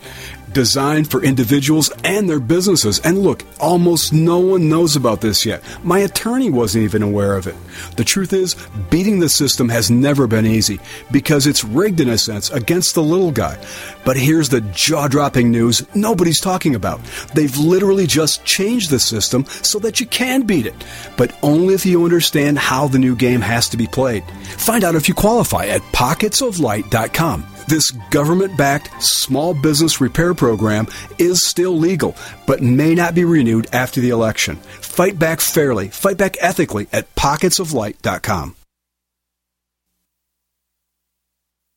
[0.53, 2.99] Designed for individuals and their businesses.
[2.99, 5.63] And look, almost no one knows about this yet.
[5.83, 7.55] My attorney wasn't even aware of it.
[7.97, 8.55] The truth is,
[8.89, 10.79] beating the system has never been easy
[11.11, 13.57] because it's rigged in a sense against the little guy.
[14.05, 17.01] But here's the jaw dropping news nobody's talking about.
[17.33, 20.75] They've literally just changed the system so that you can beat it,
[21.17, 24.23] but only if you understand how the new game has to be played.
[24.57, 27.52] Find out if you qualify at pocketsoflight.com.
[27.67, 30.87] This government backed small business repair program
[31.17, 32.15] is still legal,
[32.45, 34.55] but may not be renewed after the election.
[34.55, 38.55] Fight back fairly, fight back ethically at pocketsoflight.com.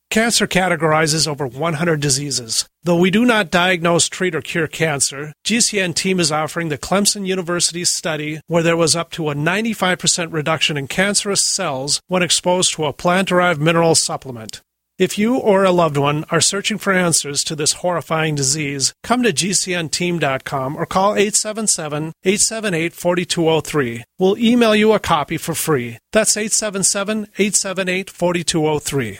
[0.09, 2.65] Cancer categorizes over 100 diseases.
[2.83, 7.27] Though we do not diagnose, treat, or cure cancer, GCN team is offering the Clemson
[7.27, 12.73] University study where there was up to a 95% reduction in cancerous cells when exposed
[12.73, 14.61] to a plant derived mineral supplement.
[14.97, 19.21] If you or a loved one are searching for answers to this horrifying disease, come
[19.21, 24.03] to GCNteam.com or call 877 878 4203.
[24.17, 25.99] We'll email you a copy for free.
[26.11, 29.19] That's 877 878 4203.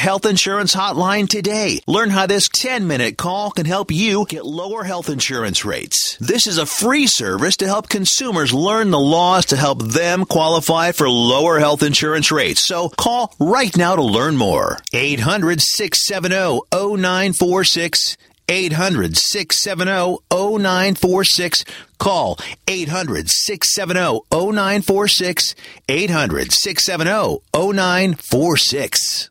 [0.01, 1.79] Health Insurance Hotline today.
[1.85, 6.17] Learn how this 10 minute call can help you get lower health insurance rates.
[6.19, 10.91] This is a free service to help consumers learn the laws to help them qualify
[10.91, 12.65] for lower health insurance rates.
[12.65, 14.79] So call right now to learn more.
[14.91, 18.17] 800 670 0946.
[18.49, 21.63] 800 670 0946.
[21.99, 25.53] Call 800 670 0946.
[25.87, 29.30] 800 670 0946.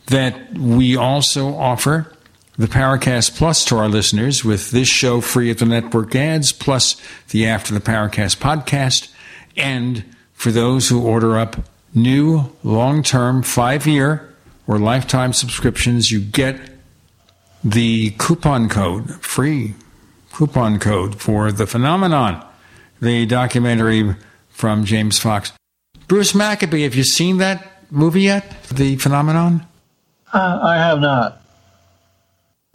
[0.08, 2.14] that we also offer
[2.58, 7.02] the Paracast Plus to our listeners with this show free of the network ads, plus
[7.30, 9.12] the After the Paracast podcast.
[9.58, 10.04] And
[10.34, 11.58] for those who order up
[11.96, 14.34] new long term five year
[14.68, 16.60] or lifetime subscriptions, you get
[17.64, 19.74] the coupon code, free
[20.32, 22.44] coupon code for The Phenomenon,
[23.02, 24.16] the documentary
[24.50, 25.54] from James Fox.
[26.08, 28.64] Bruce Maccabee, have you seen that movie yet?
[28.70, 29.66] The Phenomenon?
[30.32, 31.43] Uh, I have not.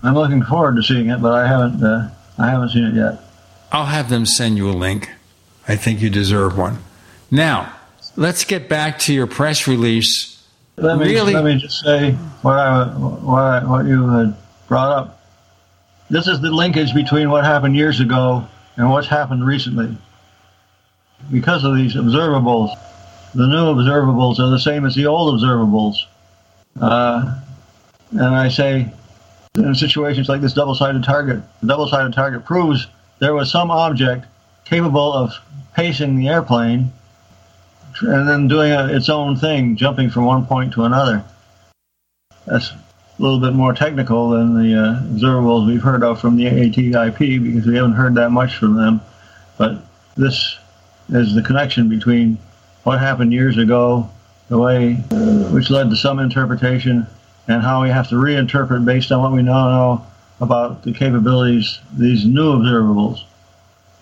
[0.01, 1.83] I'm looking forward to seeing it, but I haven't.
[1.83, 3.21] Uh, I haven't seen it yet.
[3.73, 5.11] I'll have them send you a link.
[5.67, 6.79] I think you deserve one.
[7.33, 7.75] Now,
[8.15, 10.41] let's get back to your press release.
[10.77, 11.35] Let me really?
[11.35, 12.13] let me just say
[12.43, 14.37] what I what I, what you had
[14.69, 15.21] brought up.
[16.09, 18.47] This is the linkage between what happened years ago
[18.77, 19.99] and what's happened recently.
[21.33, 22.73] Because of these observables,
[23.35, 25.97] the new observables are the same as the old observables.
[26.81, 27.41] Uh,
[28.13, 28.93] and I say
[29.59, 31.43] in situations like this double-sided target.
[31.61, 32.87] The double-sided target proves
[33.19, 34.27] there was some object
[34.65, 35.33] capable of
[35.75, 36.93] pacing the airplane
[38.03, 41.25] and then doing a, its own thing, jumping from one point to another.
[42.47, 46.45] That's a little bit more technical than the uh, observables we've heard of from the
[46.45, 49.01] ATIP because we haven't heard that much from them.
[49.57, 49.83] But
[50.17, 50.57] this
[51.09, 52.39] is the connection between
[52.85, 54.09] what happened years ago,
[54.49, 57.07] the way uh, which led to some interpretation,
[57.49, 60.07] and how we have to reinterpret based on what we now know
[60.41, 63.25] about the capabilities these new observables.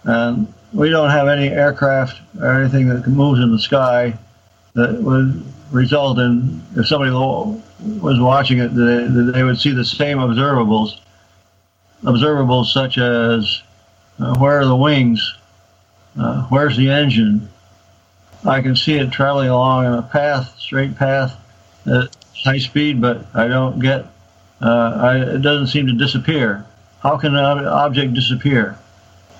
[0.05, 4.18] And we don't have any aircraft or anything that moves in the sky
[4.74, 5.43] that would
[5.73, 11.01] result in if somebody was watching it, they, they would see the same observables,
[12.02, 13.62] observables such as
[14.18, 15.36] Uh, where are the wings?
[16.18, 17.48] Uh, where's the engine?
[18.44, 21.36] I can see it traveling along in a path, straight path,
[21.85, 24.07] at high speed, but I don't get.
[24.61, 26.65] Uh, I, it doesn't seem to disappear.
[27.01, 28.79] How can an object disappear?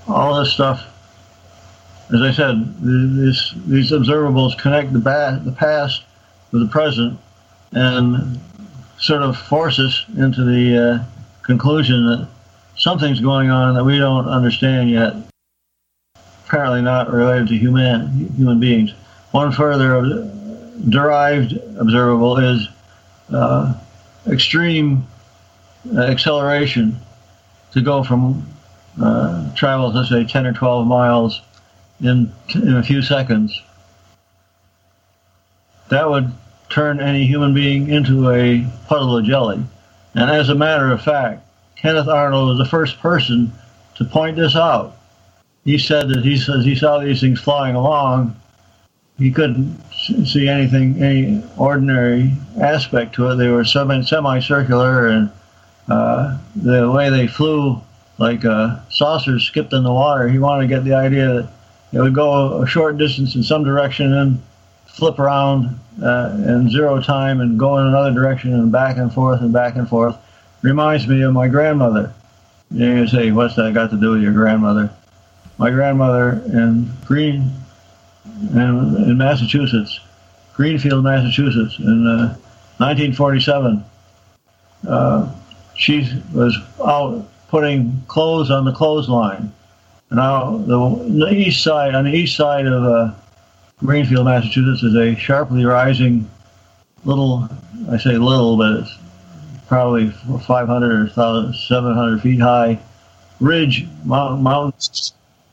[0.07, 0.87] All this stuff.
[2.15, 6.05] As I said, this, these observables connect the, ba- the past
[6.53, 7.19] with the present,
[7.73, 8.39] and
[8.99, 11.05] sort of force us into the uh,
[11.43, 12.29] conclusion that
[12.77, 15.15] something's going on that we don't understand yet.
[16.47, 18.93] Apparently, not related to human human beings.
[19.33, 20.31] One further
[20.89, 22.69] derived observable is
[23.33, 23.75] uh,
[24.27, 25.07] extreme
[25.99, 26.99] acceleration
[27.73, 28.47] to go from
[29.01, 31.43] uh, travel, let's say, 10 or 12 miles
[32.01, 33.63] in, in a few seconds.
[35.89, 36.33] That would
[36.69, 39.63] turn any human being into a puddle of jelly.
[40.15, 41.47] And as a matter of fact,
[41.77, 43.53] Kenneth Arnold was the first person
[43.97, 44.97] to point this out.
[45.65, 48.41] He said that he says he saw these things flying along.
[49.19, 53.37] He couldn't see anything, any ordinary aspect to it.
[53.37, 55.31] They were semi semicircular, and
[55.89, 57.81] uh, the way they flew,
[58.19, 58.43] like
[58.91, 60.29] saucers skipped in the water.
[60.29, 61.49] He wanted to get the idea that
[61.93, 64.43] it would go a short distance in some direction and
[64.87, 69.41] flip around uh, in zero time and go in another direction and back and forth
[69.41, 70.17] and back and forth.
[70.63, 72.13] Reminds me of my grandmother.
[72.71, 74.91] You say, what's that got to do with your grandmother?
[75.59, 77.51] My grandmother in Green,
[78.41, 80.01] in, in Massachusetts,
[80.55, 82.37] Greenfield, Massachusetts, in uh,
[82.79, 83.85] 1947.
[84.87, 85.33] Uh,
[85.75, 89.53] she was out putting clothes on the clothesline.
[90.11, 93.15] Now, the, the east side, on the east side of uh,
[93.79, 96.29] Greenfield, Massachusetts is a sharply rising
[97.05, 97.49] little,
[97.91, 98.99] I say little, but it's
[99.69, 102.79] probably 500 or 700 feet high
[103.41, 105.13] ridge mountain, mountains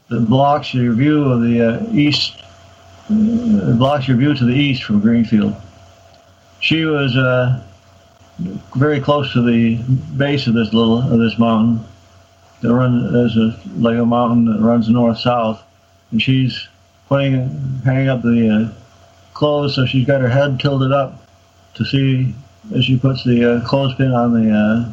[0.10, 2.43] that blocks your view of the uh, east,
[3.10, 5.56] blocks your view to the east from Greenfield.
[6.60, 7.62] She was uh,
[8.76, 9.76] very close to the
[10.18, 11.86] base of this little of this mountain.
[12.62, 15.62] That runs as a like a mountain that runs north south,
[16.12, 16.68] and she's
[17.10, 18.74] putting hanging up the uh,
[19.34, 21.28] clothes, so she's got her head tilted up
[21.74, 22.34] to see
[22.74, 24.92] as she puts the uh, clothespin on the uh,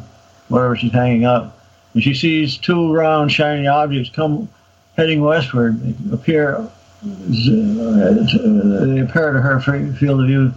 [0.49, 1.57] whatever she's hanging up.
[1.93, 4.49] And she sees two round shiny objects come
[4.97, 5.79] heading westward.
[6.11, 6.69] Appear
[7.03, 10.53] they appear to her field of view,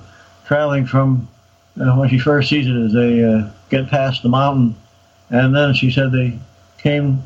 [0.47, 1.29] traveling from
[1.81, 4.77] uh, when she first sees it as they uh, get past the mountain,
[5.31, 6.39] and then she said they
[6.79, 7.23] came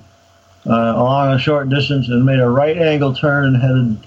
[0.66, 3.99] uh, along a short distance and made a right angle turn and headed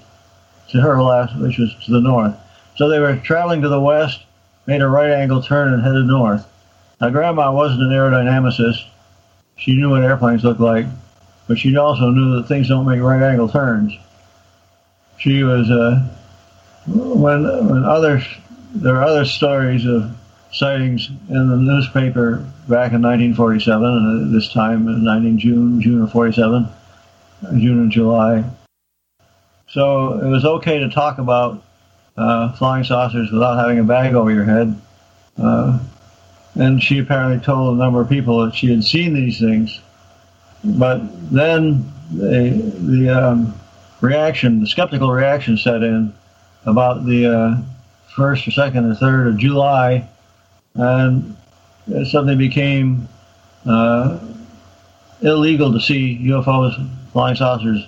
[0.70, 2.34] to her left, which was to the north.
[2.76, 4.22] So they were traveling to the west,
[4.66, 6.46] made a right angle turn, and headed north.
[7.00, 8.86] Now, Grandma wasn't an aerodynamicist.
[9.56, 10.86] She knew what airplanes looked like,
[11.46, 13.92] but she also knew that things don't make right angle turns.
[15.18, 16.08] She was, uh,
[16.86, 18.24] when, when others,
[18.74, 20.16] there are other stories of
[20.52, 26.12] sightings in the newspaper back in 1947, and this time in 19 June, June of
[26.12, 26.68] 47,
[27.58, 28.44] June and July.
[29.68, 31.62] So it was okay to talk about
[32.16, 34.78] uh, flying saucers without having a bag over your head.
[35.38, 35.78] Uh,
[36.54, 39.80] and she apparently told a number of people that she had seen these things.
[40.62, 41.00] But
[41.32, 43.60] then the, the um,
[44.02, 46.12] reaction, the skeptical reaction set in
[46.66, 47.62] about the uh,
[48.14, 50.06] first or second or third of July,
[50.74, 51.34] and
[52.04, 53.08] suddenly became
[53.66, 54.18] uh,
[55.22, 57.86] illegal to see UFOs, flying saucers,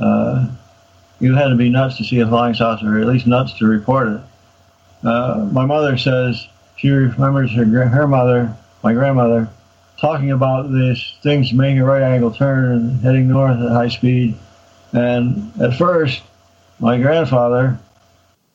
[0.00, 0.48] uh,
[1.20, 3.66] you had to be nuts to see a flying saucer, or at least nuts to
[3.66, 4.20] report it.
[5.04, 9.48] Uh, my mother says she remembers her her mother, my grandmother,
[9.98, 14.34] talking about these things making a right angle turn and heading north at high speed.
[14.94, 16.22] And at first,
[16.78, 17.78] my grandfather,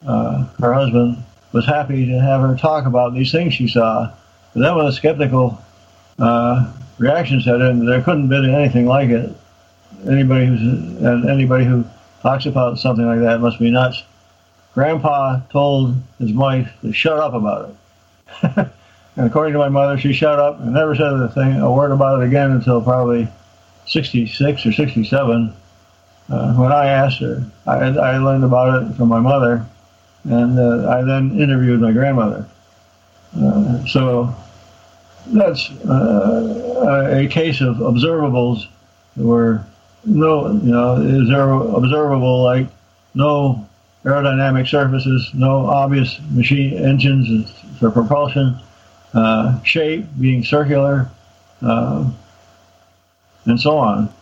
[0.05, 1.17] uh, her husband,
[1.51, 4.11] was happy to have her talk about these things she saw.
[4.53, 5.61] But then when a skeptical
[6.17, 9.35] uh, reaction set in, there couldn't been anything like it.
[10.07, 11.83] Anybody who's and anybody who
[12.21, 14.03] talks about something like that must be nuts.
[14.73, 18.69] Grandpa told his wife to shut up about it.
[19.17, 21.91] and according to my mother, she shut up and never said a thing, a word
[21.91, 23.27] about it again until probably
[23.87, 25.53] 66 or 67.
[26.29, 29.65] Uh, when I asked her, I, I learned about it from my mother,
[30.25, 32.45] and uh, I then interviewed my grandmother.
[33.35, 34.35] Uh, so
[35.27, 38.67] that's uh, a case of observables
[39.15, 39.65] where
[40.05, 40.95] no, you know,
[41.75, 42.67] observable like
[43.13, 43.67] no
[44.05, 48.57] aerodynamic surfaces, no obvious machine engines for propulsion,
[49.13, 51.09] uh, shape being circular,
[51.61, 52.09] uh,
[53.45, 54.13] and so on.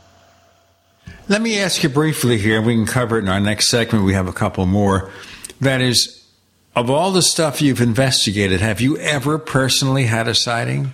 [1.30, 4.06] Let me ask you briefly here, we can cover it in our next segment.
[4.06, 5.12] We have a couple more.
[5.60, 6.26] That is,
[6.74, 10.94] of all the stuff you've investigated, have you ever personally had a sighting?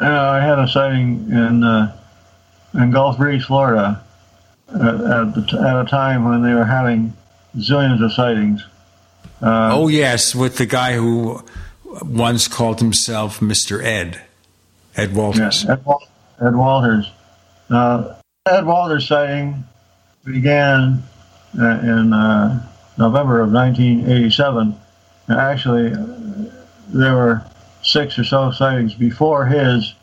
[0.00, 1.94] Uh, I had a sighting in uh,
[2.72, 4.02] in Gulf Breeze, Florida,
[4.68, 7.12] at, at, the, at, a time when they were having
[7.56, 8.64] zillions of sightings.
[9.42, 11.44] Uh, oh yes, with the guy who
[12.02, 13.82] once called himself Mr.
[13.82, 14.22] Ed,
[14.96, 15.68] Ed Walters.
[15.68, 15.84] Ed,
[16.40, 17.10] Ed, Walters.
[17.68, 18.14] Uh,
[18.48, 19.64] Ed Walters sighting
[20.24, 21.02] began
[21.58, 22.66] uh, in uh,
[22.96, 24.74] November of 1987.
[25.28, 25.92] And Actually,
[26.88, 27.44] there were
[27.82, 29.94] six or so sightings before his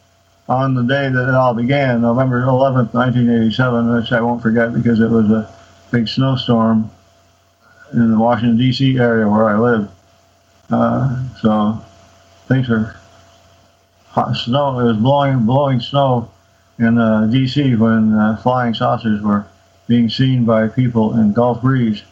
[0.48, 5.00] on the day that it all began, November 11th, 1987, which I won't forget because
[5.00, 5.52] it was a
[5.92, 6.92] big snowstorm
[7.94, 9.00] in the Washington, D.C.
[9.00, 9.90] area where I live.
[10.70, 11.82] Uh, so
[12.48, 12.96] things were
[14.10, 14.80] hot snow.
[14.80, 16.32] It was blowing, blowing snow
[16.80, 17.76] in uh, D.C.
[17.76, 19.46] when uh, flying saucers were
[19.88, 22.04] being seen by people in Gulf Breeze.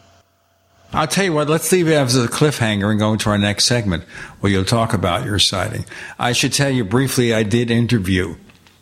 [0.92, 3.64] I'll tell you what, let's leave it as a cliffhanger and go into our next
[3.64, 4.04] segment
[4.40, 5.84] where you'll talk about your sighting.
[6.20, 8.36] I should tell you briefly, I did interview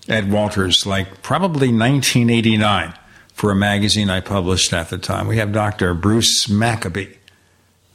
[0.08, 2.92] Ed Walters, like probably 1989,
[3.32, 5.26] for a magazine I published at the time.
[5.26, 5.94] We have Dr.
[5.94, 7.14] Bruce Maccabee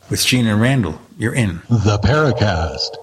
[0.10, 1.00] with Gene and Randall.
[1.20, 1.62] You're in.
[1.70, 2.96] The Paracast.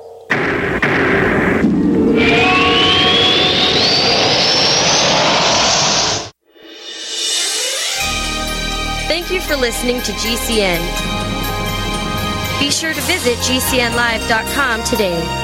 [9.26, 10.80] Thank you for listening to GCN.
[12.60, 15.43] Be sure to visit GCNlive.com today.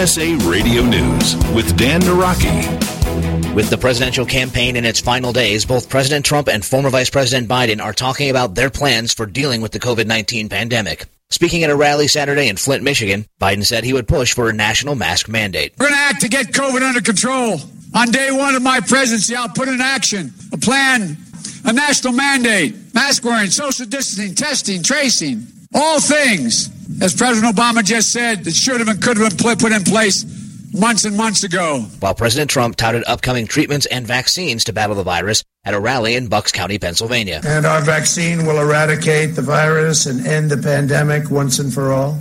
[0.00, 3.54] USA Radio News with Dan Naraki.
[3.54, 7.50] With the presidential campaign in its final days, both President Trump and former Vice President
[7.50, 11.04] Biden are talking about their plans for dealing with the COVID 19 pandemic.
[11.28, 14.54] Speaking at a rally Saturday in Flint, Michigan, Biden said he would push for a
[14.54, 15.74] national mask mandate.
[15.78, 17.60] We're going to act to get COVID under control.
[17.94, 21.18] On day one of my presidency, I'll put in action a plan,
[21.66, 26.68] a national mandate, mask wearing, social distancing, testing, tracing, all things,
[27.02, 30.24] as President Obama just said, that should have and could have been put in place
[30.72, 31.80] months and months ago.
[32.00, 36.14] While President Trump touted upcoming treatments and vaccines to battle the virus at a rally
[36.14, 37.40] in Bucks County, Pennsylvania.
[37.44, 42.18] And our vaccine will eradicate the virus and end the pandemic once and for all.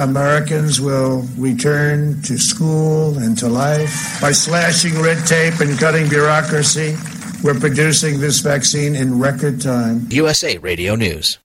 [0.00, 4.18] Americans will return to school and to life.
[4.20, 6.96] By slashing red tape and cutting bureaucracy,
[7.44, 10.06] we're producing this vaccine in record time.
[10.10, 11.38] USA Radio News.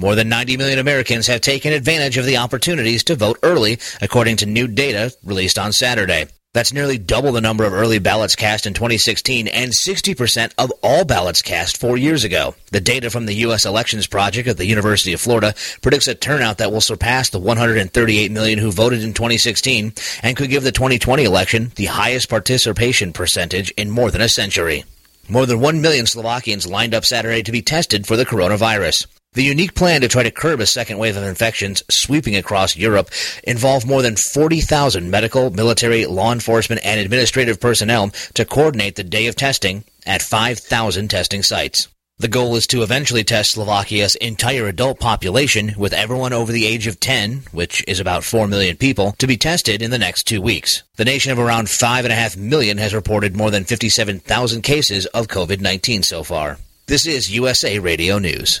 [0.00, 4.38] More than 90 million Americans have taken advantage of the opportunities to vote early, according
[4.38, 6.26] to new data released on Saturday.
[6.54, 11.04] That's nearly double the number of early ballots cast in 2016 and 60% of all
[11.04, 12.54] ballots cast four years ago.
[12.72, 13.66] The data from the U.S.
[13.66, 18.32] Elections Project at the University of Florida predicts a turnout that will surpass the 138
[18.32, 23.70] million who voted in 2016 and could give the 2020 election the highest participation percentage
[23.72, 24.84] in more than a century.
[25.28, 29.06] More than 1 million Slovakians lined up Saturday to be tested for the coronavirus.
[29.32, 33.10] The unique plan to try to curb a second wave of infections sweeping across Europe
[33.44, 39.28] involved more than 40,000 medical, military, law enforcement, and administrative personnel to coordinate the day
[39.28, 41.86] of testing at 5,000 testing sites.
[42.18, 46.88] The goal is to eventually test Slovakia's entire adult population, with everyone over the age
[46.88, 50.42] of 10, which is about 4 million people, to be tested in the next two
[50.42, 50.82] weeks.
[50.96, 56.02] The nation of around 5.5 million has reported more than 57,000 cases of COVID 19
[56.02, 56.58] so far.
[56.88, 58.60] This is USA Radio News.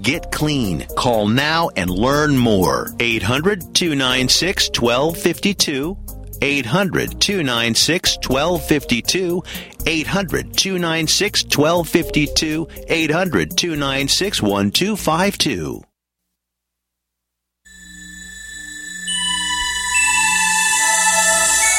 [0.00, 0.86] Get clean.
[0.96, 2.90] Call now and learn more.
[3.00, 5.96] 800 296 1252.
[6.42, 9.42] 800 296 1252.
[9.86, 12.68] 800 296 1252.
[12.88, 15.82] 800 296 1252.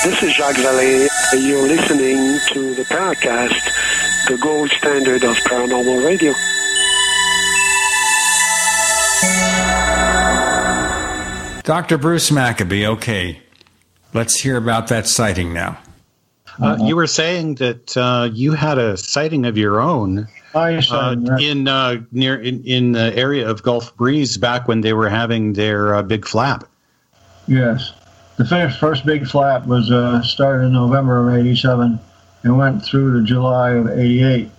[0.06, 1.08] This is Jacques Vallée.
[1.34, 6.32] You're listening to the Paracast, the gold standard of paranormal radio.
[11.64, 11.97] Dr.
[11.97, 13.39] Bruce Maccabee, okay.
[14.14, 15.80] Let's hear about that sighting now.
[16.61, 21.68] Uh, you were saying that uh, you had a sighting of your own uh, in
[21.68, 25.95] uh, near in, in the area of Gulf Breeze back when they were having their
[25.95, 26.64] uh, big flap.
[27.47, 27.93] Yes.
[28.38, 31.99] The first, first big flap was uh, started in November of 87
[32.43, 34.49] and went through to July of 88.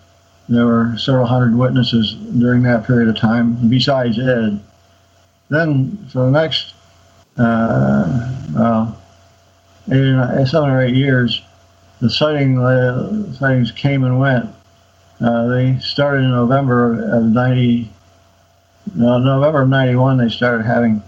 [0.49, 4.61] There were several hundred witnesses during that period of time, besides Ed.
[5.49, 6.75] Then, for the next
[7.39, 8.93] uh,
[9.91, 11.43] or eight years,
[12.01, 14.51] the sighting, uh, sightings came and went.
[15.21, 17.91] Uh, they started in November of 90,
[18.95, 21.03] no, November of 91, they started having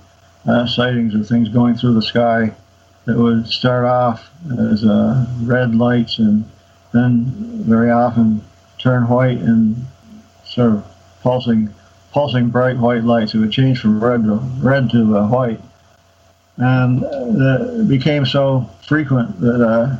[0.46, 2.52] uh, sightings of things going through the sky
[3.04, 6.44] that would start off as uh, red lights and
[6.92, 7.24] then
[7.64, 8.42] very often
[8.78, 9.76] turn white and
[10.44, 10.86] sort of
[11.22, 11.72] pulsing,
[12.12, 13.34] pulsing bright white lights.
[13.34, 15.60] It would change from red to red to uh, white,
[16.56, 19.96] and uh, it became so frequent that uh,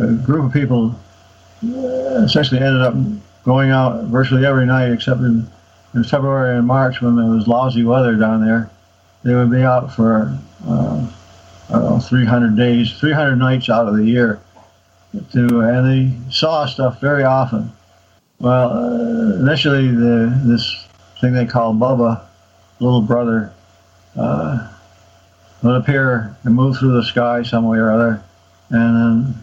[0.00, 0.94] a group of people
[1.64, 2.94] uh, essentially ended up
[3.44, 5.46] going out virtually every night, except in,
[5.94, 8.70] in February and March when there was lousy weather down there.
[9.22, 11.06] They would be out for uh,
[11.70, 14.40] know, 300 days, 300 nights out of the year,
[15.32, 17.72] to, and they saw stuff very often.
[18.38, 20.86] Well, uh, initially, the, this
[21.20, 22.22] thing they call Bubba,
[22.80, 23.52] little brother,
[24.16, 24.72] uh,
[25.62, 28.22] would appear and move through the sky some way or other,
[28.70, 29.34] and then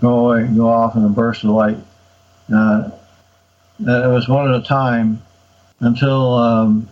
[0.00, 1.78] go away, go off in a burst of light.
[2.52, 2.90] Uh,
[3.78, 5.22] it was one at a time
[5.80, 6.88] until um,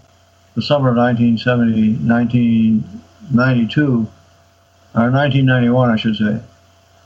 [0.54, 6.40] the summer of 1970, 1992, or 1991, I should say,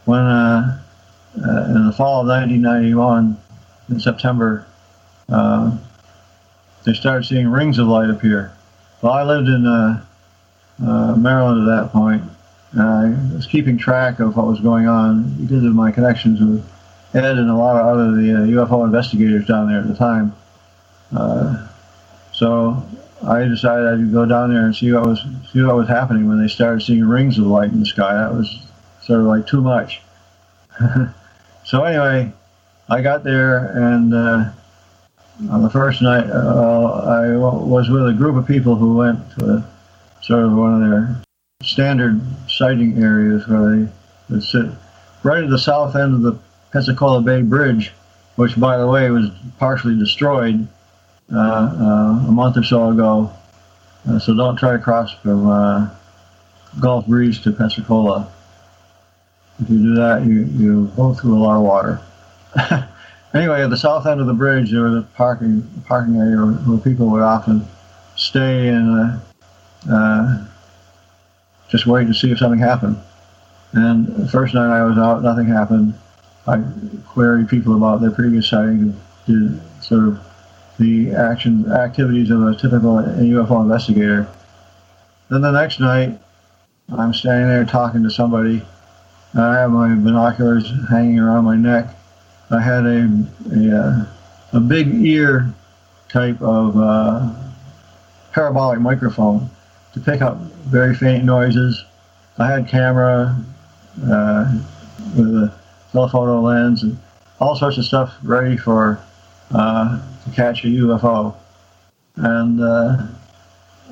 [0.05, 0.83] when uh,
[1.37, 3.39] uh, in the fall of 1991,
[3.89, 4.67] in September,
[5.29, 5.77] uh,
[6.85, 8.53] they started seeing rings of light appear.
[9.03, 10.05] Well, I lived in uh,
[10.83, 12.23] uh, Maryland at that point.
[12.79, 16.69] I was keeping track of what was going on because of my connections with
[17.15, 20.35] Ed and a lot of other the uh, UFO investigators down there at the time.
[21.17, 21.69] Uh,
[22.33, 22.85] so
[23.25, 26.41] I decided I'd go down there and see what was see what was happening when
[26.41, 28.15] they started seeing rings of light in the sky.
[28.15, 28.67] That was
[29.03, 30.03] sort of like too much.
[31.65, 32.33] so anyway,
[32.89, 34.51] I got there and uh,
[35.51, 39.65] on the first night uh, I was with a group of people who went to
[40.21, 41.17] sort of one of their
[41.63, 43.93] standard sighting areas where they
[44.29, 44.67] would sit
[45.23, 46.39] right at the south end of the
[46.73, 47.93] Pensacola Bay Bridge,
[48.37, 50.67] which, by the way, was partially destroyed
[51.33, 53.33] uh, uh, a month or so ago.
[54.07, 55.89] Uh, so don't try to cross from uh,
[56.81, 58.31] Gulf Breeze to Pensacola.
[59.63, 62.01] If you do that, you, you go through a lot of water.
[63.35, 66.55] anyway, at the south end of the bridge, there was a parking parking area where,
[66.55, 67.67] where people would often
[68.17, 69.21] stay and
[69.91, 70.45] uh,
[71.69, 72.97] just wait to see if something happened.
[73.73, 75.95] And the first night I was out, nothing happened.
[76.47, 76.63] I
[77.09, 80.21] queried people about their previous sightings and did sort of
[80.79, 84.29] the action activities of a typical UFO investigator.
[85.31, 86.21] Then the next night,
[86.93, 88.63] I'm standing there talking to somebody.
[89.35, 91.89] I have my binoculars hanging around my neck.
[92.55, 94.07] I had a a, uh,
[94.53, 95.53] a big ear
[96.09, 97.35] type of uh,
[98.33, 99.51] parabolic microphone
[99.93, 101.85] to pick up very faint noises.
[102.39, 103.37] I had camera
[104.05, 104.59] uh,
[105.17, 105.55] with a
[105.93, 106.99] telephoto lens and
[107.41, 109.01] all sorts of stuff ready for
[109.51, 111.35] uh, to catch a UFO.
[112.17, 113.07] And uh,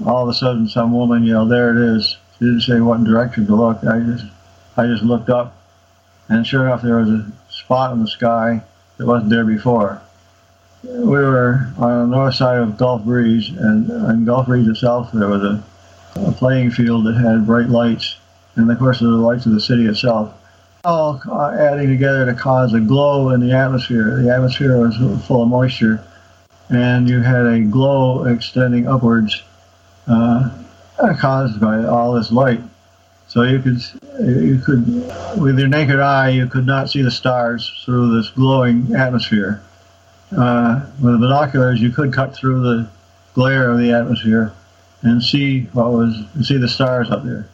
[0.07, 3.47] all of a sudden, some woman yelled, "There it is!" She didn't say what direction
[3.47, 3.79] to look.
[3.85, 4.25] I just
[4.77, 5.61] I just looked up,
[6.29, 7.33] and sure enough, there was a
[7.65, 8.63] spot in the sky
[8.97, 10.01] that wasn't there before.
[10.83, 15.29] we were on the north side of Gulf Breeze, and in Gulf Breeze itself, there
[15.29, 15.65] was a,
[16.17, 18.17] a playing field that had bright lights,
[18.57, 20.35] and of course, the lights of the city itself,
[20.85, 24.21] all uh, adding together to cause a glow in the atmosphere.
[24.21, 26.05] The atmosphere was full of moisture,
[26.71, 29.43] and you had a glow extending upwards,
[30.09, 30.51] uh,
[31.21, 32.61] caused by all this light.
[33.29, 33.81] So you could,
[34.21, 34.87] you could,
[35.41, 39.63] with your naked eye, you could not see the stars through this glowing atmosphere.
[40.37, 42.89] Uh, with the binoculars, you could cut through the
[43.35, 44.53] glare of the atmosphere
[45.03, 47.49] and see what was, see the stars up there.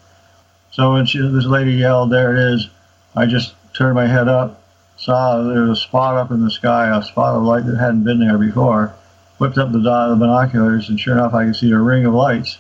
[0.71, 2.69] So when she, this lady yelled, "There it is!"
[3.17, 4.63] I just turned my head up,
[4.97, 8.05] saw there was a spot up in the sky, a spot of light that hadn't
[8.05, 8.95] been there before.
[9.39, 12.59] Whipped up the, the binoculars, and sure enough, I could see a ring of lights.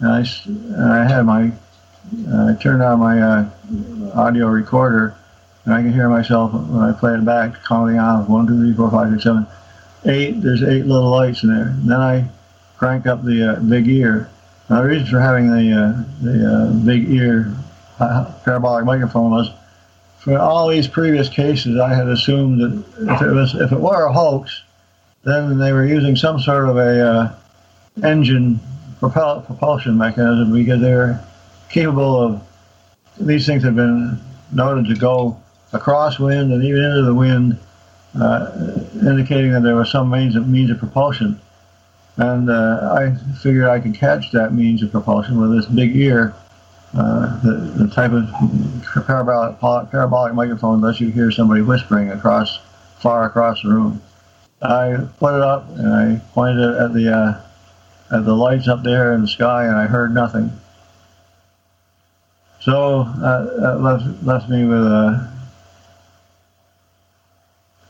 [0.00, 1.52] And I, and I had my,
[2.32, 3.50] I turned on my uh,
[4.14, 5.14] audio recorder,
[5.64, 8.74] and I can hear myself when I play it back, counting off one, two, three,
[8.74, 9.46] four, five, six, seven,
[10.04, 10.40] eight.
[10.40, 11.68] There's eight little lights in there.
[11.68, 12.28] And then I
[12.76, 14.30] crank up the uh, big ear.
[14.70, 17.54] Now, the reason for having the uh, the uh, big ear
[17.98, 19.50] uh, parabolic microphone was
[20.18, 24.06] for all these previous cases, I had assumed that if it was if it were
[24.06, 24.62] a hoax,
[25.22, 27.34] then they were using some sort of a uh,
[28.04, 28.60] engine
[28.98, 31.24] propel, propulsion mechanism because they're
[31.70, 32.42] capable of
[33.18, 34.20] these things have been
[34.52, 35.40] noted to go
[35.72, 37.58] across wind and even into the wind,
[38.20, 38.50] uh,
[39.08, 41.40] indicating that there was some means of means of propulsion.
[42.18, 46.34] And uh, I figured I could catch that means of propulsion with this big ear
[46.94, 47.52] uh, the,
[47.84, 48.26] the, type of
[49.06, 52.58] parabolic, parabolic microphone lets you hear somebody whispering across
[53.00, 54.00] far across the room.
[54.62, 58.82] I put it up and I pointed it at the uh, at the lights up
[58.82, 60.50] there in the sky, and I heard nothing.
[62.66, 65.32] So uh, that left left me with a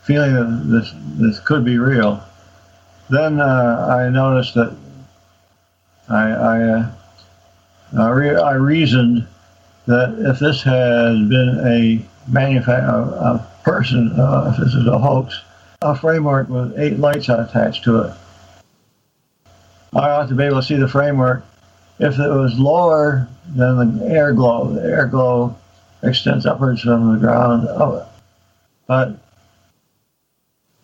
[0.03, 2.23] feeling that this this could be real.
[3.09, 4.77] Then uh, I noticed that
[6.11, 6.93] I, I uh,
[7.97, 9.27] I, re- I reasoned
[9.87, 14.99] that if this had been a manufacturer, a, a person, uh, if this is a
[14.99, 15.41] hoax,
[15.81, 18.13] a framework with eight lights attached to it,
[19.95, 21.47] I ought to be able to see the framework.
[21.99, 25.57] If it was lower than the air glow, the air glow
[26.03, 28.07] extends upwards from the ground it.
[28.87, 29.19] But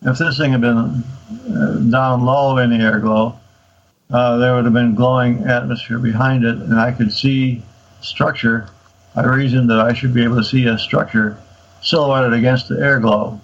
[0.01, 1.03] if this thing had been
[1.55, 3.39] uh, down low in the air glow,
[4.11, 7.63] uh, there would have been glowing atmosphere behind it, and I could see
[8.01, 8.67] structure.
[9.15, 11.37] I reasoned that I should be able to see a structure
[11.81, 13.39] silhouetted against the air glow.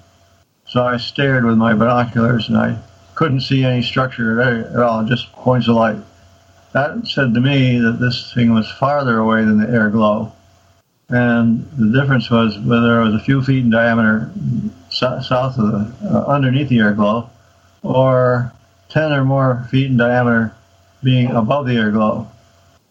[0.68, 2.78] So I stared with my binoculars, and I
[3.16, 5.98] couldn't see any structure at all, just points of light.
[6.72, 10.32] That said to me that this thing was farther away than the air glow.
[11.10, 14.30] And the difference was whether it was a few feet in diameter
[14.90, 17.30] south of the, uh, underneath the air glow,
[17.82, 18.52] or
[18.90, 20.54] 10 or more feet in diameter
[21.02, 22.28] being above the air glow.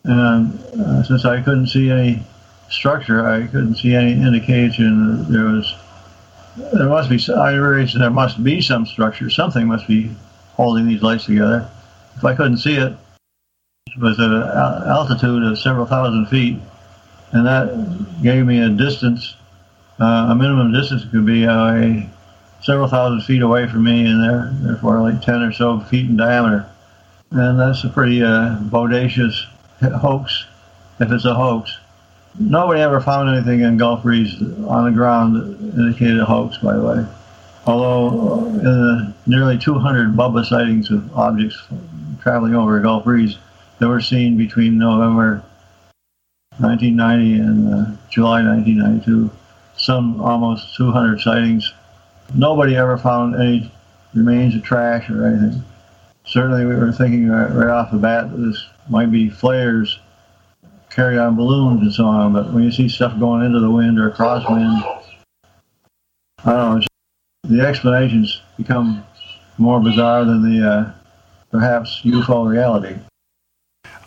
[0.04, 2.22] And uh, since I couldn't see any
[2.70, 5.74] structure, I couldn't see any indication that there was,
[6.72, 10.10] there must be, I realized there must be some structure, something must be
[10.54, 11.68] holding these lights together.
[12.16, 12.96] If I couldn't see it, it
[13.96, 16.58] was at an altitude of several thousand feet,
[17.32, 19.36] and that gave me a distance,
[20.00, 22.02] uh, a minimum distance could be uh,
[22.62, 26.16] several thousand feet away from me, and they're therefore like 10 or so feet in
[26.16, 26.68] diameter.
[27.30, 29.44] And that's a pretty uh, bodacious
[30.00, 30.46] hoax,
[31.00, 31.78] if it's a hoax.
[32.38, 34.34] Nobody ever found anything in Gulf Breeze
[34.66, 37.06] on the ground that indicated a hoax, by the way.
[37.66, 41.60] Although uh, in the nearly 200 Bubba sightings of objects
[42.22, 43.36] traveling over Gulf Breeze
[43.78, 45.42] that were seen between November
[46.58, 49.30] 1990 and uh, July 1992,
[49.76, 51.72] some almost 200 sightings
[52.34, 53.72] Nobody ever found any
[54.14, 55.64] remains of trash or anything.
[56.24, 59.98] Certainly, we were thinking right, right off the bat that this might be flares
[60.90, 62.32] carried on balloons and so on.
[62.34, 64.82] But when you see stuff going into the wind or crosswind,
[66.44, 66.86] I don't know.
[67.44, 69.04] The explanations become
[69.56, 70.92] more bizarre than the uh,
[71.50, 72.94] perhaps UFO reality.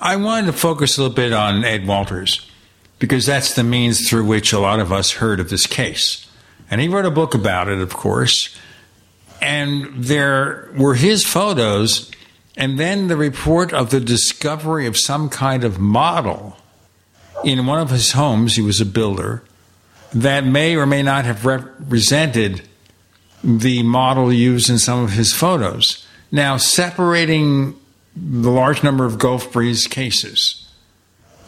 [0.03, 2.49] I wanted to focus a little bit on Ed Walters
[2.97, 6.27] because that's the means through which a lot of us heard of this case.
[6.71, 8.57] And he wrote a book about it, of course.
[9.43, 12.09] And there were his photos,
[12.57, 16.57] and then the report of the discovery of some kind of model
[17.43, 18.55] in one of his homes.
[18.55, 19.43] He was a builder
[20.13, 22.63] that may or may not have represented
[23.43, 26.07] the model used in some of his photos.
[26.31, 27.75] Now, separating
[28.15, 30.69] the large number of Gulf Breeze cases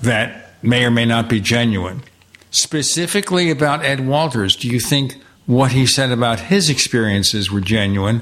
[0.01, 2.03] that may or may not be genuine
[2.51, 5.15] specifically about Ed Walters, do you think
[5.47, 8.21] what he said about his experiences were genuine?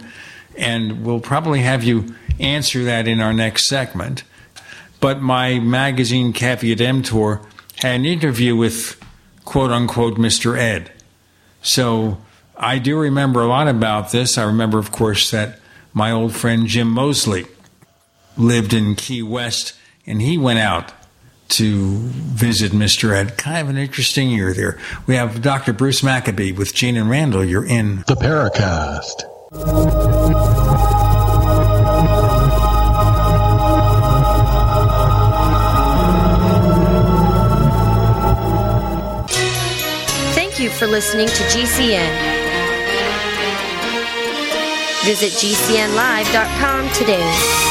[0.58, 4.24] and we'll probably have you answer that in our next segment.
[5.00, 7.42] But my magazine, Caveat Emptor,
[7.78, 9.02] had an interview with
[9.46, 10.58] quote unquote Mr.
[10.58, 10.92] Ed.
[11.62, 12.20] So
[12.58, 14.38] I do remember a lot about this.
[14.38, 15.60] I remember, of course, that
[15.94, 17.46] my old friend Jim Moseley
[18.38, 19.74] lived in Key West
[20.06, 20.94] and he went out
[21.50, 23.14] to visit Mr.
[23.14, 23.38] Ed.
[23.38, 24.80] Kind of an interesting year there.
[25.06, 25.74] We have Dr.
[25.74, 27.44] Bruce Maccabee with Gene and Randall.
[27.44, 29.24] You're in the Paracast.
[40.34, 42.42] Thank you for listening to GCN.
[45.04, 47.71] Visit GCNlive.com today.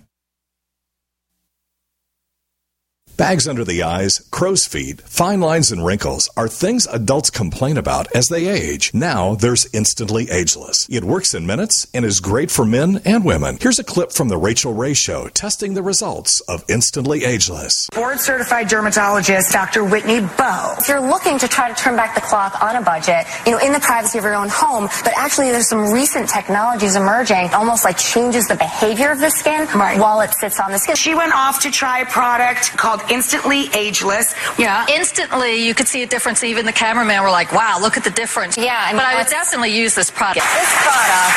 [3.17, 8.07] Bags under the eyes, crow's feet, fine lines, and wrinkles are things adults complain about
[8.15, 8.91] as they age.
[8.95, 10.87] Now there's Instantly Ageless.
[10.89, 13.57] It works in minutes and is great for men and women.
[13.61, 17.87] Here's a clip from The Rachael Ray Show testing the results of Instantly Ageless.
[17.93, 19.83] Board certified dermatologist Dr.
[19.83, 20.75] Whitney Bowe.
[20.79, 23.59] If you're looking to try to turn back the clock on a budget, you know,
[23.59, 27.85] in the privacy of your own home, but actually there's some recent technologies emerging, almost
[27.85, 29.99] like changes the behavior of the skin Right.
[29.99, 30.95] while it sits on the skin.
[30.95, 34.35] She went off to try a product called Instantly Ageless.
[34.57, 36.43] Yeah, instantly you could see a difference.
[36.43, 39.15] Even the cameraman were like, "Wow, look at the difference." Yeah, I mean, but I
[39.15, 40.45] would definitely use this product.
[40.45, 41.33] This product,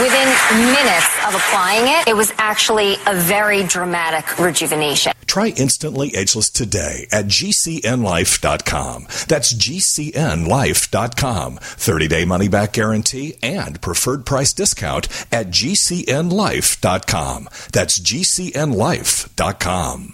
[0.00, 0.28] within
[0.72, 5.12] minutes of applying it, it was actually a very dramatic rejuvenation.
[5.26, 9.06] Try Instantly Ageless today at gcnlife.com.
[9.26, 11.58] That's gcnlife.com.
[11.60, 17.48] 30 day money back guarantee and preferred price discount at gcnlife.com.
[17.72, 20.13] That's gcnlife.com.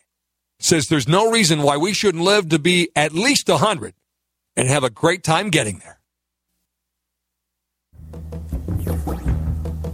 [0.63, 3.93] says there's no reason why we shouldn't live to be at least 100
[4.55, 5.99] and have a great time getting there.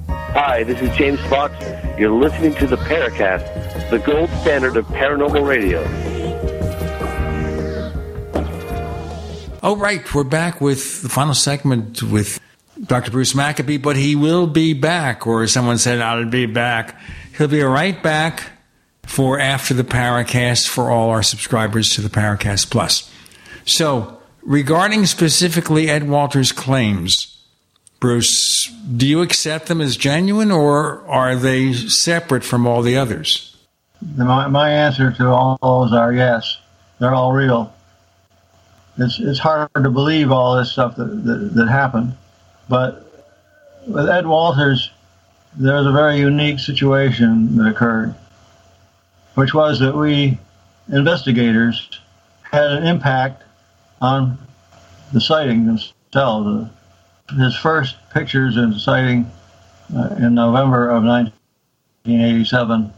[0.10, 1.56] Hi, this is James Fox.
[1.98, 5.82] You're listening to the Paracast, the gold standard of paranormal radio.
[9.64, 12.40] All right, we're back with the final segment with
[12.86, 13.10] Dr.
[13.10, 17.00] Bruce Maccabee, but he will be back, or someone said, I'll be back.
[17.38, 18.57] He'll be right back
[19.08, 23.12] for after the Paracast for all our subscribers to the Paracast Plus.
[23.66, 27.38] So, regarding specifically Ed Walters' claims,
[28.00, 33.56] Bruce, do you accept them as genuine or are they separate from all the others?
[34.16, 36.60] My, my answer to all those are yes.
[37.00, 37.74] They're all real.
[39.00, 42.16] It's, it's hard to believe all this stuff that, that, that happened.
[42.70, 43.04] But
[43.88, 44.92] with Ed Walters,
[45.56, 48.16] there's a very unique situation that occurred,
[49.38, 50.36] which was that we
[50.92, 52.00] investigators
[52.42, 53.44] had an impact
[54.02, 54.36] on
[55.14, 56.72] the sighting themselves.
[57.38, 59.30] His first pictures of the sighting
[59.96, 62.92] uh, in November of 1987,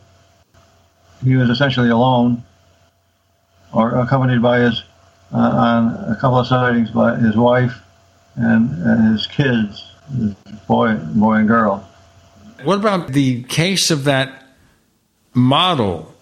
[1.25, 2.41] he was essentially alone
[3.73, 4.81] or accompanied by his,
[5.33, 7.81] uh, on a couple of sightings by his wife
[8.35, 10.35] and, and his kids, his
[10.69, 11.85] boy, boy and girl.
[12.63, 14.45] What about the case of that
[15.33, 16.15] model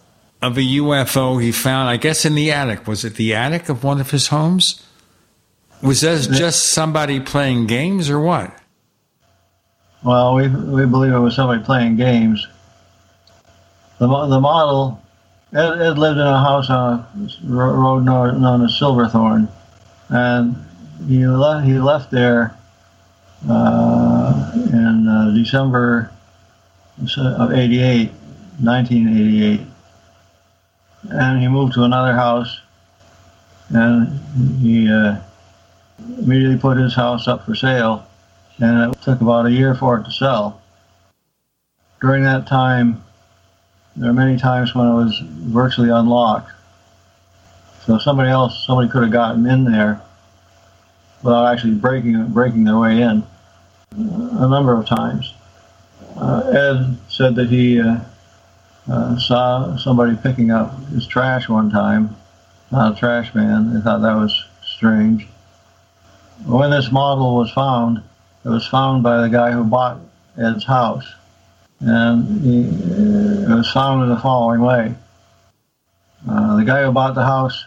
[0.48, 2.88] of a UFO he found, I guess, in the attic?
[2.88, 4.84] Was it the attic of one of his homes?
[5.84, 8.58] Was that just somebody playing games or what?
[10.04, 12.48] Well, we, we believe it was somebody playing games.
[14.00, 15.04] The, the model,
[15.54, 17.06] Ed, Ed lived in a house on
[17.44, 19.50] a road known as Silverthorn,
[20.10, 20.56] and
[21.08, 22.58] he left, he left there
[23.50, 26.12] uh, in uh, December
[27.00, 28.10] of 88,
[28.60, 29.62] 1988.
[31.04, 32.62] And he moved to another house
[33.70, 34.20] and
[34.60, 35.18] he uh,
[36.20, 38.06] immediately put his house up for sale.
[38.60, 40.62] And it took about a year for it to sell.
[42.02, 43.04] During that time,
[43.96, 46.52] there are many times when it was virtually unlocked.
[47.86, 50.02] So somebody else, somebody could have gotten in there
[51.24, 53.24] without actually breaking breaking their way in
[53.92, 55.34] a number of times.
[56.16, 58.00] Uh, Ed said that he uh,
[58.90, 62.16] uh, saw somebody picking up his trash one time,
[62.72, 63.74] not a trash man.
[63.74, 65.28] They thought that was strange.
[66.46, 68.04] When this model was found,
[68.46, 70.00] it was found by the guy who bought
[70.38, 71.06] Ed's house.
[71.80, 74.96] And he, it was found in the following way.
[76.28, 77.66] Uh, the guy who bought the house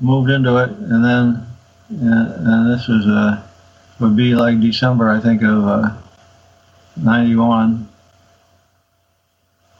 [0.00, 1.46] moved into it, and then,
[1.90, 3.42] and, and this was uh,
[4.00, 5.96] would be like December, I think, of uh,
[6.96, 7.88] 91.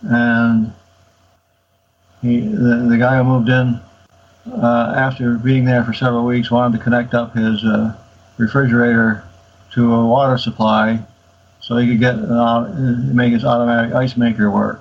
[0.09, 0.73] And
[2.23, 3.81] he, the, the guy who moved in
[4.53, 7.97] uh, after being there for several weeks wanted to connect up his uh,
[8.39, 9.25] refrigerator
[9.73, 11.05] to a water supply
[11.61, 12.69] so he could get uh,
[13.13, 14.81] make his automatic ice maker work.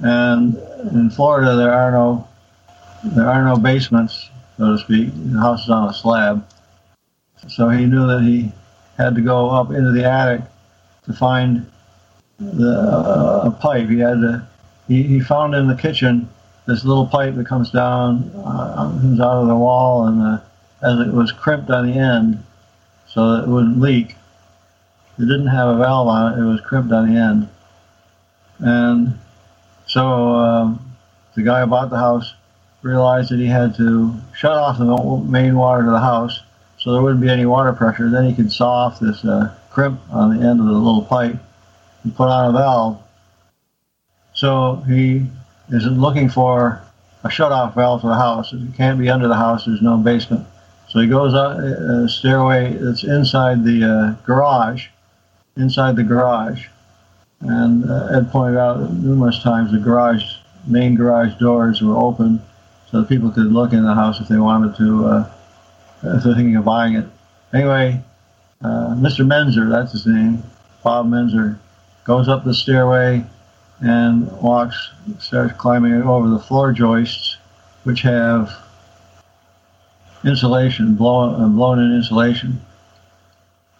[0.00, 0.56] And
[0.92, 2.28] in Florida, there are no
[3.04, 5.10] there are no basements, so to speak.
[5.14, 6.44] The house is on a slab,
[7.48, 8.50] so he knew that he
[8.98, 10.40] had to go up into the attic
[11.04, 11.70] to find
[12.38, 13.88] the uh, a pipe.
[13.88, 14.46] He had to.
[14.88, 16.28] He, he found in the kitchen
[16.66, 20.38] this little pipe that comes down, uh, comes out of the wall, and uh,
[20.82, 22.42] as it was crimped on the end,
[23.06, 24.16] so that it wouldn't leak.
[25.18, 27.48] It didn't have a valve on it; it was crimped on the end,
[28.58, 29.18] and
[29.86, 30.96] so um,
[31.34, 32.34] the guy who bought the house
[32.82, 34.84] realized that he had to shut off the
[35.26, 36.42] main water to the house
[36.84, 38.10] so there wouldn't be any water pressure.
[38.10, 41.36] Then he could saw off this uh, crimp on the end of the little pipe
[42.10, 43.02] put on a valve.
[44.34, 45.26] So he
[45.70, 46.82] is looking for
[47.22, 48.52] a shut-off valve for the house.
[48.52, 49.64] It can't be under the house.
[49.64, 50.46] There's no basement.
[50.88, 54.88] So he goes up a stairway that's inside the uh, garage,
[55.56, 56.66] inside the garage.
[57.40, 60.24] And uh, Ed pointed out numerous times the garage,
[60.66, 62.40] main garage doors were open
[62.90, 65.30] so that people could look in the house if they wanted to, uh,
[66.04, 67.06] if they're thinking of buying it.
[67.52, 68.00] Anyway,
[68.62, 69.26] uh, Mr.
[69.26, 70.42] Menzer, that's his name,
[70.82, 71.58] Bob Menzer,
[72.04, 73.24] goes up the stairway
[73.80, 77.38] and walks, starts climbing over the floor joists,
[77.82, 78.54] which have
[80.24, 82.60] insulation, blown, uh, blown in insulation.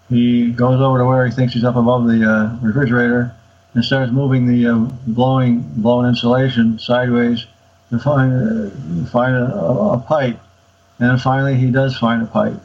[0.08, 3.34] He goes over to where he thinks he's up above the uh, refrigerator
[3.74, 7.46] and starts moving the uh, blowing blown insulation sideways
[7.90, 10.38] to find uh, find a, a, pipe.
[10.98, 12.60] And finally, he does find a pipe,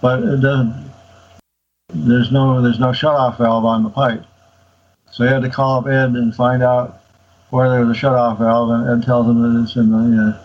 [0.00, 0.89] but it doesn't.
[1.92, 4.24] There's no there's no shut-off valve on the pipe,
[5.10, 7.02] so he had to call up Ed and find out
[7.50, 10.38] where there was a shut-off valve, and Ed tells him that it's in the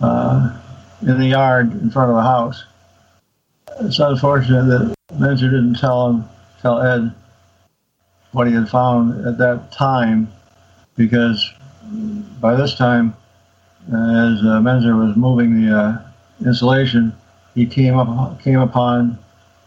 [0.00, 0.60] uh, uh,
[1.02, 2.64] in the yard in front of the house.
[3.80, 6.24] It's unfortunate that Menzer didn't tell him
[6.60, 7.14] tell Ed
[8.32, 10.32] what he had found at that time,
[10.96, 11.50] because
[12.40, 13.14] by this time,
[13.88, 16.02] as uh, Menzer was moving the uh,
[16.44, 17.14] insulation,
[17.54, 19.18] he came up came upon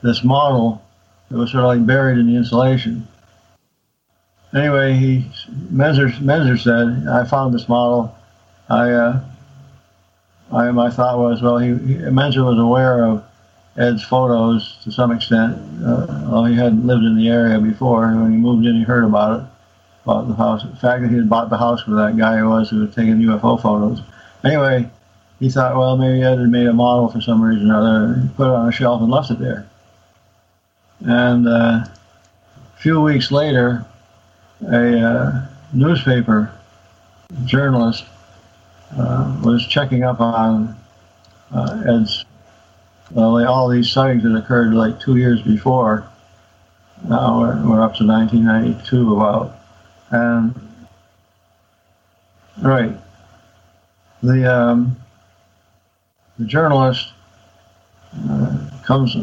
[0.03, 0.83] this model
[1.29, 3.07] that was sort of like buried in the insulation.
[4.53, 5.25] Anyway, he
[5.71, 8.15] Menzer said, "I found this model.
[8.69, 9.19] I, uh,
[10.51, 13.23] I my thought was, well, he, he Menzer was aware of
[13.77, 15.57] Ed's photos to some extent.
[15.85, 18.07] Uh, he hadn't lived in the area before.
[18.07, 19.45] When he moved in, he heard about it,
[20.05, 20.63] bought the house.
[20.63, 23.17] The fact that he had bought the house where that guy was who was taking
[23.19, 24.01] UFO photos.
[24.43, 24.89] Anyway,
[25.39, 28.21] he thought, well, maybe Ed had made a model for some reason or other.
[28.21, 29.67] He put it on a shelf and left it there.
[31.05, 31.91] And uh, a
[32.77, 33.85] few weeks later,
[34.67, 36.51] a uh, newspaper
[37.45, 38.05] journalist
[38.97, 40.75] uh, was checking up on
[41.53, 42.25] uh, Ed's
[43.15, 46.05] all these sightings that occurred like two years before.
[47.07, 49.55] Now we're, we're up to 1992 about,
[50.11, 50.53] and
[52.61, 52.97] right,
[54.23, 54.97] the um,
[56.39, 57.13] the journalist
[58.29, 59.15] uh, comes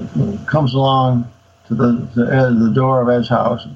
[0.46, 1.30] comes along
[1.76, 3.66] to the the door of Ed's house,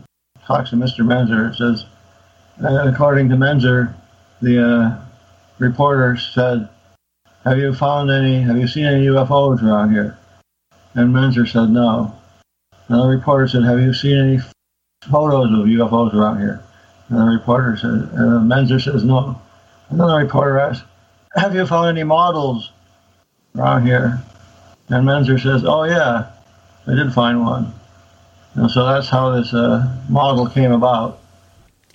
[0.45, 1.05] talks to Mr.
[1.05, 1.85] Menzer, says,
[2.59, 3.95] and according to Menzer,
[4.43, 5.05] the uh,
[5.59, 6.69] reporter said,
[7.45, 8.41] "Have you found any?
[8.43, 10.19] Have you seen any UFOs around here?"
[10.95, 12.15] And Menzer said, "No."
[12.89, 14.39] And the reporter said, "Have you seen any
[15.09, 16.63] photos of UFOs around here?"
[17.09, 19.41] And the reporter said, and Menzer says, "No."
[19.91, 20.85] And then the reporter asked,
[21.37, 22.73] "Have you found any models
[23.57, 24.21] around here?"
[24.89, 26.27] And Menzer says, "Oh yeah,
[26.87, 27.73] I did find one."
[28.55, 31.21] And so that's how this uh, model came about.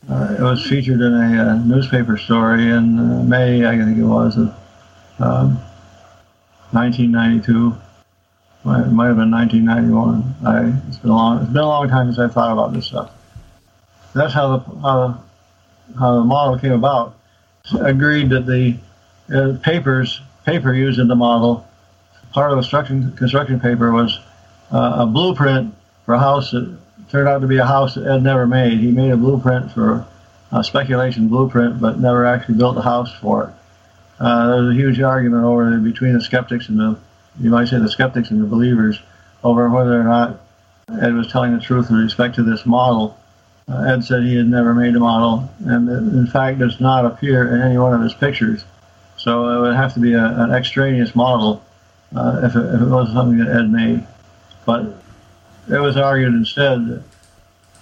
[0.09, 4.03] Uh, it was featured in a uh, newspaper story in uh, May, I think it
[4.03, 4.53] was, of
[5.19, 5.55] um,
[6.71, 7.73] 1992.
[8.65, 10.35] It might have been 1991.
[10.45, 11.41] I, it's been a long.
[11.41, 13.11] It's been a long time since I thought about this stuff.
[14.13, 15.23] That's how the how,
[15.99, 17.17] how the model came about.
[17.79, 18.77] Agreed that the
[19.33, 21.67] uh, papers paper used in the model,
[22.33, 24.19] part of the construction construction paper was
[24.71, 25.73] a blueprint
[26.05, 26.77] for a house that
[27.09, 28.79] turned out to be a house that Ed never made.
[28.79, 30.05] He made a blueprint for
[30.51, 33.49] a speculation blueprint, but never actually built a house for it.
[34.19, 36.97] Uh, there was a huge argument over between the skeptics and the,
[37.39, 38.99] you might say, the skeptics and the believers
[39.43, 40.39] over whether or not
[41.01, 43.17] Ed was telling the truth with respect to this model.
[43.67, 47.05] Uh, Ed said he had never made a model, and it, in fact does not
[47.05, 48.65] appear in any one of his pictures.
[49.17, 51.63] So it would have to be a, an extraneous model
[52.15, 54.05] uh, if, it, if it was something that Ed made.
[54.65, 55.02] But
[55.69, 57.03] it was argued instead that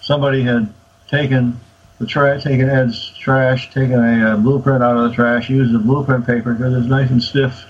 [0.01, 0.71] somebody had
[1.07, 1.59] taken
[1.99, 5.79] the trash, taken Ed's trash, taken a, uh, blueprint out of the trash, used the
[5.79, 7.65] blueprint paper because it's nice and stiff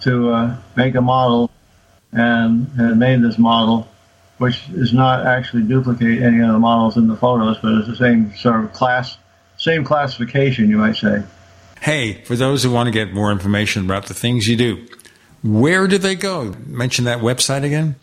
[0.00, 1.50] to uh, make a model,
[2.12, 3.88] and had made this model,
[4.38, 7.96] which is not actually duplicate any of the models in the photos, but it's the
[7.96, 9.16] same sort of class,
[9.58, 11.22] same classification, you might say.
[11.80, 14.86] Hey, for those who want to get more information about the things you do,
[15.42, 16.54] where do they go?
[16.66, 17.96] Mention that website again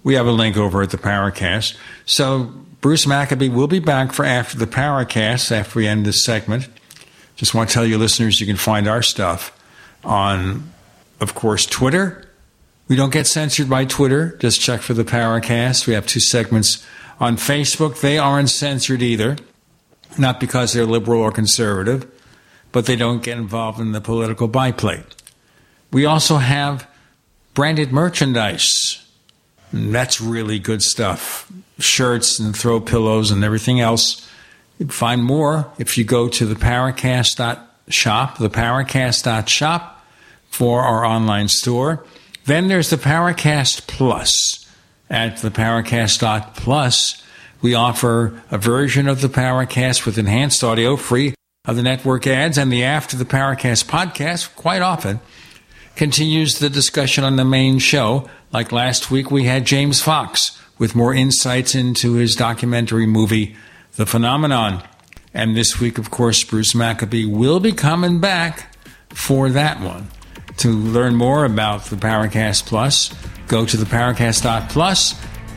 [0.03, 1.77] We have a link over at the Paracast.
[2.05, 2.51] So
[2.81, 6.67] Bruce Maccabee will be back for after the Paracast, after we end this segment.
[7.35, 9.57] Just want to tell you listeners you can find our stuff
[10.03, 10.71] on,
[11.21, 12.29] of course, Twitter.
[12.89, 14.35] We don't get censored by Twitter.
[14.39, 15.87] Just check for the Paracast.
[15.87, 16.85] We have two segments
[17.19, 18.01] on Facebook.
[18.01, 19.37] They aren't censored either,
[20.17, 22.09] not because they're liberal or conservative,
[22.71, 25.03] but they don't get involved in the political byplay.
[25.91, 26.87] We also have
[27.53, 29.05] branded merchandise.
[29.71, 31.51] That's really good stuff.
[31.79, 34.27] Shirts and throw pillows and everything else.
[34.79, 40.05] You can find more if you go to the Paracast.shop, the Paracast.shop
[40.49, 42.05] for our online store.
[42.45, 44.62] Then there's the Paracast Plus
[45.09, 47.21] at the Paracast Plus.
[47.61, 51.33] We offer a version of the Paracast with enhanced audio, free
[51.65, 55.21] of the network ads, and the After the Paracast podcast, quite often,
[55.95, 58.29] continues the discussion on the main show.
[58.51, 63.55] Like last week, we had James Fox with more insights into his documentary movie,
[63.95, 64.83] The Phenomenon.
[65.33, 68.75] And this week, of course, Bruce Maccabee will be coming back
[69.09, 70.07] for that one.
[70.57, 73.13] To learn more about the Paracast Plus,
[73.47, 75.15] go to the Paracast.plus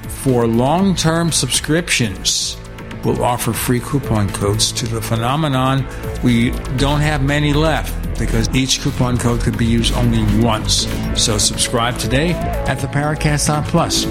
[0.09, 2.57] for long term subscriptions.
[3.05, 5.87] We'll offer free coupon codes to the phenomenon.
[6.25, 10.89] We don't have many left because each coupon code could be used only once.
[11.15, 14.07] So subscribe today at the Paracast.plus.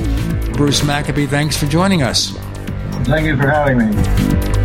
[0.55, 2.29] Bruce Maccabee, thanks for joining us.
[3.03, 4.64] Thank you for having me.